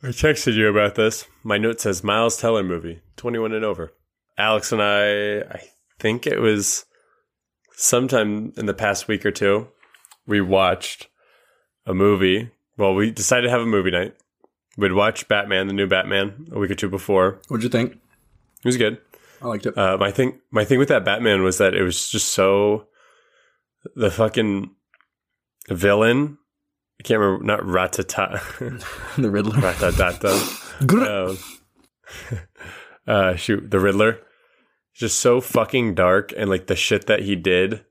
I 0.02 0.08
texted 0.08 0.54
you 0.54 0.68
about 0.68 0.94
this. 0.94 1.26
My 1.42 1.56
note 1.58 1.80
says 1.80 2.04
Miles 2.04 2.36
Teller 2.36 2.62
movie, 2.62 3.00
21 3.16 3.52
and 3.52 3.64
over. 3.64 3.92
Alex 4.36 4.70
and 4.70 4.82
I, 4.82 5.38
I 5.38 5.62
think 5.98 6.26
it 6.26 6.40
was 6.40 6.84
sometime 7.72 8.52
in 8.56 8.66
the 8.66 8.74
past 8.74 9.08
week 9.08 9.26
or 9.26 9.30
two, 9.30 9.68
we 10.26 10.40
watched 10.40 11.08
a 11.86 11.94
movie. 11.94 12.50
Well, 12.76 12.94
we 12.94 13.10
decided 13.10 13.42
to 13.44 13.50
have 13.50 13.60
a 13.60 13.66
movie 13.66 13.90
night. 13.90 14.14
We'd 14.76 14.92
watch 14.92 15.28
Batman, 15.28 15.68
the 15.68 15.72
new 15.72 15.86
Batman, 15.86 16.48
a 16.52 16.58
week 16.58 16.70
or 16.70 16.74
two 16.74 16.88
before. 16.88 17.40
what'd 17.48 17.62
you 17.62 17.68
think? 17.70 17.92
It 17.92 18.64
was 18.64 18.76
good. 18.76 18.98
I 19.40 19.46
liked 19.46 19.66
it. 19.66 19.76
Uh, 19.76 19.96
my 19.98 20.10
thing, 20.10 20.40
my 20.50 20.64
thing 20.64 20.78
with 20.78 20.88
that 20.88 21.04
Batman 21.04 21.42
was 21.42 21.58
that 21.58 21.74
it 21.74 21.82
was 21.82 22.08
just 22.08 22.30
so 22.30 22.86
the 23.94 24.10
fucking 24.10 24.70
villain. 25.68 26.38
I 26.98 27.02
can't 27.02 27.20
remember, 27.20 27.44
not 27.44 27.60
Ratata, 27.60 28.40
the 29.16 29.30
Riddler. 29.30 29.56
Ratatata. 29.58 31.30
um, 32.30 32.38
uh, 33.06 33.36
shoot, 33.36 33.70
the 33.70 33.80
Riddler. 33.80 34.20
Just 34.94 35.18
so 35.18 35.40
fucking 35.40 35.94
dark, 35.94 36.32
and 36.36 36.48
like 36.48 36.68
the 36.68 36.76
shit 36.76 37.06
that 37.06 37.22
he 37.22 37.34
did 37.36 37.84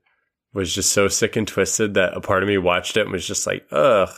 was 0.54 0.72
just 0.72 0.92
so 0.92 1.08
sick 1.08 1.36
and 1.36 1.46
twisted 1.46 1.94
that 1.94 2.16
a 2.16 2.20
part 2.20 2.42
of 2.42 2.48
me 2.48 2.56
watched 2.56 2.96
it 2.96 3.02
and 3.02 3.12
was 3.12 3.26
just 3.26 3.46
like, 3.46 3.66
ugh, 3.72 4.14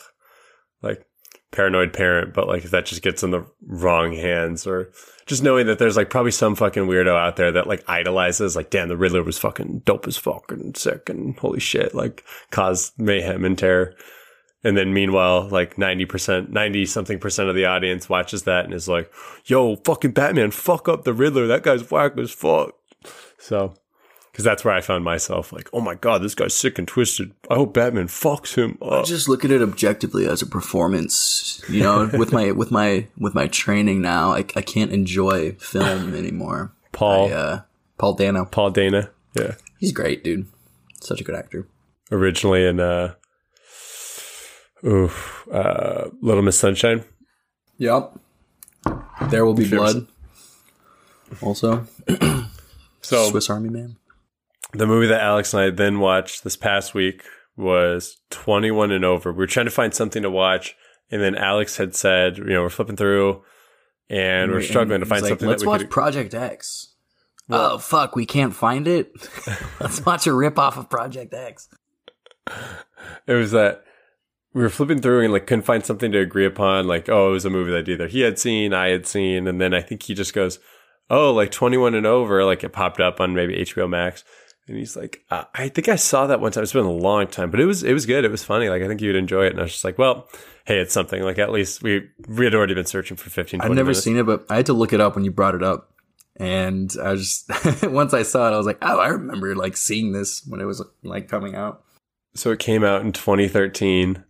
like 0.82 1.04
paranoid 1.50 1.92
parent. 1.92 2.34
But 2.34 2.46
like, 2.46 2.64
if 2.64 2.70
that 2.70 2.86
just 2.86 3.02
gets 3.02 3.22
in 3.22 3.30
the 3.30 3.46
wrong 3.66 4.12
hands, 4.12 4.66
or 4.66 4.92
just 5.24 5.42
knowing 5.42 5.66
that 5.66 5.78
there's 5.78 5.96
like 5.96 6.10
probably 6.10 6.30
some 6.30 6.54
fucking 6.54 6.84
weirdo 6.84 7.16
out 7.16 7.36
there 7.36 7.50
that 7.52 7.66
like 7.66 7.82
idolizes, 7.88 8.54
like, 8.54 8.70
damn, 8.70 8.88
the 8.88 8.96
Riddler 8.96 9.22
was 9.22 9.38
fucking 9.38 9.80
dope 9.84 10.06
as 10.06 10.18
fuck 10.18 10.52
and 10.52 10.76
sick 10.76 11.08
and 11.08 11.36
holy 11.38 11.60
shit, 11.60 11.94
like 11.94 12.22
caused 12.50 12.92
mayhem 12.98 13.44
and 13.44 13.58
terror. 13.58 13.94
And 14.62 14.76
then 14.76 14.92
meanwhile, 14.92 15.48
like 15.48 15.76
90%, 15.76 16.50
90 16.50 16.86
something 16.86 17.18
percent 17.20 17.48
of 17.48 17.54
the 17.54 17.66
audience 17.66 18.08
watches 18.08 18.42
that 18.42 18.64
and 18.64 18.74
is 18.74 18.88
like, 18.88 19.10
yo, 19.44 19.76
fucking 19.76 20.10
Batman, 20.10 20.50
fuck 20.50 20.88
up 20.88 21.04
the 21.04 21.14
Riddler. 21.14 21.46
That 21.46 21.62
guy's 21.62 21.88
whack 21.90 22.18
as 22.18 22.32
fuck. 22.32 22.74
So 23.38 23.74
because 24.36 24.44
that's 24.44 24.66
where 24.66 24.74
I 24.74 24.82
found 24.82 25.02
myself. 25.02 25.50
Like, 25.50 25.70
oh 25.72 25.80
my 25.80 25.94
god, 25.94 26.20
this 26.20 26.34
guy's 26.34 26.52
sick 26.52 26.78
and 26.78 26.86
twisted. 26.86 27.32
I 27.50 27.54
hope 27.54 27.72
Batman 27.72 28.06
fucks 28.06 28.54
him 28.54 28.76
I 28.86 29.00
just 29.00 29.30
look 29.30 29.46
at 29.46 29.50
it 29.50 29.62
objectively 29.62 30.26
as 30.26 30.42
a 30.42 30.46
performance. 30.46 31.62
You 31.70 31.82
know, 31.82 32.10
with 32.18 32.34
my 32.34 32.50
with 32.50 32.70
my 32.70 33.06
with 33.16 33.34
my 33.34 33.46
training 33.46 34.02
now, 34.02 34.32
I, 34.32 34.44
I 34.54 34.60
can't 34.60 34.92
enjoy 34.92 35.52
film 35.52 36.14
anymore. 36.14 36.70
Paul 36.92 37.30
I, 37.30 37.32
uh, 37.32 37.60
Paul 37.96 38.12
Dano, 38.12 38.44
Paul 38.44 38.72
Dana, 38.72 39.10
yeah, 39.32 39.54
he's 39.78 39.92
great, 39.92 40.22
dude. 40.22 40.46
Such 41.00 41.22
a 41.22 41.24
good 41.24 41.34
actor. 41.34 41.66
originally 42.12 42.66
in 42.66 42.78
uh, 42.78 43.14
oof, 44.84 45.48
uh, 45.50 46.10
Little 46.20 46.42
Miss 46.42 46.58
Sunshine. 46.58 47.04
Yep. 47.78 48.18
There 49.30 49.46
will 49.46 49.54
be 49.54 49.64
If 49.64 49.70
you 49.70 49.82
ever 49.82 49.92
blood. 49.92 50.06
Also, 51.40 51.86
So 53.00 53.30
Swiss 53.30 53.48
Army 53.48 53.70
Man. 53.70 53.96
The 54.72 54.86
movie 54.86 55.06
that 55.06 55.20
Alex 55.20 55.54
and 55.54 55.62
I 55.62 55.70
then 55.70 56.00
watched 56.00 56.44
this 56.44 56.56
past 56.56 56.94
week 56.94 57.22
was 57.56 58.18
21 58.30 58.92
and 58.92 59.04
over. 59.04 59.32
We 59.32 59.38
were 59.38 59.46
trying 59.46 59.66
to 59.66 59.70
find 59.72 59.94
something 59.94 60.22
to 60.22 60.30
watch, 60.30 60.76
and 61.10 61.22
then 61.22 61.34
Alex 61.34 61.76
had 61.76 61.94
said, 61.94 62.38
you 62.38 62.44
know, 62.44 62.62
we're 62.62 62.70
flipping 62.70 62.96
through, 62.96 63.42
and 64.10 64.50
we're 64.52 64.62
struggling 64.62 65.00
to 65.00 65.06
He's 65.06 65.10
find 65.10 65.22
like, 65.22 65.30
something 65.30 65.48
Let's 65.48 65.62
that 65.62 65.68
we 65.68 65.72
watch 65.72 65.80
could. 65.82 65.90
Project 65.90 66.34
X. 66.34 66.94
oh 67.50 67.78
fuck, 67.78 68.16
we 68.16 68.26
can't 68.26 68.54
find 68.54 68.86
it. 68.86 69.12
Let's 69.80 70.04
watch 70.04 70.26
a 70.26 70.32
rip 70.32 70.58
off 70.58 70.76
of 70.76 70.90
Project 70.90 71.32
X. 71.32 71.68
It 73.26 73.32
was 73.32 73.50
that 73.52 73.84
we 74.52 74.62
were 74.62 74.70
flipping 74.70 75.00
through 75.00 75.22
and 75.22 75.32
like 75.32 75.46
couldn't 75.46 75.64
find 75.64 75.84
something 75.84 76.12
to 76.12 76.18
agree 76.18 76.46
upon. 76.46 76.86
Like, 76.86 77.08
oh, 77.08 77.28
it 77.28 77.32
was 77.32 77.44
a 77.44 77.50
movie 77.50 77.72
that 77.72 77.88
either 77.88 78.06
he 78.06 78.20
had 78.20 78.38
seen, 78.38 78.72
I 78.72 78.88
had 78.88 79.06
seen, 79.06 79.46
and 79.46 79.60
then 79.60 79.74
I 79.74 79.82
think 79.82 80.02
he 80.02 80.14
just 80.14 80.32
goes, 80.32 80.58
"Oh, 81.10 81.32
like 81.32 81.50
21 81.50 81.94
and 81.94 82.06
over." 82.06 82.44
Like 82.44 82.64
it 82.64 82.72
popped 82.72 83.00
up 83.00 83.20
on 83.20 83.34
maybe 83.34 83.56
HBO 83.56 83.88
Max, 83.88 84.24
and 84.68 84.76
he's 84.76 84.96
like, 84.96 85.24
uh, 85.30 85.44
"I 85.54 85.68
think 85.68 85.88
I 85.88 85.96
saw 85.96 86.26
that 86.26 86.40
one 86.40 86.52
time. 86.52 86.62
It's 86.62 86.72
been 86.72 86.84
a 86.84 86.90
long 86.90 87.26
time, 87.26 87.50
but 87.50 87.60
it 87.60 87.66
was 87.66 87.82
it 87.82 87.92
was 87.92 88.06
good. 88.06 88.24
It 88.24 88.30
was 88.30 88.44
funny. 88.44 88.68
Like 88.68 88.82
I 88.82 88.88
think 88.88 89.00
you'd 89.00 89.16
enjoy 89.16 89.46
it." 89.46 89.50
And 89.52 89.60
I 89.60 89.62
was 89.64 89.72
just 89.72 89.84
like, 89.84 89.98
"Well, 89.98 90.28
hey, 90.66 90.78
it's 90.78 90.92
something. 90.92 91.22
Like 91.22 91.38
at 91.38 91.52
least 91.52 91.82
we 91.82 92.08
we 92.28 92.44
had 92.44 92.54
already 92.54 92.74
been 92.74 92.86
searching 92.86 93.16
for 93.16 93.30
15, 93.30 93.60
20 93.60 93.70
I've 93.70 93.74
never 93.76 93.86
minutes. 93.86 94.02
seen 94.02 94.16
it, 94.16 94.26
but 94.26 94.44
I 94.50 94.56
had 94.56 94.66
to 94.66 94.72
look 94.72 94.92
it 94.92 95.00
up 95.00 95.14
when 95.14 95.24
you 95.24 95.30
brought 95.30 95.54
it 95.54 95.62
up. 95.62 95.92
And 96.38 96.92
I 97.02 97.12
was 97.12 97.44
just 97.48 97.82
once 97.90 98.12
I 98.12 98.22
saw 98.22 98.48
it, 98.48 98.54
I 98.54 98.56
was 98.58 98.66
like, 98.66 98.78
oh, 98.82 98.98
I 98.98 99.08
remember 99.08 99.54
like 99.54 99.76
seeing 99.76 100.12
this 100.12 100.44
when 100.46 100.60
it 100.60 100.64
was 100.64 100.82
like 101.02 101.28
coming 101.28 101.54
out. 101.54 101.82
So 102.34 102.50
it 102.50 102.58
came 102.58 102.84
out 102.84 103.00
in 103.00 103.12
2013 103.12 104.22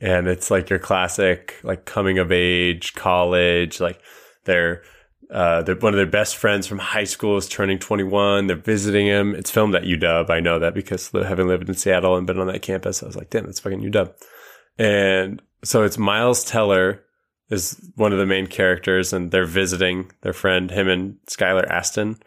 and 0.00 0.26
it's 0.26 0.50
like 0.50 0.68
your 0.68 0.78
classic 0.80 1.54
like 1.62 1.84
coming 1.84 2.18
of 2.18 2.32
age 2.32 2.94
college 2.94 3.80
like 3.80 4.00
they're 4.44 4.82
uh 5.30 5.62
they're 5.62 5.76
one 5.76 5.92
of 5.92 5.98
their 5.98 6.06
best 6.06 6.36
friends 6.36 6.66
from 6.66 6.78
high 6.78 7.04
school 7.04 7.36
is 7.36 7.48
turning 7.48 7.78
21 7.78 8.46
they're 8.46 8.56
visiting 8.56 9.06
him. 9.06 9.34
It's 9.34 9.50
filmed 9.50 9.74
at 9.74 9.84
UW 9.84 10.30
I 10.30 10.40
know 10.40 10.58
that 10.58 10.74
because 10.74 11.10
having 11.10 11.48
lived 11.48 11.68
in 11.68 11.74
Seattle 11.74 12.16
and 12.16 12.26
been 12.26 12.38
on 12.38 12.46
that 12.48 12.62
campus 12.62 13.02
I 13.02 13.06
was 13.06 13.16
like 13.16 13.30
damn 13.30 13.46
it's 13.46 13.60
fucking 13.60 13.80
UW 13.80 14.12
and 14.78 15.42
so 15.64 15.82
it's 15.82 15.98
Miles 15.98 16.44
Teller 16.44 17.02
is 17.48 17.90
one 17.94 18.12
of 18.12 18.18
the 18.18 18.26
main 18.26 18.46
characters 18.46 19.12
and 19.12 19.30
they're 19.30 19.46
visiting 19.46 20.10
their 20.22 20.32
friend. 20.32 20.70
Him 20.70 20.88
and 20.88 21.16
Skylar 21.30 21.66
Astin 21.68 22.18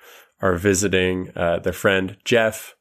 are 0.41 0.55
visiting 0.55 1.31
uh, 1.35 1.59
their 1.59 1.73
friend 1.73 2.17
Jeff 2.23 2.75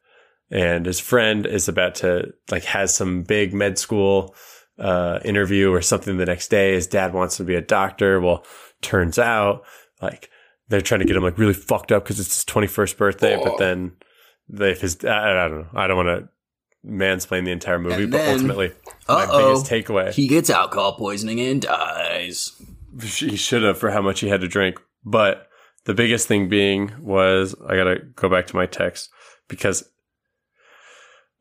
and 0.50 0.87
his 0.87 1.00
friend 1.00 1.46
is 1.46 1.68
about 1.68 1.96
to 1.96 2.33
like 2.50 2.64
has 2.64 2.94
some 2.94 3.22
big 3.22 3.52
med 3.52 3.78
school 3.78 4.35
uh, 4.78 5.18
interview 5.24 5.72
or 5.72 5.83
something 5.83 6.16
the 6.16 6.26
next 6.26 6.48
day. 6.48 6.74
His 6.74 6.87
dad 6.87 7.12
wants 7.12 7.37
to 7.37 7.44
be 7.44 7.54
a 7.54 7.61
doctor. 7.61 8.20
Well, 8.20 8.44
turns 8.81 9.18
out 9.18 9.64
like 10.01 10.31
they're 10.69 10.81
trying 10.81 11.01
to 11.01 11.07
get 11.07 11.17
him 11.17 11.23
like 11.23 11.39
really 11.39 11.55
fucked 11.55 11.93
up 11.93 12.05
because 12.05 12.21
it's 12.21 12.35
his 12.37 12.45
21st 12.45 12.97
birthday. 12.97 13.41
But 13.43 13.59
then 13.59 13.93
they, 14.49 14.71
if 14.73 14.81
his, 14.81 15.05
I, 15.05 15.31
I 15.45 15.49
don't 15.49 15.61
know. 15.61 15.69
I 15.75 15.87
don't 15.87 15.97
want 15.97 16.09
to 16.25 16.29
mansplain 16.87 17.45
the 17.45 17.51
entire 17.53 17.79
movie, 17.79 18.07
but 18.07 18.21
ultimately 18.29 18.73
my 19.09 19.27
biggest 19.27 19.67
takeaway, 19.67 20.13
He 20.13 20.29
gets 20.29 20.49
alcohol 20.51 20.95
poisoning 20.95 21.41
and 21.41 21.63
dies. 21.63 22.53
he 23.01 23.37
should 23.37 23.63
have 23.63 23.79
for 23.79 23.91
how 23.91 24.01
much 24.03 24.21
he 24.21 24.29
had 24.29 24.41
to 24.43 24.49
drink. 24.49 24.81
But 25.05 25.49
the 25.85 25.95
biggest 25.95 26.29
thing 26.29 26.49
being 26.49 26.93
was 27.01 27.55
I 27.67 27.77
got 27.77 27.85
to 27.85 27.97
go 28.15 28.29
back 28.29 28.47
to 28.49 28.57
my 28.57 28.67
text 28.67 29.11
because 29.49 29.89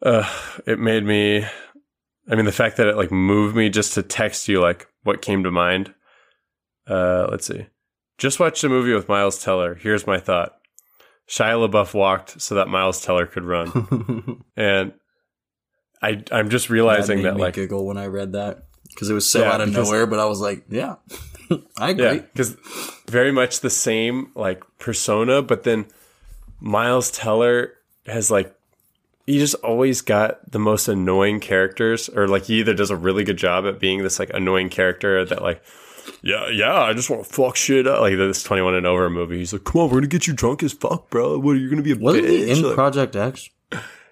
uh, 0.01 0.27
it 0.65 0.79
made 0.79 1.03
me. 1.03 1.45
I 2.29 2.35
mean, 2.35 2.45
the 2.45 2.51
fact 2.51 2.77
that 2.77 2.87
it 2.87 2.97
like 2.97 3.11
moved 3.11 3.55
me 3.55 3.69
just 3.69 3.93
to 3.93 4.03
text 4.03 4.47
you 4.47 4.59
like 4.61 4.87
what 5.03 5.21
came 5.21 5.43
to 5.43 5.51
mind. 5.51 5.93
Uh, 6.87 7.27
let's 7.29 7.45
see. 7.47 7.67
Just 8.17 8.39
watched 8.39 8.63
a 8.63 8.69
movie 8.69 8.93
with 8.93 9.07
Miles 9.07 9.43
Teller. 9.43 9.75
Here's 9.75 10.07
my 10.07 10.19
thought: 10.19 10.57
Shia 11.29 11.69
LaBeouf 11.69 11.93
walked 11.93 12.41
so 12.41 12.55
that 12.55 12.67
Miles 12.67 13.01
Teller 13.01 13.25
could 13.27 13.43
run, 13.45 14.43
and 14.57 14.93
I 16.01 16.23
I'm 16.31 16.49
just 16.49 16.69
realizing 16.69 17.21
that 17.23 17.35
me 17.35 17.41
like 17.41 17.53
giggle 17.55 17.85
when 17.85 17.97
I 17.97 18.07
read 18.07 18.33
that 18.33 18.63
because 18.89 19.09
it 19.09 19.13
was 19.13 19.29
so 19.29 19.41
Yeah, 19.41 19.51
out 19.53 19.61
of 19.61 19.69
because- 19.69 19.87
nowhere. 19.87 20.07
But 20.07 20.19
I 20.19 20.25
was 20.25 20.41
like, 20.41 20.63
yeah, 20.69 20.95
I 21.77 21.91
agree. 21.91 22.03
Yeah, 22.05 22.13
because 22.33 22.55
very 23.07 23.31
much 23.31 23.59
the 23.59 23.69
same 23.69 24.31
like 24.35 24.63
persona, 24.79 25.41
but 25.43 25.63
then 25.63 25.85
Miles 26.59 27.11
Teller 27.11 27.73
has 28.07 28.31
like 28.31 28.55
he 29.27 29.37
just 29.37 29.55
always 29.55 30.01
got 30.01 30.51
the 30.51 30.59
most 30.59 30.87
annoying 30.87 31.39
characters, 31.39 32.09
or 32.09 32.27
like 32.27 32.45
he 32.45 32.59
either 32.61 32.73
does 32.73 32.89
a 32.89 32.95
really 32.95 33.23
good 33.23 33.37
job 33.37 33.65
at 33.67 33.79
being 33.79 34.01
this 34.01 34.17
like 34.17 34.31
annoying 34.33 34.69
character 34.69 35.23
that 35.23 35.43
like. 35.43 35.61
Yeah, 36.21 36.49
yeah, 36.49 36.73
I 36.81 36.93
just 36.93 37.09
want 37.09 37.23
to 37.25 37.29
fuck 37.33 37.55
shit 37.55 37.87
up. 37.87 38.01
Like 38.01 38.15
this 38.17 38.43
21 38.43 38.75
and 38.75 38.85
over 38.85 39.09
movie. 39.09 39.37
He's 39.39 39.53
like, 39.53 39.63
come 39.63 39.81
on, 39.81 39.87
we're 39.87 39.91
going 39.99 40.03
to 40.03 40.07
get 40.07 40.27
you 40.27 40.33
drunk 40.33 40.63
as 40.63 40.73
fuck, 40.73 41.09
bro. 41.09 41.37
What 41.39 41.51
are 41.55 41.59
you 41.59 41.67
going 41.69 41.77
to 41.77 41.83
be 41.83 41.91
a 41.91 41.97
Wasn't 41.97 42.25
bitch? 42.25 42.29
he 42.29 42.51
in 42.51 42.61
Like- 42.61 42.75
Project 42.75 43.15
X? 43.15 43.49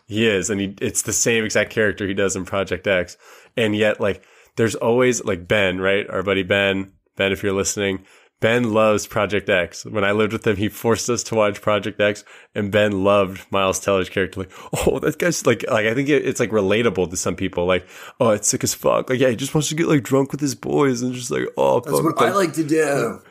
he 0.08 0.28
is, 0.28 0.50
and 0.50 0.60
he 0.62 0.76
it's 0.82 1.02
the 1.04 1.14
same 1.14 1.44
exact 1.46 1.72
character 1.72 2.08
he 2.08 2.14
does 2.14 2.36
in 2.36 2.46
Project 2.46 2.86
X, 2.88 3.18
and 3.58 3.76
yet 3.76 4.00
like 4.00 4.24
there's 4.56 4.76
always 4.76 5.24
like 5.26 5.48
Ben, 5.48 5.80
right? 5.80 6.08
Our 6.10 6.22
buddy 6.24 6.44
Ben, 6.44 6.92
Ben, 7.16 7.32
if 7.32 7.42
you're 7.44 7.54
listening, 7.54 8.06
Ben 8.42 8.74
loves 8.74 9.08
Project 9.08 9.50
X. 9.50 9.86
When 9.86 10.04
I 10.04 10.12
lived 10.12 10.34
with 10.34 10.46
him, 10.46 10.58
he 10.58 10.68
forced 10.68 11.10
us 11.10 11.24
to 11.24 11.36
watch 11.36 11.62
Project 11.62 12.00
X, 12.02 12.24
and 12.54 12.72
Ben 12.72 13.04
loved 13.04 13.50
Miles 13.52 13.80
Teller's 13.80 14.10
character. 14.10 14.42
Like, 14.42 14.52
oh, 14.74 15.00
that 15.00 15.18
guy's 15.18 15.46
like, 15.46 15.64
like 15.70 15.86
I 15.86 15.94
think 15.94 16.10
it, 16.10 16.26
it's 16.26 16.40
like 16.40 16.52
relatable 16.52 17.10
to 17.10 17.18
some 17.18 17.36
people. 17.36 17.66
Like, 17.66 17.88
oh, 18.20 18.32
it's 18.32 18.48
sick 18.48 18.64
as 18.64 18.74
fuck. 18.74 19.10
Like, 19.10 19.20
yeah, 19.20 19.30
he 19.30 19.36
just 19.36 19.56
wants 19.56 19.70
to 19.70 19.76
get 19.76 19.88
like 19.88 20.04
drunk 20.04 20.32
with 20.32 20.42
his 20.42 20.56
boys, 20.56 21.02
and 21.02 21.14
just 21.14 21.32
like, 21.32 21.48
oh, 21.58 21.80
that's 21.80 21.96
fuck, 21.96 22.04
what 22.04 22.18
like, 22.18 22.32
I 22.32 22.36
like 22.36 22.54
to 22.54 22.64
do. 22.64 23.22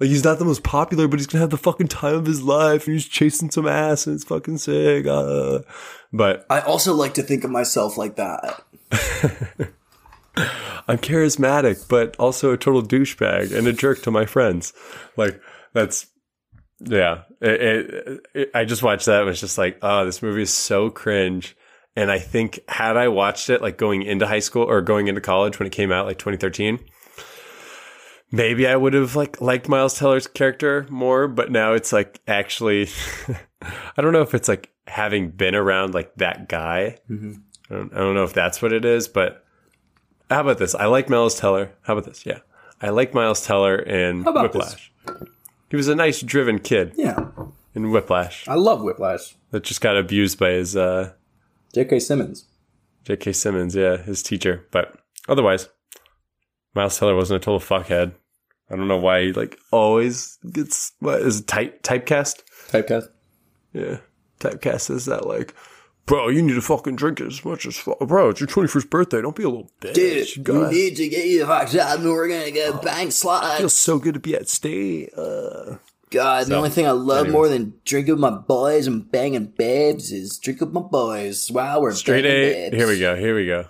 like 0.00 0.08
he's 0.08 0.24
not 0.24 0.38
the 0.38 0.44
most 0.44 0.62
popular, 0.62 1.06
but 1.06 1.18
he's 1.18 1.26
gonna 1.26 1.42
have 1.42 1.50
the 1.50 1.58
fucking 1.58 1.88
time 1.88 2.14
of 2.14 2.26
his 2.26 2.42
life, 2.42 2.86
and 2.86 2.94
he's 2.94 3.06
chasing 3.06 3.50
some 3.50 3.68
ass, 3.68 4.06
and 4.06 4.14
it's 4.14 4.24
fucking 4.24 4.58
sick. 4.58 5.06
Uh. 5.06 5.60
But 6.12 6.46
I 6.48 6.60
also 6.60 6.94
like 6.94 7.14
to 7.14 7.22
think 7.22 7.44
of 7.44 7.50
myself 7.50 7.98
like 7.98 8.16
that. 8.16 8.62
I'm 10.88 10.98
charismatic, 10.98 11.88
but 11.88 12.16
also 12.16 12.52
a 12.52 12.56
total 12.56 12.82
douchebag 12.82 13.56
and 13.56 13.66
a 13.66 13.72
jerk 13.72 14.02
to 14.02 14.10
my 14.10 14.26
friends. 14.26 14.72
Like 15.16 15.40
that's 15.72 16.06
yeah. 16.80 17.22
It, 17.40 17.60
it, 17.62 18.20
it, 18.34 18.50
I 18.54 18.64
just 18.64 18.82
watched 18.82 19.06
that 19.06 19.20
and 19.20 19.26
was 19.26 19.40
just 19.40 19.58
like, 19.58 19.78
oh, 19.82 20.04
this 20.04 20.22
movie 20.22 20.42
is 20.42 20.52
so 20.52 20.90
cringe. 20.90 21.56
And 21.94 22.10
I 22.10 22.18
think 22.18 22.60
had 22.68 22.96
I 22.96 23.08
watched 23.08 23.48
it 23.48 23.62
like 23.62 23.78
going 23.78 24.02
into 24.02 24.26
high 24.26 24.40
school 24.40 24.64
or 24.64 24.82
going 24.82 25.08
into 25.08 25.20
college 25.20 25.58
when 25.58 25.66
it 25.66 25.72
came 25.72 25.90
out, 25.90 26.06
like 26.06 26.18
2013, 26.18 26.78
maybe 28.30 28.66
I 28.66 28.76
would 28.76 28.92
have 28.92 29.16
like 29.16 29.40
liked 29.40 29.68
Miles 29.68 29.98
Teller's 29.98 30.26
character 30.26 30.86
more. 30.90 31.26
But 31.26 31.50
now 31.50 31.72
it's 31.72 31.92
like 31.92 32.20
actually, 32.26 32.88
I 33.62 34.02
don't 34.02 34.12
know 34.12 34.22
if 34.22 34.34
it's 34.34 34.48
like 34.48 34.70
having 34.86 35.30
been 35.30 35.54
around 35.54 35.94
like 35.94 36.14
that 36.16 36.48
guy. 36.48 36.98
Mm-hmm. 37.10 37.32
I, 37.70 37.74
don't, 37.74 37.94
I 37.94 37.98
don't 37.98 38.14
know 38.14 38.24
if 38.24 38.34
that's 38.34 38.60
what 38.60 38.74
it 38.74 38.84
is, 38.84 39.08
but 39.08 39.45
how 40.30 40.40
about 40.40 40.58
this? 40.58 40.74
I 40.74 40.86
like 40.86 41.08
Miles 41.08 41.38
Teller. 41.38 41.72
How 41.82 41.92
about 41.94 42.04
this? 42.06 42.24
Yeah. 42.26 42.38
I 42.80 42.90
like 42.90 43.14
Miles 43.14 43.44
Teller 43.46 43.76
in 43.76 44.26
about 44.26 44.42
Whiplash. 44.52 44.92
He 45.70 45.76
was 45.76 45.88
a 45.88 45.94
nice, 45.94 46.20
driven 46.20 46.58
kid 46.58 46.92
Yeah, 46.96 47.28
in 47.74 47.90
Whiplash 47.90 48.46
I 48.46 48.54
love 48.54 48.82
Whiplash. 48.82 49.34
that 49.50 49.64
just 49.64 49.80
got 49.80 49.96
abused 49.96 50.38
by 50.38 50.50
his 50.50 50.76
uh, 50.76 51.12
J.K. 51.74 51.98
Simmons. 52.00 52.44
J.K. 53.04 53.32
Simmons, 53.32 53.74
yeah, 53.74 53.96
his 53.96 54.22
teacher. 54.22 54.64
But 54.70 54.94
otherwise, 55.28 55.68
Miles 56.74 56.98
Teller 56.98 57.16
wasn't 57.16 57.42
a 57.42 57.44
total 57.44 57.60
fuckhead. 57.60 58.12
I 58.70 58.76
don't 58.76 58.88
know 58.88 58.98
why 58.98 59.22
he 59.22 59.32
like 59.32 59.58
always 59.72 60.38
gets 60.52 60.92
what 61.00 61.20
is 61.20 61.40
it 61.40 61.46
type 61.46 61.82
typecast? 61.82 62.42
Typecast. 62.68 63.08
Yeah, 63.72 63.98
typecast 64.40 64.90
is 64.90 65.06
that 65.06 65.26
like, 65.26 65.54
bro, 66.06 66.28
you 66.28 66.42
need 66.42 66.54
to 66.54 66.62
fucking 66.62 66.96
drink 66.96 67.20
as 67.20 67.44
much 67.44 67.66
as 67.66 67.76
fuck, 67.76 67.98
bro. 68.00 68.30
It's 68.30 68.40
your 68.40 68.46
twenty 68.46 68.68
first 68.68 68.88
birthday. 68.90 69.20
Don't 69.20 69.36
be 69.36 69.42
a 69.42 69.48
little 69.48 69.70
bitch. 69.80 70.36
You 70.36 70.42
gotta- 70.42 70.70
to 70.94 71.08
get 71.08 71.26
you 71.26 71.44
fucked 71.46 71.74
up 71.74 71.98
and 71.98 72.08
we're 72.08 72.28
gonna 72.28 72.50
go 72.50 72.78
bang 72.80 73.10
slide. 73.10 73.58
feels 73.58 73.74
so 73.74 73.98
good 73.98 74.14
to 74.14 74.20
be 74.20 74.34
at 74.34 74.48
state. 74.48 75.12
Uh, 75.16 75.76
God, 76.10 76.46
the 76.46 76.56
only 76.56 76.70
thing 76.70 76.86
I 76.86 76.92
love 76.92 77.26
anyway. 77.26 77.32
more 77.32 77.48
than 77.48 77.74
drinking 77.84 78.14
with 78.14 78.20
my 78.20 78.30
boys 78.30 78.86
and 78.86 79.10
banging 79.10 79.46
babes 79.58 80.12
is 80.12 80.38
drink 80.38 80.60
with 80.60 80.72
my 80.72 80.80
boys 80.80 81.50
while 81.50 81.82
we're 81.82 81.92
straight 81.92 82.24
A. 82.24 82.52
babes. 82.70 82.76
Here 82.76 82.86
we 82.86 82.98
go. 83.00 83.16
Here 83.16 83.34
we 83.34 83.46
go. 83.46 83.66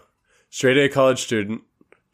Straight 0.50 0.76
A 0.76 0.88
college 0.90 1.22
student 1.22 1.62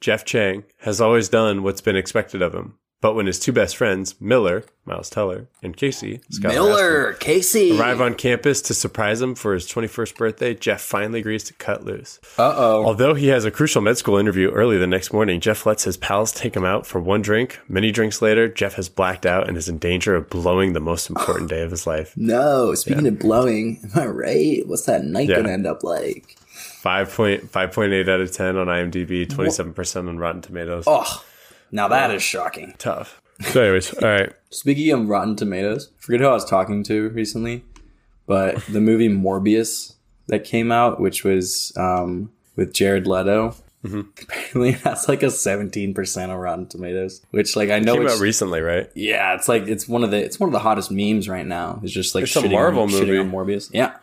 Jeff 0.01 0.25
Chang 0.25 0.65
has 0.79 1.01
always 1.01 1.29
done 1.29 1.63
what's 1.65 1.81
been 1.81 1.97
expected 1.97 2.41
of 2.43 2.55
him, 2.55 2.75
But 3.03 3.15
when 3.15 3.27
his 3.27 3.39
two 3.41 3.53
best 3.53 3.77
friends, 3.77 4.15
Miller, 4.21 4.65
Miles 4.87 5.11
Teller, 5.11 5.49
and 5.61 5.77
Casey, 5.77 6.21
Scott 6.31 6.53
Miller, 6.55 7.13
Casey. 7.15 7.77
Arrive 7.79 8.01
on 8.01 8.15
campus 8.15 8.63
to 8.63 8.75
surprise 8.75 9.21
him 9.21 9.35
for 9.35 9.55
his 9.55 9.67
21st 9.67 10.17
birthday, 10.17 10.55
Jeff 10.55 10.81
finally 10.81 11.19
agrees 11.19 11.43
to 11.45 11.53
cut 11.55 11.85
loose. 11.85 12.21
Uh 12.39 12.55
oh. 12.57 12.85
Although 12.85 13.15
he 13.15 13.27
has 13.27 13.45
a 13.45 13.51
crucial 13.51 13.83
med 13.83 13.99
school 13.99 14.17
interview 14.17 14.51
early 14.53 14.79
the 14.79 14.87
next 14.87 15.13
morning, 15.13 15.41
Jeff 15.41 15.67
lets 15.67 15.83
his 15.83 15.97
pals 15.97 16.31
take 16.33 16.55
him 16.57 16.65
out 16.65 16.87
for 16.87 17.01
one 17.01 17.23
drink. 17.23 17.59
Many 17.69 17.91
drinks 17.91 18.23
later, 18.23 18.47
Jeff 18.47 18.75
has 18.75 18.89
blacked 18.89 19.27
out 19.27 19.49
and 19.49 19.57
is 19.57 19.69
in 19.69 19.79
danger 19.79 20.15
of 20.15 20.31
blowing 20.31 20.73
the 20.73 20.81
most 20.81 21.11
important 21.11 21.51
day 21.51 21.63
of 21.63 21.71
his 21.73 21.87
life. 21.87 22.15
No, 22.33 22.75
speaking 22.77 23.09
of 23.09 23.19
blowing, 23.19 23.81
am 23.83 24.01
I 24.01 24.07
right? 24.07 24.67
What's 24.69 24.87
that 24.87 25.05
night 25.05 25.29
Yeah. 25.29 25.37
gonna 25.37 25.51
end 25.51 25.67
up 25.67 25.83
like? 25.83 26.37
5.5.8 26.85 28.09
out 28.09 28.21
of 28.21 28.31
10 28.33 28.57
on 28.57 28.67
IMDb, 28.69 29.27
27% 29.27 30.09
on 30.09 30.19
Rotten 30.19 30.41
Tomatoes. 30.41 30.85
Oh, 30.87 31.25
now 31.73 31.89
that 31.89 32.11
is 32.13 32.23
shocking. 32.23 32.75
Tough. 32.79 33.21
So, 33.41 33.63
anyways, 33.63 33.93
all 34.03 34.09
right. 34.09 34.33
Speaking 34.51 34.91
of 34.93 35.09
Rotten 35.09 35.35
Tomatoes, 35.35 35.91
I 35.99 36.01
forget 36.03 36.21
who 36.21 36.27
I 36.29 36.33
was 36.33 36.45
talking 36.45 36.85
to 36.85 37.09
recently, 37.11 37.65
but 38.27 38.65
the 38.67 38.81
movie 38.81 39.09
Morbius 39.09 39.95
that 40.29 40.45
came 40.45 40.71
out, 40.71 41.01
which 41.01 41.25
was 41.25 41.73
um, 41.77 42.31
with 42.57 42.73
Jared 42.73 43.07
Leto, 43.07 43.55
Mm-hmm. 43.85 44.01
apparently 44.23 44.69
it 44.69 44.81
has 44.85 45.09
like 45.09 45.25
a 45.25 45.31
seventeen 45.33 45.93
percent 45.93 46.31
on 46.31 46.39
Rotten 46.39 46.69
Tomatoes. 46.69 47.21
Which, 47.33 47.57
like, 47.57 47.69
I 47.71 47.81
know 47.81 47.95
it 47.95 47.97
Came 47.97 48.07
it's 48.07 48.15
out 48.15 48.21
recently, 48.21 48.61
right? 48.61 48.89
yeah, 48.95 49.35
it's 49.35 49.49
like 49.49 49.67
it's 49.67 49.89
one 49.89 50.05
of 50.05 50.13
the 50.13 50.19
it's 50.19 50.39
one 50.39 50.49
of 50.49 50.53
the 50.53 50.61
hottest 50.61 50.93
memes 50.93 51.29
right 51.29 51.45
now. 51.45 51.81
It's 51.83 51.91
just 51.93 52.15
like 52.15 52.23
It's 52.23 52.37
a 52.37 52.49
Marvel 52.49 52.85
on, 52.85 52.93
movie. 52.93 53.19
on 53.19 53.33
Morbius. 53.33 53.71
Yeah, 53.73 53.97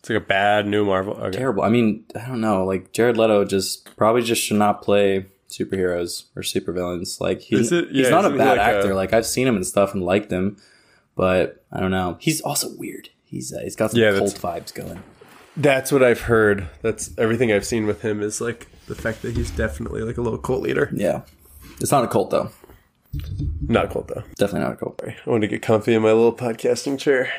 It's 0.00 0.10
like 0.10 0.16
a 0.20 0.26
bad 0.26 0.66
new 0.66 0.84
Marvel. 0.84 1.12
Okay. 1.14 1.38
terrible. 1.38 1.62
I 1.62 1.68
mean, 1.68 2.04
I 2.20 2.26
don't 2.26 2.40
know. 2.40 2.64
Like 2.64 2.90
Jared 2.90 3.16
Leto 3.16 3.44
just 3.44 3.96
probably 3.96 4.22
just 4.22 4.42
should 4.42 4.56
not 4.56 4.82
play 4.82 5.26
superheroes 5.50 6.24
or 6.36 6.42
supervillains. 6.42 7.20
Like 7.20 7.40
he's 7.40 7.72
it- 7.72 7.90
he's 7.90 8.10
not 8.10 8.24
a 8.24 8.30
bad 8.30 8.58
like 8.58 8.60
actor. 8.60 8.92
a- 8.92 8.94
like 8.94 9.12
I've 9.12 9.26
seen 9.26 9.46
him 9.46 9.56
and 9.56 9.66
stuff 9.66 9.92
and 9.94 10.02
liked 10.02 10.30
him, 10.30 10.56
but 11.16 11.64
I 11.72 11.80
don't 11.80 11.90
know. 11.90 12.16
He's 12.20 12.40
also 12.40 12.74
weird. 12.76 13.10
He's 13.24 13.52
uh, 13.52 13.60
he's 13.62 13.76
got 13.76 13.90
some 13.92 14.00
Yeah, 14.00 14.16
cult 14.18 14.34
vibes 14.34 14.72
going. 14.74 15.02
That's 15.56 15.92
what 15.92 16.02
I've 16.02 16.22
heard. 16.22 16.68
That's 16.82 17.10
everything 17.18 17.52
I've 17.52 17.64
seen 17.64 17.86
with 17.86 18.02
him 18.02 18.22
is 18.22 18.40
like 18.40 18.68
the 18.86 18.94
fact 18.94 19.22
that 19.22 19.36
he's 19.36 19.50
definitely 19.50 20.02
like 20.02 20.16
a 20.16 20.22
little 20.22 20.38
cult 20.38 20.62
leader. 20.62 20.90
Yeah, 20.94 21.22
it's 21.80 21.90
not 21.92 22.04
a 22.04 22.08
cult 22.08 22.30
though. 22.30 22.50
Not 23.68 23.86
a 23.86 23.88
cult 23.88 24.08
though. 24.08 24.22
Definitely 24.36 24.60
not 24.60 24.72
a 24.74 24.76
cult. 24.76 25.00
I 25.04 25.16
want 25.30 25.42
to 25.42 25.48
get 25.48 25.62
comfy 25.62 25.94
in 25.94 26.02
my 26.02 26.12
little 26.12 26.32
podcasting 26.34 26.98
chair. 26.98 27.32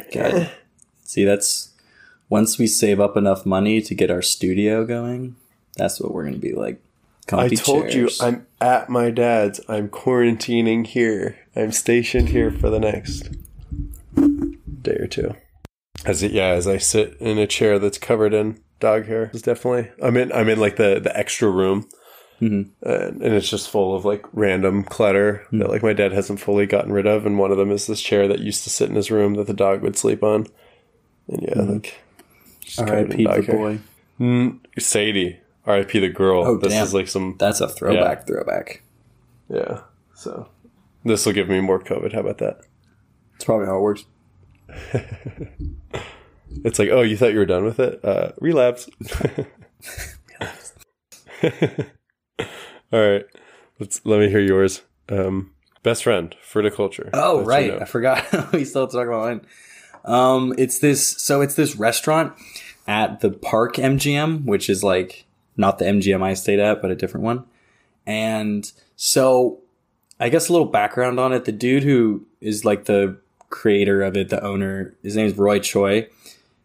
See, 1.04 1.24
that's 1.26 1.70
once 2.30 2.58
we 2.58 2.68
save 2.68 3.00
up 3.00 3.16
enough 3.18 3.46
money 3.46 3.82
to 3.82 3.96
get 3.96 4.12
our 4.12 4.22
studio 4.22 4.86
going. 4.86 5.36
That's 5.78 6.00
what 6.00 6.14
we're 6.14 6.26
gonna 6.26 6.38
be 6.38 6.54
like. 6.54 6.82
I 7.32 7.50
told 7.50 7.90
chairs. 7.90 7.96
you 8.20 8.26
I'm 8.26 8.46
at 8.60 8.90
my 8.90 9.10
dad's. 9.12 9.62
I'm 9.70 9.90
quarantining 9.90 10.86
here. 10.86 11.38
I'm 11.56 11.72
stationed 11.72 12.30
here 12.30 12.52
for 12.52 12.70
the 12.70 12.80
next 12.80 13.30
day 14.82 14.96
or 14.96 15.08
two. 15.08 15.36
As 16.06 16.24
it, 16.24 16.32
yeah, 16.32 16.48
as 16.48 16.68
I 16.68 16.78
sit 16.78 17.16
in 17.20 17.38
a 17.38 17.48
chair 17.48 17.78
that's 17.80 17.98
covered 17.98 18.34
in 18.34 18.60
dog 18.80 19.06
hair, 19.06 19.30
it's 19.34 19.44
definitely. 19.44 19.92
I'm 20.02 20.18
in. 20.18 20.32
I'm 20.32 20.50
in 20.50 20.60
like 20.60 20.76
the 20.78 21.00
the 21.00 21.16
extra 21.16 21.50
room, 21.50 21.88
Mhm. 22.42 22.70
and, 22.82 23.22
and 23.22 23.34
it's 23.36 23.50
just 23.50 23.70
full 23.70 23.96
of 23.96 24.04
like 24.04 24.26
random 24.34 24.84
clutter 24.84 25.46
Hmm. 25.52 25.60
that 25.60 25.70
like 25.70 25.84
my 25.84 25.94
dad 25.94 26.12
hasn't 26.12 26.40
fully 26.40 26.66
gotten 26.66 26.92
rid 26.92 27.06
of. 27.06 27.26
And 27.26 27.38
one 27.38 27.52
of 27.52 27.58
them 27.58 27.72
is 27.72 27.86
this 27.88 28.02
chair 28.02 28.28
that 28.28 28.40
used 28.40 28.64
to 28.64 28.70
sit 28.72 28.90
in 28.90 28.96
his 28.96 29.12
room 29.12 29.36
that 29.36 29.48
the 29.48 29.54
dog 29.54 29.82
would 29.84 29.96
sleep 29.98 30.24
on. 30.24 30.48
And 31.28 31.42
yeah, 31.44 31.62
like 31.62 32.02
covered 32.78 33.14
in 33.14 33.28
R.I.P. 33.28 33.42
the 33.42 33.52
hair. 33.52 33.56
boy. 33.56 33.80
Mm, 34.20 34.60
Sadie. 34.80 35.38
R.I.P. 35.72 36.00
the 36.00 36.10
girl. 36.10 36.46
Oh, 36.46 36.58
this 36.58 36.74
damn. 36.74 36.84
is 36.84 36.94
like 36.94 37.08
some 37.08 37.36
That's 37.40 37.62
a 37.62 37.68
throwback. 37.68 38.28
Throwback. 38.28 38.84
yeah. 39.50 39.82
So 40.16 40.50
this 41.04 41.26
will 41.26 41.34
give 41.34 41.50
me 41.50 41.60
more 41.62 41.80
COVID. 41.80 42.14
How 42.14 42.20
about 42.20 42.38
that? 42.40 42.62
That's 43.34 43.46
probably 43.46 43.66
how 43.68 43.78
it 43.78 43.82
works. 43.82 44.06
It's 46.64 46.80
like, 46.80 46.90
oh, 46.90 47.02
you 47.02 47.18
thought 47.18 47.34
you 47.34 47.40
were 47.40 47.46
done 47.46 47.64
with 47.64 47.80
it? 47.80 48.04
Uh, 48.04 48.32
relapse. 48.40 48.90
All 52.94 53.00
right. 53.00 53.26
Let's 53.80 54.06
let 54.06 54.20
me 54.20 54.30
hear 54.30 54.42
yours. 54.42 54.82
Um, 55.10 55.52
best 55.82 56.04
friend, 56.04 56.36
fruticulture. 56.46 57.10
Oh 57.14 57.38
Let 57.38 57.42
you 57.42 57.48
right, 57.48 57.74
know. 57.74 57.80
I 57.80 57.86
forgot. 57.86 58.52
we 58.54 58.66
still 58.66 58.82
have 58.82 58.92
to 58.92 58.98
talk 58.98 59.08
about 59.08 59.24
mine. 59.26 59.42
Um, 60.04 60.54
it's 60.58 60.80
this. 60.80 61.08
So 61.08 61.42
it's 61.42 61.56
this 61.56 61.76
restaurant 61.76 62.34
at 62.88 63.22
the 63.22 63.32
Park 63.32 63.76
MGM, 63.78 64.46
which 64.46 64.70
is 64.70 64.84
like 64.84 65.26
not 65.58 65.80
the 65.80 65.86
MGM 65.86 66.22
I 66.24 66.34
stayed 66.34 66.60
at, 66.60 66.82
but 66.82 66.92
a 66.92 66.96
different 66.96 67.26
one. 67.26 67.46
And 68.06 68.72
so, 68.96 69.60
I 70.20 70.30
guess 70.30 70.50
a 70.50 70.52
little 70.54 70.68
background 70.68 71.20
on 71.20 71.34
it. 71.34 71.46
The 71.46 71.52
dude 71.52 71.84
who 71.84 72.26
is 72.40 72.66
like 72.66 72.86
the 72.86 73.18
creator 73.50 74.02
of 74.02 74.16
it, 74.16 74.30
the 74.30 74.44
owner, 74.44 74.96
his 75.04 75.16
name 75.16 75.28
is 75.28 75.38
Roy 75.38 75.60
Choi. 75.60 76.08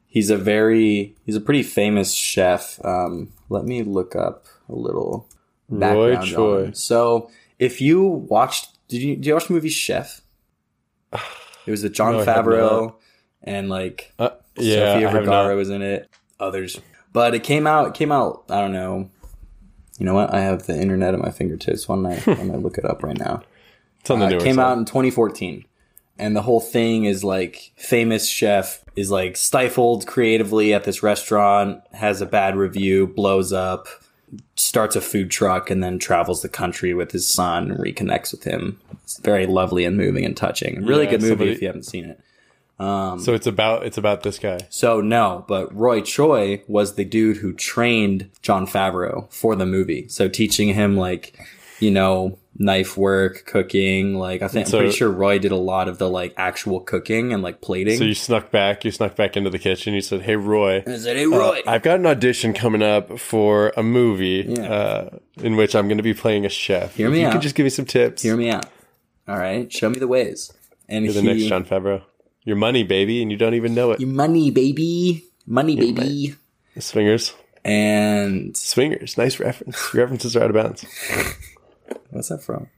He's 0.06 0.30
a 0.30 0.38
very, 0.38 1.14
he's 1.26 1.36
a 1.36 1.40
pretty 1.40 1.62
famous 1.62 2.14
chef. 2.14 2.80
Um, 2.84 3.32
let 3.48 3.64
me 3.64 3.82
look 3.82 4.16
up 4.16 4.46
a 4.68 4.74
little 4.74 5.28
Roy 5.68 5.78
background 6.12 6.16
on 6.18 6.26
Choi. 6.26 6.64
him. 6.64 6.74
So 6.74 7.30
if 7.58 7.80
you 7.80 8.02
watched, 8.02 8.68
did 8.88 9.02
you 9.02 9.16
did 9.16 9.26
you 9.26 9.34
watch 9.34 9.48
the 9.48 9.54
movie 9.54 9.68
Chef? 9.68 10.20
It 11.12 11.70
was 11.70 11.82
with 11.82 11.92
Jon 11.94 12.12
No, 12.16 12.24
Favreau 12.24 12.94
and 13.42 13.68
like 13.68 14.12
Uh, 14.18 14.30
yeah, 14.56 14.94
Sofia 14.94 15.10
Vergara 15.10 15.56
was 15.56 15.70
in 15.70 15.82
it. 15.82 16.08
Others, 16.38 16.80
but 17.16 17.34
it 17.34 17.42
came 17.42 17.66
out. 17.66 17.88
It 17.88 17.94
came 17.94 18.12
out. 18.12 18.44
I 18.50 18.60
don't 18.60 18.72
know. 18.74 19.08
You 19.98 20.04
know 20.04 20.12
what? 20.12 20.34
I 20.34 20.40
have 20.40 20.66
the 20.66 20.78
internet 20.78 21.14
at 21.14 21.20
my 21.20 21.30
fingertips. 21.30 21.88
Why 21.88 21.94
don't 21.96 22.06
I, 22.06 22.16
why 22.18 22.34
don't 22.34 22.50
I 22.50 22.56
look 22.56 22.76
it 22.76 22.84
up 22.84 23.02
right 23.02 23.18
now? 23.18 23.42
It's 24.00 24.10
on 24.10 24.18
the 24.18 24.26
Uh, 24.26 24.28
newer 24.28 24.40
it 24.40 24.44
came 24.44 24.56
side. 24.56 24.62
out 24.64 24.76
in 24.78 24.84
2014 24.84 25.64
and 26.18 26.36
the 26.36 26.42
whole 26.42 26.60
thing 26.60 27.04
is 27.04 27.24
like 27.24 27.72
famous 27.76 28.28
chef 28.28 28.84
is 28.96 29.10
like 29.10 29.36
stifled 29.36 30.06
creatively 30.06 30.74
at 30.74 30.84
this 30.84 31.02
restaurant 31.02 31.80
has 31.92 32.20
a 32.20 32.26
bad 32.26 32.54
review 32.56 33.06
blows 33.06 33.52
up 33.52 33.86
starts 34.56 34.94
a 34.96 35.00
food 35.00 35.30
truck 35.30 35.70
and 35.70 35.82
then 35.82 35.98
travels 35.98 36.40
the 36.42 36.48
country 36.48 36.92
with 36.94 37.12
his 37.12 37.26
son 37.28 37.70
and 37.70 37.78
reconnects 37.80 38.32
with 38.32 38.44
him 38.44 38.78
it's 39.02 39.18
very 39.18 39.46
lovely 39.46 39.84
and 39.84 39.96
moving 39.96 40.24
and 40.24 40.36
touching 40.36 40.84
really 40.84 41.04
Yeah, 41.04 41.10
good 41.12 41.20
movie 41.22 41.30
somebody- 41.32 41.52
if 41.52 41.60
you 41.62 41.66
haven't 41.68 41.84
seen 41.84 42.04
it 42.06 42.20
So 42.78 43.32
it's 43.34 43.46
about 43.46 43.84
it's 43.86 43.98
about 43.98 44.22
this 44.22 44.38
guy. 44.38 44.58
so 44.68 45.00
no, 45.00 45.44
but 45.48 45.74
Roy 45.74 46.00
Choi 46.02 46.62
was 46.68 46.94
the 46.96 47.04
dude 47.04 47.38
who 47.38 47.52
trained 47.52 48.30
Jon 48.42 48.66
Favreau 48.66 49.32
for 49.32 49.56
the 49.56 49.66
movie. 49.66 50.08
So 50.08 50.28
teaching 50.28 50.74
him 50.74 50.96
like, 50.96 51.38
you 51.80 51.90
know, 51.90 52.38
knife 52.58 52.96
work, 52.96 53.44
cooking. 53.46 54.14
Like 54.16 54.42
I 54.42 54.48
think 54.48 54.66
So- 54.66 54.78
I'm 54.78 54.84
pretty 54.84 54.96
sure 54.96 55.10
Roy 55.10 55.38
did 55.38 55.52
a 55.52 55.56
lot 55.56 55.88
of 55.88 55.98
the 55.98 56.08
like 56.08 56.34
actual 56.36 56.80
cooking 56.80 57.32
and 57.32 57.42
like 57.42 57.60
plating. 57.62 57.96
So 57.98 58.04
you 58.04 58.14
snuck 58.14 58.50
back. 58.50 58.84
You 58.84 58.90
snuck 58.90 59.16
back 59.16 59.36
into 59.36 59.48
the 59.50 59.58
kitchen. 59.58 59.94
You 59.94 60.00
said, 60.02 60.22
"Hey, 60.22 60.36
Roy." 60.36 60.82
I 60.86 60.96
said, 60.98 61.16
"Hey 61.16 61.26
Roy, 61.26 61.62
I've 61.66 61.82
got 61.82 61.98
an 61.98 62.06
audition 62.06 62.52
coming 62.52 62.82
up 62.82 63.18
for 63.18 63.72
a 63.76 63.82
movie 63.82 64.44
Yeah. 64.48 64.72
uh, 64.72 65.18
in 65.42 65.56
which 65.56 65.74
I'm 65.74 65.88
going 65.88 65.98
to 65.98 66.02
be 66.02 66.14
playing 66.14 66.44
a 66.46 66.50
chef. 66.50 66.96
Hear 66.96 67.06
If 67.08 67.12
me 67.14 67.20
you 67.20 67.26
out. 67.26 67.32
could 67.32 67.42
just 67.42 67.54
give 67.54 67.64
me 67.64 67.70
some 67.70 67.84
tips. 67.86 68.22
hear 68.22 68.36
me 68.36 68.50
out. 68.50 68.66
All 69.28 69.36
right, 69.38 69.72
show 69.72 69.88
me 69.88 69.98
the 69.98 70.08
ways." 70.08 70.52
And 70.88 71.04
You're 71.04 71.14
the 71.14 71.20
he, 71.22 71.26
next 71.26 71.42
Jon 71.44 71.64
Favreau. 71.64 72.02
Your 72.46 72.56
money, 72.56 72.82
baby, 72.84 73.20
and 73.20 73.30
you 73.30 73.36
don't 73.36 73.52
even 73.54 73.74
know 73.74 73.90
it. 73.90 74.00
Your 74.00 74.08
money, 74.08 74.50
baby, 74.50 75.24
money, 75.46 75.76
baby." 75.76 76.34
Swingers, 76.78 77.34
And 77.64 78.56
swingers. 78.56 79.18
Nice 79.18 79.38
reference. 79.40 79.92
Your 79.92 80.04
references 80.04 80.34
are 80.36 80.44
out 80.44 80.50
of 80.50 80.54
bounds. 80.54 80.84
what's 82.10 82.28
that 82.28 82.42
from? 82.42 82.68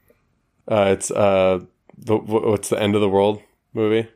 Uh, 0.67 0.89
it's 0.97 1.11
uh, 1.11 1.59
the 1.97 2.17
what's 2.17 2.69
the 2.69 2.81
end 2.81 2.95
of 2.95 3.01
the 3.01 3.09
world 3.09 3.41
movie? 3.73 4.07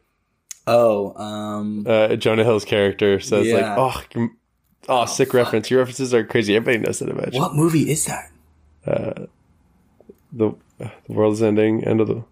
Oh, 0.66 1.14
um, 1.22 1.86
Uh, 1.88 2.16
Jonah 2.16 2.44
Hill's 2.44 2.66
character 2.66 3.20
says 3.20 3.46
Yeah. 3.48 3.76
like, 3.76 3.78
"Oh, 3.78 4.04
you- 4.16 4.32
oh, 4.90 5.06
sick 5.06 5.34
reference. 5.34 5.70
Your 5.70 5.80
references 5.80 6.14
are 6.14 6.24
crazy. 6.24 6.56
Everybody 6.56 6.84
knows 6.86 7.00
that 7.00 7.10
about 7.10 7.34
you. 7.34 7.40
what 7.40 7.54
movie 7.54 7.92
is 7.92 8.06
that? 8.06 8.32
The 8.86 8.92
uh, 9.22 9.26
the 10.32 10.52
world 11.08 11.34
is 11.34 11.44
ending. 11.44 11.84
End 11.84 12.02
of 12.02 12.08
the. 12.08 12.24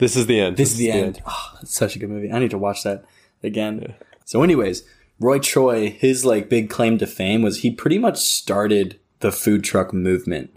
This 0.00 0.16
is 0.16 0.26
the 0.26 0.40
end. 0.40 0.56
This 0.56 0.72
is 0.72 0.78
the 0.78 0.90
end. 0.90 1.22
Oh, 1.26 1.50
that's 1.54 1.74
such 1.74 1.94
a 1.94 1.98
good 1.98 2.08
movie. 2.08 2.32
I 2.32 2.38
need 2.38 2.50
to 2.50 2.58
watch 2.58 2.82
that 2.82 3.04
again. 3.42 3.94
So, 4.24 4.42
anyways, 4.42 4.82
Roy 5.20 5.38
Choi, 5.38 5.90
his 5.90 6.24
like 6.24 6.48
big 6.48 6.70
claim 6.70 6.98
to 6.98 7.06
fame 7.06 7.42
was 7.42 7.58
he 7.58 7.70
pretty 7.70 7.98
much 7.98 8.18
started 8.18 8.98
the 9.20 9.30
food 9.30 9.62
truck 9.62 9.92
movement, 9.92 10.50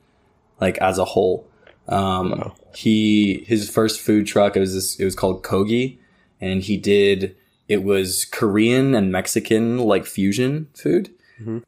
like 0.59 0.77
as 0.79 0.97
a 0.97 1.05
whole. 1.05 1.47
Um, 1.87 2.53
He 2.73 3.43
his 3.45 3.69
first 3.69 3.99
food 3.99 4.25
truck 4.25 4.55
it 4.55 4.61
was 4.61 4.73
this, 4.73 4.99
it 4.99 5.05
was 5.05 5.15
called 5.15 5.43
Kogi, 5.43 5.97
and 6.39 6.61
he 6.63 6.77
did 6.77 7.35
it 7.67 7.83
was 7.83 8.25
Korean 8.25 8.95
and 8.95 9.11
Mexican 9.11 9.77
like 9.77 10.05
fusion 10.05 10.67
food. 10.73 11.09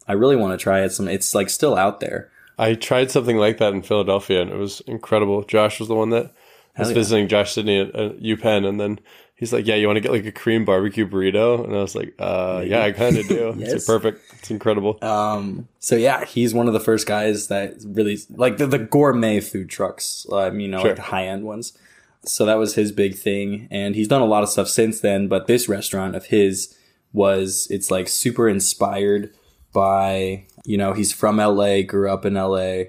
I 0.08 0.14
really 0.14 0.38
want 0.38 0.58
to 0.58 0.64
try 0.64 0.84
it. 0.84 0.92
Some 0.92 1.10
it's 1.10 1.36
like 1.36 1.50
still 1.50 1.76
out 1.76 2.00
there. 2.00 2.32
I 2.58 2.76
tried 2.76 3.12
something 3.12 3.36
like 3.36 3.58
that 3.58 3.74
in 3.74 3.82
Philadelphia, 3.82 4.42
and 4.42 4.50
it 4.50 4.56
was 4.56 4.82
incredible. 4.88 5.44
Josh 5.44 5.80
was 5.80 5.90
the 5.90 5.96
one 5.96 6.12
that 6.12 6.34
I 6.78 6.82
was 6.82 6.90
yeah. 6.90 6.96
visiting 6.96 7.28
Josh 7.28 7.54
Sydney 7.54 7.80
at, 7.80 7.96
at 7.96 8.20
UPenn, 8.20 8.66
and 8.68 8.80
then 8.80 9.00
he's 9.36 9.54
like, 9.54 9.66
"Yeah, 9.66 9.76
you 9.76 9.88
want 9.88 9.98
to 9.98 10.02
get 10.02 10.12
like 10.12 10.26
a 10.26 10.32
Korean 10.32 10.66
barbecue 10.66 11.08
burrito?" 11.08 11.64
And 11.64 11.74
I 11.76 11.82
was 11.82 11.96
like, 11.96 12.14
"Uh, 12.20 12.64
yeah, 12.66 12.84
I 12.84 12.92
kind 12.92 13.18
of 13.18 13.28
do. 13.28 13.50
It's 13.58 13.72
Yes. 13.72 13.88
like, 13.88 14.02
perfect. 14.02 14.34
It's 14.40 14.52
incredible." 14.52 14.98
Um, 15.02 15.68
so 15.80 15.96
yeah, 15.96 16.26
he's 16.26 16.54
one 16.54 16.68
of 16.68 16.74
the 16.74 16.80
first 16.80 17.08
guys 17.08 17.48
that 17.48 17.76
really 17.86 18.18
like 18.30 18.58
the, 18.58 18.68
the 18.68 18.80
gourmet 18.80 19.40
food 19.40 19.70
trucks, 19.70 20.26
um, 20.32 20.60
you 20.60 20.68
know, 20.68 20.80
Sure. 20.80 20.90
like 20.90 20.96
the 20.98 21.02
high 21.04 21.28
end 21.28 21.44
ones. 21.46 21.78
so 22.26 22.46
that 22.46 22.56
was 22.56 22.76
his 22.76 22.92
big 22.92 23.16
thing, 23.16 23.68
and 23.72 23.96
he's 23.96 24.08
done 24.08 24.22
a 24.22 24.26
lot 24.26 24.44
of 24.44 24.50
stuff 24.50 24.68
since 24.68 25.00
then. 25.00 25.28
But 25.28 25.48
this 25.48 25.70
restaurant 25.70 26.16
of 26.16 26.26
his 26.26 26.76
was 27.14 27.68
it's 27.70 27.90
like 27.90 28.08
super 28.10 28.50
inspired 28.50 29.34
by 29.74 30.46
you 30.66 30.78
know 30.78 30.92
he's 30.94 31.14
from 31.14 31.38
LA, 31.38 31.82
grew 31.84 32.10
up 32.12 32.26
in 32.26 32.34
LA, 32.34 32.86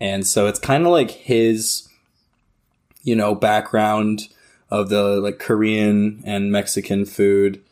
and 0.00 0.26
so 0.26 0.46
it's 0.46 0.58
kind 0.58 0.84
of 0.84 0.90
like 0.92 1.10
his 1.10 1.88
you 3.04 3.14
know 3.14 3.34
background 3.34 4.28
of 4.70 4.88
the 4.88 5.20
like 5.20 5.38
Korean 5.38 6.22
and 6.26 6.50
Mexican 6.50 7.04
food, 7.04 7.62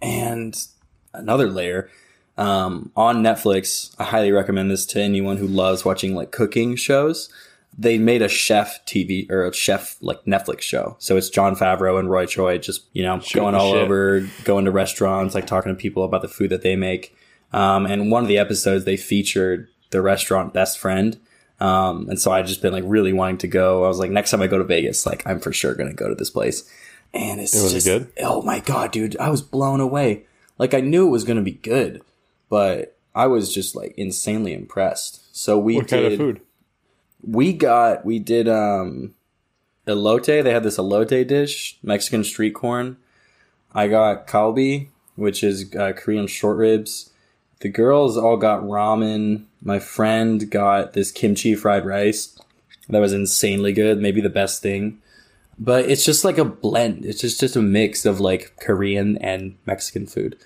and 0.00 0.66
another 1.12 1.50
layer 1.50 1.90
um, 2.38 2.90
on 2.96 3.22
Netflix. 3.22 3.94
I 3.98 4.04
highly 4.04 4.32
recommend 4.32 4.70
this 4.70 4.86
to 4.86 5.02
anyone 5.02 5.36
who 5.36 5.46
loves 5.46 5.84
watching 5.84 6.14
like 6.14 6.32
cooking 6.32 6.76
shows. 6.76 7.28
They 7.78 7.98
made 7.98 8.22
a 8.22 8.28
chef 8.28 8.84
TV 8.86 9.30
or 9.30 9.44
a 9.44 9.52
chef 9.52 9.98
like 10.00 10.24
Netflix 10.24 10.62
show. 10.62 10.96
So 10.98 11.16
it's 11.16 11.28
Jon 11.28 11.54
Favreau 11.54 11.98
and 11.98 12.10
Roy 12.10 12.24
Choi 12.24 12.56
just, 12.56 12.84
you 12.94 13.02
know, 13.02 13.20
going 13.34 13.54
all 13.54 13.72
shit. 13.72 13.82
over, 13.82 14.26
going 14.44 14.64
to 14.64 14.70
restaurants, 14.70 15.34
like 15.34 15.46
talking 15.46 15.70
to 15.74 15.76
people 15.76 16.02
about 16.02 16.22
the 16.22 16.28
food 16.28 16.50
that 16.50 16.62
they 16.62 16.74
make. 16.74 17.14
Um, 17.52 17.84
and 17.84 18.10
one 18.10 18.22
of 18.22 18.28
the 18.28 18.38
episodes 18.38 18.86
they 18.86 18.96
featured 18.96 19.68
the 19.90 20.00
restaurant 20.00 20.54
best 20.54 20.78
friend. 20.78 21.18
Um, 21.58 22.08
and 22.08 22.20
so 22.20 22.30
I 22.30 22.42
just 22.42 22.60
been 22.62 22.72
like 22.72 22.84
really 22.86 23.12
wanting 23.12 23.38
to 23.38 23.48
go. 23.48 23.84
I 23.84 23.88
was 23.88 23.98
like, 23.98 24.10
next 24.10 24.30
time 24.30 24.42
I 24.42 24.46
go 24.46 24.58
to 24.58 24.64
Vegas, 24.64 25.06
like 25.06 25.26
I'm 25.26 25.40
for 25.40 25.52
sure 25.52 25.74
to 25.88 25.96
go 25.96 26.08
to 26.08 26.14
this 26.14 26.30
place. 26.30 26.70
And 27.14 27.40
it's 27.40 27.54
was 27.62 27.72
just, 27.72 27.86
good? 27.86 28.12
oh 28.22 28.42
my 28.42 28.60
God, 28.60 28.92
dude, 28.92 29.16
I 29.16 29.30
was 29.30 29.40
blown 29.40 29.80
away. 29.80 30.26
Like 30.58 30.74
I 30.74 30.80
knew 30.80 31.06
it 31.06 31.10
was 31.10 31.24
to 31.36 31.42
be 31.42 31.52
good, 31.52 32.02
but 32.50 32.96
I 33.14 33.26
was 33.26 33.54
just 33.54 33.74
like 33.74 33.94
insanely 33.96 34.52
impressed. 34.52 35.34
So 35.34 35.58
we 35.58 35.76
What 35.76 35.88
did, 35.88 36.02
kind 36.02 36.12
of 36.12 36.18
food? 36.18 36.40
we 37.26 37.52
got 37.52 38.04
we 38.04 38.18
did 38.18 38.48
um 38.48 39.14
elote 39.86 40.26
they 40.26 40.52
had 40.52 40.62
this 40.62 40.78
elote 40.78 41.26
dish 41.26 41.78
mexican 41.82 42.22
street 42.22 42.54
corn 42.54 42.96
i 43.74 43.88
got 43.88 44.26
kalbi 44.26 44.88
which 45.16 45.42
is 45.42 45.74
uh, 45.74 45.92
korean 45.96 46.26
short 46.26 46.56
ribs 46.56 47.10
the 47.60 47.68
girls 47.68 48.16
all 48.16 48.36
got 48.36 48.62
ramen. 48.62 49.44
My 49.62 49.78
friend 49.78 50.50
got 50.50 50.92
this 50.92 51.10
kimchi 51.10 51.54
fried 51.54 51.86
rice. 51.86 52.38
That 52.88 53.00
was 53.00 53.12
insanely 53.12 53.72
good 53.72 53.98
maybe 53.98 54.20
the 54.20 54.28
best 54.28 54.62
thing. 54.62 55.00
But 55.58 55.86
it's 55.86 56.04
just 56.04 56.24
like 56.24 56.38
a 56.38 56.44
blend. 56.44 57.04
It's 57.04 57.20
just 57.20 57.40
just 57.40 57.56
a 57.56 57.62
mix 57.62 58.04
of 58.04 58.20
like 58.20 58.54
korean 58.60 59.16
and 59.18 59.56
mexican 59.66 60.06
food. 60.06 60.36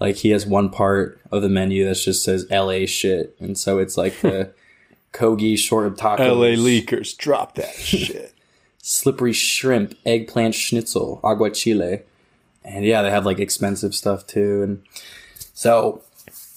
Like 0.00 0.16
he 0.16 0.30
has 0.30 0.46
one 0.46 0.70
part 0.70 1.20
of 1.30 1.42
the 1.42 1.48
menu 1.48 1.84
that 1.86 1.96
just 1.96 2.24
says 2.24 2.46
la 2.50 2.86
shit. 2.86 3.36
And 3.38 3.56
so 3.58 3.78
it's 3.78 3.96
like 3.96 4.20
the 4.20 4.52
kogi 5.12 5.56
short 5.58 5.86
of 5.86 5.94
tacos. 5.94 6.18
LA 6.18 6.56
leakers, 6.60 7.16
drop 7.16 7.54
that 7.56 7.74
shit. 7.74 8.34
slippery 8.82 9.32
shrimp, 9.32 9.94
eggplant 10.04 10.54
schnitzel, 10.54 11.20
agua 11.22 11.50
chile. 11.50 12.00
And 12.64 12.84
yeah, 12.84 13.02
they 13.02 13.10
have 13.10 13.26
like 13.26 13.38
expensive 13.38 13.94
stuff 13.94 14.26
too. 14.26 14.62
And 14.62 14.82
so 15.52 16.02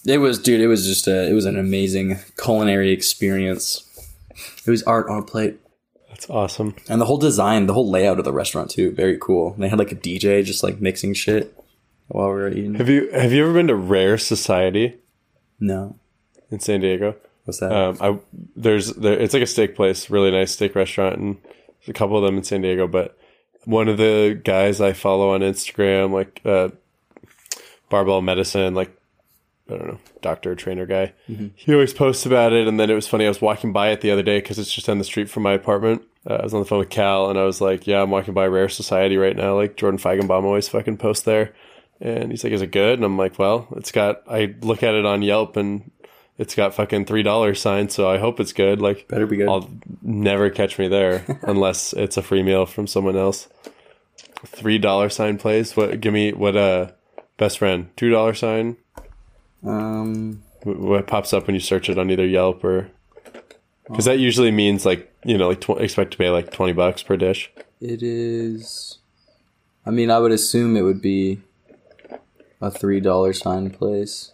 it 0.07 0.17
was, 0.19 0.39
dude, 0.39 0.61
it 0.61 0.67
was 0.67 0.87
just 0.87 1.07
a, 1.07 1.29
it 1.29 1.33
was 1.33 1.45
an 1.45 1.57
amazing 1.57 2.17
culinary 2.41 2.91
experience. 2.91 3.83
It 4.65 4.69
was 4.71 4.83
art 4.83 5.09
on 5.09 5.19
a 5.19 5.23
plate. 5.23 5.59
That's 6.09 6.29
awesome. 6.29 6.75
And 6.89 6.99
the 6.99 7.05
whole 7.05 7.17
design, 7.17 7.67
the 7.67 7.73
whole 7.73 7.89
layout 7.89 8.17
of 8.19 8.25
the 8.25 8.33
restaurant 8.33 8.71
too, 8.71 8.91
very 8.91 9.17
cool. 9.19 9.53
And 9.53 9.63
they 9.63 9.69
had 9.69 9.77
like 9.79 9.91
a 9.91 9.95
DJ 9.95 10.43
just 10.43 10.63
like 10.63 10.81
mixing 10.81 11.13
shit 11.13 11.55
while 12.07 12.27
we 12.29 12.33
were 12.35 12.49
eating. 12.49 12.75
Have 12.75 12.89
you 12.89 13.09
have 13.11 13.31
you 13.31 13.43
ever 13.43 13.53
been 13.53 13.67
to 13.67 13.75
Rare 13.75 14.17
Society 14.17 14.95
No. 15.59 15.97
in 16.49 16.59
San 16.59 16.79
Diego? 16.81 17.15
What's 17.45 17.59
that? 17.59 17.71
Um, 17.71 17.97
I 18.01 18.17
there's 18.55 18.93
there, 18.93 19.13
it's 19.17 19.33
like 19.33 19.43
a 19.43 19.47
steak 19.47 19.75
place, 19.75 20.09
really 20.09 20.31
nice 20.31 20.51
steak 20.51 20.73
restaurant, 20.75 21.17
and 21.17 21.37
there's 21.45 21.89
a 21.89 21.93
couple 21.93 22.17
of 22.17 22.23
them 22.23 22.37
in 22.37 22.43
San 22.43 22.61
Diego. 22.61 22.87
But 22.87 23.17
one 23.65 23.87
of 23.87 23.97
the 23.97 24.39
guys 24.43 24.81
I 24.81 24.93
follow 24.93 25.29
on 25.33 25.41
Instagram, 25.41 26.11
like 26.11 26.41
uh, 26.45 26.69
Barbell 27.89 28.21
Medicine, 28.21 28.73
like 28.73 28.96
I 29.69 29.75
don't 29.77 29.87
know, 29.87 29.99
doctor 30.21 30.55
trainer 30.55 30.85
guy, 30.85 31.13
he 31.55 31.73
always 31.73 31.93
posts 31.93 32.25
about 32.25 32.53
it. 32.53 32.67
And 32.67 32.79
then 32.79 32.89
it 32.89 32.93
was 32.95 33.07
funny. 33.07 33.25
I 33.25 33.29
was 33.29 33.41
walking 33.41 33.73
by 33.73 33.89
it 33.89 34.01
the 34.01 34.11
other 34.11 34.23
day 34.23 34.39
because 34.39 34.57
it's 34.59 34.71
just 34.71 34.87
down 34.87 34.97
the 34.97 35.03
street 35.03 35.29
from 35.29 35.43
my 35.43 35.53
apartment. 35.53 36.03
Uh, 36.29 36.35
I 36.35 36.43
was 36.43 36.53
on 36.53 36.59
the 36.61 36.65
phone 36.65 36.79
with 36.79 36.89
Cal, 36.89 37.29
and 37.29 37.37
I 37.39 37.43
was 37.43 37.61
like, 37.61 37.87
"Yeah, 37.87 38.01
I'm 38.01 38.09
walking 38.11 38.33
by 38.33 38.47
Rare 38.47 38.69
Society 38.69 39.17
right 39.17 39.35
now. 39.35 39.55
Like 39.55 39.75
Jordan 39.77 39.99
Feigenbaum 39.99 40.43
always 40.43 40.67
fucking 40.69 40.97
posts 40.97 41.23
there." 41.23 41.53
And 42.01 42.31
he's 42.31 42.43
like, 42.43 42.53
"Is 42.53 42.61
it 42.61 42.71
good?" 42.71 42.99
And 42.99 43.05
I'm 43.05 43.17
like, 43.17 43.39
"Well, 43.39 43.67
it's 43.77 43.91
got." 43.91 44.23
I 44.29 44.55
look 44.61 44.83
at 44.83 44.93
it 44.93 45.05
on 45.05 45.21
Yelp, 45.21 45.55
and 45.57 45.89
it's 46.37 46.53
got 46.55 46.73
fucking 46.73 47.05
three 47.05 47.23
dollars 47.23 47.59
signs, 47.61 47.93
so 47.93 48.09
I 48.09 48.17
hope 48.17 48.39
it's 48.39 48.53
good. 48.53 48.81
Like, 48.81 49.07
Better 49.07 49.25
be 49.25 49.37
good. 49.37 49.47
I'll 49.49 49.69
never 50.01 50.49
catch 50.49 50.77
me 50.77 50.87
there 50.87 51.25
unless 51.43 51.93
it's 51.93 52.17
a 52.17 52.21
free 52.21 52.43
meal 52.43 52.65
from 52.65 52.87
someone 52.87 53.15
else. 53.17 53.47
Three 54.45 54.77
dollar 54.77 55.09
sign 55.09 55.37
place. 55.37 55.75
What? 55.75 55.99
Give 56.01 56.13
me 56.13 56.33
what? 56.33 56.55
Uh, 56.55 56.91
best 57.37 57.57
friend. 57.57 57.89
Two 57.95 58.09
dollar 58.09 58.33
sign. 58.33 58.77
Um, 59.63 60.43
What 60.63 61.07
pops 61.07 61.33
up 61.33 61.47
when 61.47 61.53
you 61.55 61.59
search 61.59 61.89
it 61.89 61.97
on 61.97 62.09
either 62.11 62.25
Yelp 62.25 62.63
or? 62.63 62.89
Because 63.87 64.05
that 64.05 64.19
usually 64.19 64.51
means 64.51 64.85
like 64.85 65.11
you 65.23 65.37
know 65.37 65.47
like 65.49 65.61
tw- 65.61 65.79
expect 65.81 66.11
to 66.11 66.17
pay 66.17 66.29
like 66.29 66.51
twenty 66.51 66.73
bucks 66.73 67.03
per 67.03 67.15
dish. 67.17 67.51
it 67.79 68.03
is, 68.03 68.97
I 69.85 69.91
mean, 69.91 70.11
I 70.11 70.19
would 70.19 70.31
assume 70.33 70.75
it 70.75 70.81
would 70.81 71.01
be 71.01 71.41
a 72.59 72.69
$3 72.71 73.35
sign 73.35 73.69
place. 73.69 74.33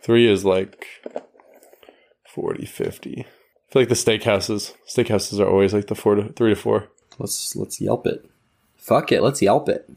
Three 0.00 0.30
is 0.30 0.44
like 0.44 0.86
40, 2.26 2.64
50. 2.64 3.20
I 3.20 3.72
feel 3.72 3.82
like 3.82 3.88
the 3.88 3.94
steakhouses. 3.94 4.74
Steakhouses 4.88 5.38
are 5.40 5.48
always 5.48 5.74
like 5.74 5.88
the 5.88 5.94
four 5.94 6.14
to 6.14 6.32
three 6.32 6.50
to 6.54 6.56
four. 6.60 6.88
Let's 7.18 7.56
let's 7.56 7.80
Yelp 7.80 8.06
it. 8.06 8.24
Fuck 8.76 9.12
it, 9.12 9.22
let's 9.22 9.42
Yelp 9.42 9.68
it. 9.68 9.88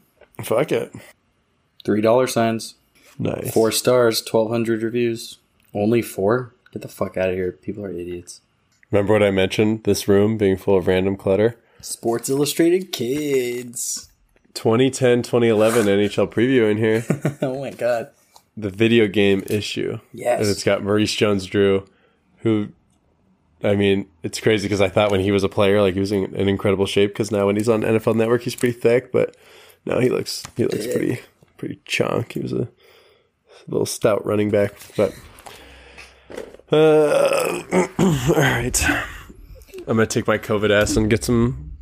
Fuck 0.42 0.72
it. 0.72 0.92
Three 1.84 2.00
dollar 2.00 2.26
signs, 2.26 2.74
Nice. 3.18 3.52
four 3.52 3.72
stars, 3.72 4.20
twelve 4.20 4.50
hundred 4.50 4.82
reviews. 4.82 5.38
Only 5.74 6.02
four? 6.02 6.54
Get 6.72 6.82
the 6.82 6.88
fuck 6.88 7.16
out 7.16 7.30
of 7.30 7.34
here. 7.34 7.52
People 7.52 7.84
are 7.84 7.90
idiots. 7.90 8.40
Remember 8.90 9.12
what 9.12 9.22
I 9.22 9.30
mentioned? 9.30 9.84
This 9.84 10.06
room 10.06 10.36
being 10.36 10.56
full 10.56 10.76
of 10.76 10.86
random 10.86 11.16
clutter. 11.16 11.56
Sports 11.80 12.28
Illustrated 12.28 12.92
kids. 12.92 14.10
2010 14.54 15.22
2011 15.22 15.86
NHL 15.86 16.32
preview 16.32 16.70
in 16.70 16.78
here. 16.78 17.04
oh 17.42 17.60
my 17.60 17.70
god. 17.70 18.10
The 18.56 18.70
video 18.70 19.06
game 19.06 19.42
issue. 19.48 19.98
Yes. 20.12 20.40
And 20.40 20.48
it's 20.48 20.64
got 20.64 20.82
Maurice 20.82 21.14
Jones 21.14 21.44
Drew, 21.44 21.84
who, 22.38 22.68
I 23.62 23.74
mean, 23.74 24.08
it's 24.22 24.40
crazy 24.40 24.66
because 24.66 24.80
I 24.80 24.88
thought 24.88 25.10
when 25.10 25.20
he 25.20 25.30
was 25.30 25.44
a 25.44 25.48
player, 25.48 25.82
like 25.82 25.92
he 25.92 26.00
was 26.00 26.10
in, 26.10 26.34
in 26.34 26.48
incredible 26.48 26.86
shape. 26.86 27.10
Because 27.10 27.30
now 27.30 27.46
when 27.46 27.56
he's 27.56 27.68
on 27.68 27.82
NFL 27.82 28.16
Network, 28.16 28.42
he's 28.42 28.54
pretty 28.56 28.78
thick. 28.78 29.12
But 29.12 29.36
now 29.84 30.00
he 30.00 30.08
looks 30.08 30.42
he 30.56 30.64
looks 30.64 30.86
pretty 30.86 31.20
pretty 31.58 31.80
chunk. 31.84 32.32
He 32.32 32.40
was 32.40 32.52
a 32.52 32.68
little 33.68 33.86
stout 33.86 34.24
running 34.26 34.50
back. 34.50 34.72
But 34.96 35.14
uh, 36.72 37.62
all 37.98 38.34
right, 38.36 38.84
I'm 39.86 39.96
gonna 39.96 40.06
take 40.06 40.26
my 40.26 40.38
COVID 40.38 40.70
ass 40.70 40.96
and 40.96 41.08
get 41.10 41.24
some 41.24 41.72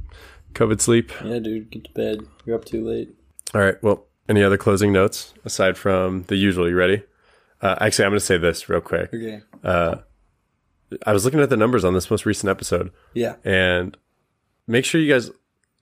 COVID 0.54 0.80
sleep. 0.80 1.12
Yeah, 1.24 1.38
dude, 1.38 1.70
get 1.70 1.84
to 1.84 1.92
bed. 1.92 2.26
You're 2.44 2.56
up 2.56 2.64
too 2.64 2.84
late. 2.86 3.14
All 3.54 3.60
right. 3.60 3.82
Well, 3.82 4.06
any 4.28 4.42
other 4.42 4.56
closing 4.56 4.92
notes 4.92 5.32
aside 5.44 5.76
from 5.76 6.24
the 6.24 6.36
usual? 6.36 6.68
You 6.68 6.76
ready? 6.76 7.02
Uh, 7.60 7.76
actually, 7.80 8.04
I'm 8.06 8.12
to 8.12 8.20
say 8.20 8.36
this 8.36 8.68
real 8.68 8.80
quick. 8.80 9.12
Okay. 9.14 9.40
Uh, 9.62 9.96
I 11.06 11.12
was 11.12 11.24
looking 11.24 11.40
at 11.40 11.50
the 11.50 11.56
numbers 11.56 11.84
on 11.84 11.94
this 11.94 12.10
most 12.10 12.26
recent 12.26 12.50
episode, 12.50 12.90
Yeah. 13.14 13.36
and 13.44 13.96
make 14.66 14.84
sure 14.84 15.00
you 15.00 15.12
guys 15.12 15.30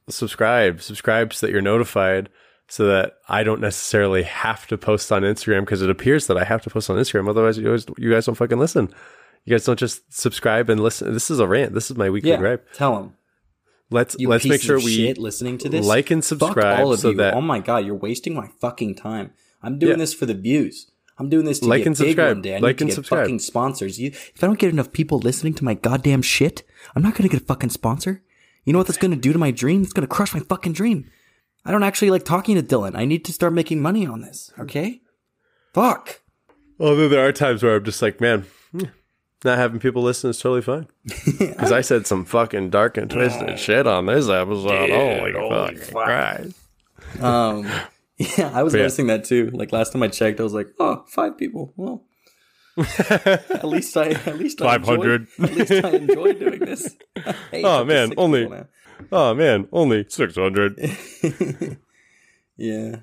subscribe. 0.09 0.81
Subscribe 0.81 1.35
so 1.35 1.47
that 1.47 1.53
you're 1.53 1.61
notified, 1.61 2.29
so 2.73 2.87
that 2.87 3.19
I 3.29 3.43
don't 3.43 3.61
necessarily 3.61 4.23
have 4.23 4.67
to 4.69 4.79
post 4.79 5.13
on 5.13 5.23
Instagram 5.25 5.61
because 5.61 5.83
it 5.83 5.91
appears 5.91 6.27
that 6.29 6.39
I 6.39 6.45
have 6.45 6.63
to 6.63 6.71
post 6.71 6.89
on 6.89 6.97
Instagram. 6.97 7.29
Otherwise, 7.29 7.59
you 7.59 7.69
guys, 7.71 7.85
you 7.99 8.11
guys 8.11 8.25
don't 8.25 8.35
fucking 8.35 8.59
listen. 8.59 8.89
You 9.45 9.51
guys 9.53 9.67
don't 9.67 9.79
just 9.79 10.11
subscribe 10.11 10.71
and 10.71 10.81
listen. 10.83 11.13
This 11.13 11.31
is 11.31 11.39
a 11.39 11.47
rant. 11.47 11.75
This 11.75 11.91
is 11.91 11.99
my 11.99 12.09
weekly 12.09 12.31
Yeah. 12.31 12.39
gripe. 12.39 12.67
Tell 12.73 12.95
them. 12.97 13.13
Let's 13.91 14.17
You 14.19 14.29
let's 14.31 14.47
make 14.47 14.63
sure 14.63 14.79
we 14.79 14.91
shit 14.97 15.19
listening 15.19 15.59
to 15.59 15.69
this. 15.69 15.85
like 15.85 16.11
and 16.11 16.25
Fuck 16.25 16.29
subscribe 16.39 16.81
all 16.81 16.95
of 16.95 17.01
so 17.01 17.11
you. 17.11 17.17
that 17.19 17.35
oh 17.35 17.43
my 17.43 17.59
god, 17.59 17.85
you're 17.85 17.95
wasting 17.95 18.33
my 18.35 18.49
fucking 18.59 18.95
time. 18.95 19.33
I'm 19.63 19.79
doing 19.79 19.91
Yeah. 19.93 19.97
this 19.99 20.15
for 20.15 20.25
the 20.25 20.33
views. 20.33 20.91
I'm 21.19 21.29
doing 21.29 21.45
this 21.45 21.59
to 21.61 21.67
Like 21.67 21.81
get 21.81 21.89
and 21.89 21.97
big 21.99 22.07
subscribe. 22.07 22.37
one 22.37 22.43
day. 22.43 22.53
I 22.57 22.59
Like 22.59 22.63
need 22.63 22.79
to 22.79 22.85
and 22.85 22.89
get 22.91 22.95
subscribe. 22.95 23.25
fucking 23.25 23.39
sponsors. 23.41 24.01
You, 24.01 24.09
if 24.13 24.43
I 24.43 24.47
don't 24.47 24.59
get 24.59 24.71
enough 24.71 24.93
people 24.93 25.19
listening 25.19 25.53
to 25.55 25.65
my 25.65 25.75
goddamn 25.75 26.23
shit, 26.23 26.63
I'm 26.97 27.03
not 27.03 27.15
gonna 27.17 27.29
get 27.29 27.43
a 27.43 27.45
fucking 27.45 27.69
sponsor. 27.69 28.23
You 28.65 28.73
know 28.73 28.79
what 28.79 28.87
that's 28.87 28.99
gonna 28.99 29.15
do 29.17 29.31
to 29.35 29.39
my 29.39 29.51
dream? 29.51 29.83
It's 29.83 29.93
gonna 29.93 30.07
crush 30.07 30.33
my 30.33 30.41
fucking 30.41 30.73
dream. 30.73 31.11
I 31.65 31.71
don't 31.71 31.83
actually 31.83 32.11
like 32.11 32.25
talking 32.25 32.57
to 32.57 32.63
Dylan. 32.63 32.97
I 32.97 33.05
need 33.05 33.25
to 33.27 33.33
start 33.33 33.53
making 33.53 33.81
money 33.81 34.07
on 34.07 34.21
this. 34.21 34.53
Okay? 34.59 35.01
Fuck. 35.75 36.21
Although 36.81 37.09
there 37.09 37.27
are 37.27 37.33
times 37.33 37.63
where 37.63 37.77
I'm 37.77 37.85
just 37.85 38.03
like, 38.03 38.21
man, 38.21 38.47
hmm, 38.73 38.85
not 39.45 39.59
having 39.59 39.79
people 39.81 40.03
listen 40.03 40.31
is 40.31 40.39
totally 40.41 40.63
fine. 40.63 40.89
Because 41.39 41.73
I 41.73 41.81
said 41.81 42.07
some 42.07 42.25
fucking 42.25 42.71
dark 42.71 42.97
and 42.97 43.11
twisted 43.11 43.59
shit 43.59 43.87
on 43.87 44.07
this 44.07 44.29
episode. 44.29 44.91
holy 44.91 45.33
fucking 45.79 45.93
Christ. 45.95 46.59
Um, 47.21 47.65
yeah, 48.17 48.51
I 48.53 48.63
was 48.63 48.73
But 48.73 48.79
yeah. 48.79 48.83
noticing 48.85 49.07
that 49.09 49.25
too. 49.25 49.51
Like 49.53 49.73
last 49.73 49.93
time 49.93 50.03
I 50.03 50.09
checked, 50.09 50.41
I 50.41 50.43
was 50.43 50.55
like, 50.55 50.69
oh, 50.81 51.05
five 51.09 51.37
people. 51.39 51.73
Well, 51.77 52.05
at 52.77 53.65
least 53.65 53.97
I 53.97 54.11
at 54.11 54.39
least 54.39 54.61
I 54.63 54.79
500. 54.79 55.29
enjoy, 55.39 55.45
at 55.45 55.55
least 55.57 55.73
I 55.85 55.91
enjoy 55.91 56.33
doing 56.33 56.59
this. 56.61 56.97
Hey, 57.51 57.63
Oh, 57.65 57.85
man, 57.85 58.15
only- 58.17 58.49
now. 58.49 58.67
Oh 59.11 59.35
man, 59.35 59.69
only 59.73 60.07
six 60.09 60.37
hundred. 60.37 60.79
Yeah. 62.57 62.97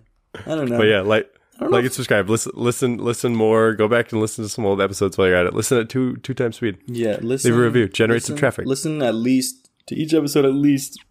I 0.46 0.56
don't 0.56 0.70
know. 0.70 0.78
But 0.78 0.88
yeah, 0.88 1.02
like 1.02 1.30
like 1.60 1.84
and 1.84 1.94
subscribe. 1.94 2.30
Listen, 2.30 2.52
listen, 2.56 2.98
listen 2.98 3.36
more. 3.36 3.74
Go 3.74 3.88
back 3.88 4.12
and 4.12 4.22
listen 4.22 4.46
to 4.46 4.50
some 4.50 4.66
old 4.66 4.80
episodes 4.80 5.18
while 5.18 5.28
you're 5.28 5.36
at 5.36 5.46
it. 5.46 5.54
Listen 5.54 5.80
at 5.80 5.90
two 5.90 6.18
two 6.18 6.34
times 6.34 6.58
speed. 6.58 6.78
Yeah, 6.86 7.18
listen. 7.22 7.52
Leave 7.52 7.60
a 7.60 7.64
review. 7.64 7.88
Generate 7.90 8.24
some 8.24 8.38
traffic. 8.38 8.66
Listen 8.66 9.02
at 9.02 9.16
least 9.16 9.70
to 9.88 9.96
each 9.96 10.14
episode 10.14 10.46
at 10.46 10.54
least 10.54 11.04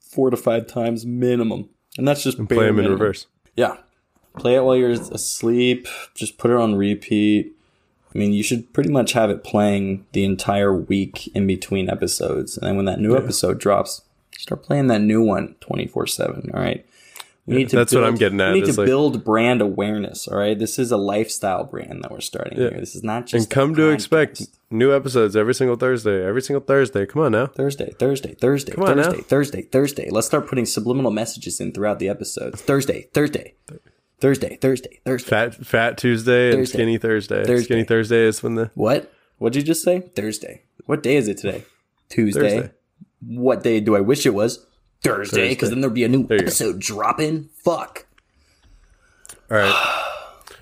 four 0.00 0.30
to 0.30 0.36
five 0.36 0.66
times 0.66 1.06
minimum, 1.06 1.68
and 1.96 2.08
that's 2.08 2.24
just 2.24 2.38
Play 2.38 2.44
bare 2.56 2.66
them 2.66 2.80
in 2.80 2.90
reverse. 2.90 3.26
Yeah, 3.54 3.76
play 4.38 4.56
it 4.56 4.64
while 4.64 4.76
you're 4.76 4.90
asleep. 4.90 5.86
Just 6.14 6.38
put 6.38 6.50
it 6.50 6.56
on 6.56 6.74
repeat. 6.74 7.52
I 8.14 8.18
mean, 8.18 8.32
you 8.32 8.42
should 8.42 8.72
pretty 8.74 8.90
much 8.90 9.12
have 9.12 9.30
it 9.30 9.42
playing 9.44 10.06
the 10.12 10.24
entire 10.24 10.74
week 10.74 11.28
in 11.34 11.46
between 11.46 11.88
episodes, 11.88 12.58
and 12.58 12.66
then 12.66 12.76
when 12.76 12.84
that 12.86 13.00
new 13.00 13.16
episode 13.16 13.58
drops, 13.60 14.02
start 14.38 14.62
playing 14.62 14.88
that 14.88 15.00
new 15.00 15.22
one 15.22 15.56
24 15.60 16.06
seven. 16.06 16.50
All 16.54 16.60
right. 16.60 16.84
We 17.44 17.56
need 17.56 17.70
to 17.70 17.76
that's 17.76 17.92
what 17.92 18.04
I'm 18.04 18.14
getting 18.14 18.40
at, 18.40 18.52
We 18.52 18.60
need 18.60 18.72
to 18.72 18.80
like- 18.80 18.86
build 18.86 19.24
brand 19.24 19.60
awareness. 19.60 20.28
All 20.28 20.38
right, 20.38 20.56
this 20.56 20.78
is 20.78 20.92
a 20.92 20.96
lifestyle 20.96 21.64
brand 21.64 22.04
that 22.04 22.12
we're 22.12 22.20
starting 22.20 22.56
here. 22.56 22.70
This 22.70 22.94
is 22.94 23.02
not 23.02 23.26
just 23.26 23.34
And 23.46 23.50
come 23.50 23.74
to 23.74 23.88
expect 23.88 24.42
new 24.70 24.94
episodes 24.94 25.34
every 25.34 25.52
single 25.52 25.74
Thursday. 25.74 26.24
Every 26.24 26.40
single 26.40 26.60
Thursday. 26.64 27.04
Come 27.04 27.22
on 27.22 27.32
now. 27.32 27.46
Thursday, 27.46 27.90
Thursday, 27.98 28.34
Thursday, 28.34 28.74
on 28.74 28.96
now. 28.96 29.02
Thursday, 29.02 29.22
Thursday, 29.22 29.62
Thursday. 29.62 30.08
Let's 30.08 30.28
start 30.28 30.46
putting 30.46 30.66
subliminal 30.66 31.10
messages 31.10 31.60
in 31.60 31.72
throughout 31.72 31.98
the 31.98 32.08
episodes. 32.08 32.62
Thursday, 32.62 33.08
Thursday, 33.12 33.54
Thursday, 34.20 34.56
Thursday, 34.60 35.00
Thursday. 35.04 35.28
Fat 35.28 35.54
Fat 35.56 35.98
Tuesday 35.98 36.54
and 36.54 36.68
Skinny 36.68 36.96
Thursday. 36.96 37.44
Thursday. 37.44 37.64
Skinny 37.64 37.82
Thursday 37.84 38.22
is 38.22 38.40
when 38.40 38.54
the 38.54 38.70
What? 38.74 39.12
What'd 39.38 39.56
you 39.56 39.62
just 39.62 39.82
say? 39.82 39.98
Thursday. 39.98 40.62
What 40.86 41.02
day 41.02 41.16
is 41.16 41.26
it 41.26 41.38
today? 41.38 41.64
Tuesday. 42.08 42.40
Thursday. 42.40 42.70
What 43.26 43.62
day 43.62 43.80
do 43.80 43.96
I 43.96 44.00
wish 44.00 44.26
it 44.26 44.34
was? 44.34 44.66
Thursday, 45.02 45.48
because 45.48 45.70
then 45.70 45.80
there'd 45.80 45.94
be 45.94 46.04
a 46.04 46.08
new 46.08 46.24
go. 46.24 46.36
episode 46.36 46.78
dropping. 46.78 47.48
Fuck. 47.64 48.06
All 49.50 49.56
right. 49.56 50.04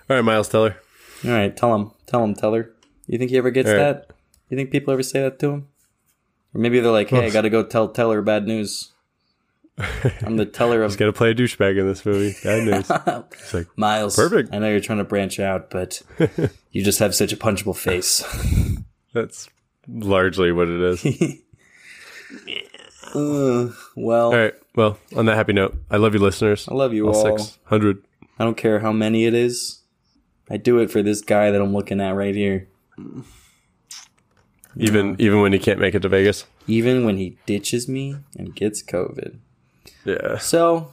All 0.09 0.17
right, 0.17 0.23
Miles 0.23 0.49
Teller. 0.49 0.77
All 1.25 1.31
right, 1.31 1.55
tell 1.55 1.75
him. 1.75 1.91
Tell 2.07 2.25
him, 2.25 2.35
Teller. 2.35 2.73
You 3.07 3.19
think 3.19 3.31
he 3.31 3.39
ever 3.39 3.51
gets 3.51 3.69
right. 3.69 3.77
that? 3.77 4.11
You 4.49 4.57
think 4.57 4.71
people 4.71 4.93
ever 4.93 5.03
say 5.03 5.21
that 5.21 5.39
to 5.41 5.51
him? 5.51 5.69
Or 6.55 6.61
maybe 6.61 6.81
they're 6.81 6.91
like, 6.91 7.11
hey, 7.11 7.27
I 7.27 7.31
gotta 7.31 7.51
go 7.51 7.63
tell 7.63 7.89
Teller 7.89 8.23
bad 8.23 8.47
news. 8.47 8.93
I'm 10.23 10.37
the 10.37 10.47
teller 10.47 10.83
of 10.83 10.91
He's 10.91 10.97
Gonna 10.97 11.13
play 11.13 11.31
a 11.31 11.35
douchebag 11.35 11.79
in 11.79 11.87
this 11.87 12.05
movie. 12.05 12.37
Bad 12.43 12.65
news. 12.65 12.91
It's 13.41 13.55
like 13.55 13.67
Miles. 13.77 14.17
Perfect. 14.17 14.53
I 14.53 14.59
know 14.59 14.69
you're 14.69 14.81
trying 14.81 14.99
to 14.99 15.05
branch 15.05 15.41
out, 15.41 15.71
but 15.71 16.03
you 16.71 16.83
just 16.85 16.99
have 16.99 17.15
such 17.15 17.33
a 17.33 17.37
punchable 17.37 17.77
face. 17.77 18.25
that's 19.15 19.49
largely 19.89 20.53
what 20.53 20.69
it 20.69 20.81
is. 20.81 21.41
Uh, 23.15 23.73
well, 23.97 24.27
All 24.27 24.39
right. 24.39 24.55
Well, 24.77 24.99
on 25.17 25.27
that 25.27 25.37
happy 25.37 25.53
note, 25.53 25.77
I 25.91 25.97
love 25.97 26.15
you, 26.15 26.21
listeners. 26.21 26.69
I 26.69 26.75
love 26.75 26.93
you 26.95 27.09
all. 27.09 27.39
Six 27.39 27.59
hundred. 27.65 28.05
I 28.39 28.45
don't 28.45 28.57
care 28.57 28.81
how 28.81 28.93
many 28.93 29.27
it 29.27 29.35
is. 29.35 29.81
I 30.49 30.57
do 30.57 30.79
it 30.79 30.91
for 30.91 31.03
this 31.03 31.21
guy 31.21 31.51
that 31.51 31.61
I'm 31.61 31.73
looking 31.73 32.01
at 32.01 32.11
right 32.11 32.35
here. 32.35 32.69
Even 34.77 35.17
even 35.19 35.41
when 35.41 35.53
he 35.53 35.59
can't 35.59 35.81
make 35.81 35.95
it 35.95 36.03
to 36.03 36.09
Vegas. 36.09 36.47
Even 36.67 37.05
when 37.05 37.17
he 37.17 37.37
ditches 37.47 37.89
me 37.89 38.17
and 38.37 38.55
gets 38.55 38.83
COVID. 38.83 39.39
Yeah. 40.05 40.39
So, 40.39 40.93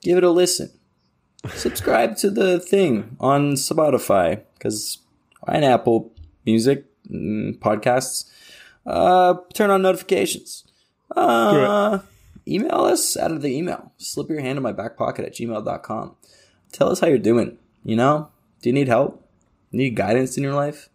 give 0.00 0.18
it 0.18 0.24
a 0.24 0.30
listen. 0.30 0.70
Subscribe 1.54 2.16
to 2.18 2.30
the 2.30 2.60
thing 2.60 3.16
on 3.20 3.54
Spotify 3.54 4.42
because 4.54 4.98
on 5.46 5.64
Apple 5.64 6.12
Music 6.46 6.86
mm, 7.10 7.58
podcasts. 7.58 8.30
Uh, 8.86 9.34
turn 9.54 9.70
on 9.70 9.82
notifications. 9.82 10.64
Uh, 11.14 12.00
email 12.48 12.80
us 12.84 13.16
out 13.16 13.30
of 13.32 13.42
the 13.42 13.56
email. 13.56 13.92
Slip 13.98 14.28
your 14.28 14.40
hand 14.40 14.56
in 14.56 14.62
my 14.62 14.72
back 14.72 14.96
pocket 14.96 15.24
at 15.24 15.34
gmail.com. 15.34 16.16
Tell 16.72 16.90
us 16.90 17.00
how 17.00 17.06
you're 17.06 17.18
doing. 17.18 17.58
You 17.84 17.96
know, 17.96 18.30
do 18.62 18.68
you 18.68 18.72
need 18.72 18.88
help? 18.88 19.28
Need 19.72 19.96
guidance 19.96 20.36
in 20.36 20.42
your 20.42 20.54
life? 20.54 20.88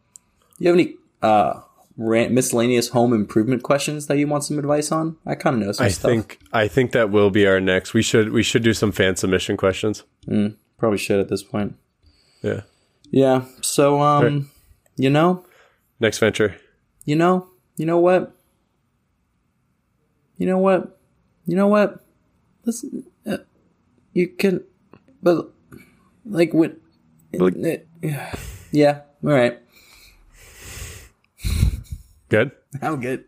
Do 0.57 0.63
you 0.65 0.69
have 0.69 0.79
any 0.79 0.95
uh, 1.21 1.61
ran- 1.97 2.33
miscellaneous 2.33 2.89
home 2.89 3.13
improvement 3.13 3.63
questions 3.63 4.07
that 4.07 4.17
you 4.17 4.27
want 4.27 4.43
some 4.43 4.57
advice 4.59 4.91
on? 4.91 5.17
I 5.25 5.35
kind 5.35 5.55
of 5.55 5.61
know 5.65 5.71
some 5.71 5.85
I 5.85 5.89
stuff. 5.89 6.09
think 6.11 6.39
I 6.53 6.67
think 6.67 6.91
that 6.93 7.09
will 7.11 7.29
be 7.29 7.45
our 7.47 7.59
next. 7.59 7.93
We 7.93 8.01
should 8.01 8.31
we 8.31 8.43
should 8.43 8.63
do 8.63 8.73
some 8.73 8.91
fan 8.91 9.15
submission 9.15 9.57
questions. 9.57 10.03
Probably 10.77 10.97
should 10.97 11.19
at 11.19 11.29
this 11.29 11.43
point. 11.43 11.75
Yeah. 12.41 12.61
Yeah. 13.09 13.45
So, 13.61 14.01
um, 14.01 14.23
Right. 14.23 14.43
you 14.95 15.09
know, 15.09 15.43
Next 15.99 16.19
venture. 16.19 16.55
you 17.05 17.15
know, 17.15 17.47
you 17.78 17.86
know 17.86 17.99
what? 17.99 18.36
You 20.38 20.45
know 20.47 20.57
what? 20.57 20.99
You 21.45 21.55
know 21.55 21.67
what? 21.67 22.03
Listen, 22.65 23.05
uh, 23.25 23.38
you 24.13 24.28
can, 24.28 24.63
but 25.23 25.49
like 26.25 26.53
when, 26.53 26.78
Like- 27.34 27.55
uh, 28.03 28.36
yeah. 28.71 29.01
All 29.23 29.32
right. 29.32 29.59
Good. 32.30 32.51
I'm 32.82 32.99
good. 32.99 33.23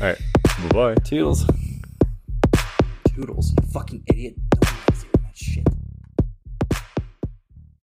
All 0.00 0.06
right. 0.08 0.18
Bye 0.44 0.68
bye. 0.70 0.94
Toodles. 1.02 1.44
Toodles. 3.08 3.52
You 3.60 3.68
fucking 3.72 4.02
idiot. 4.06 4.36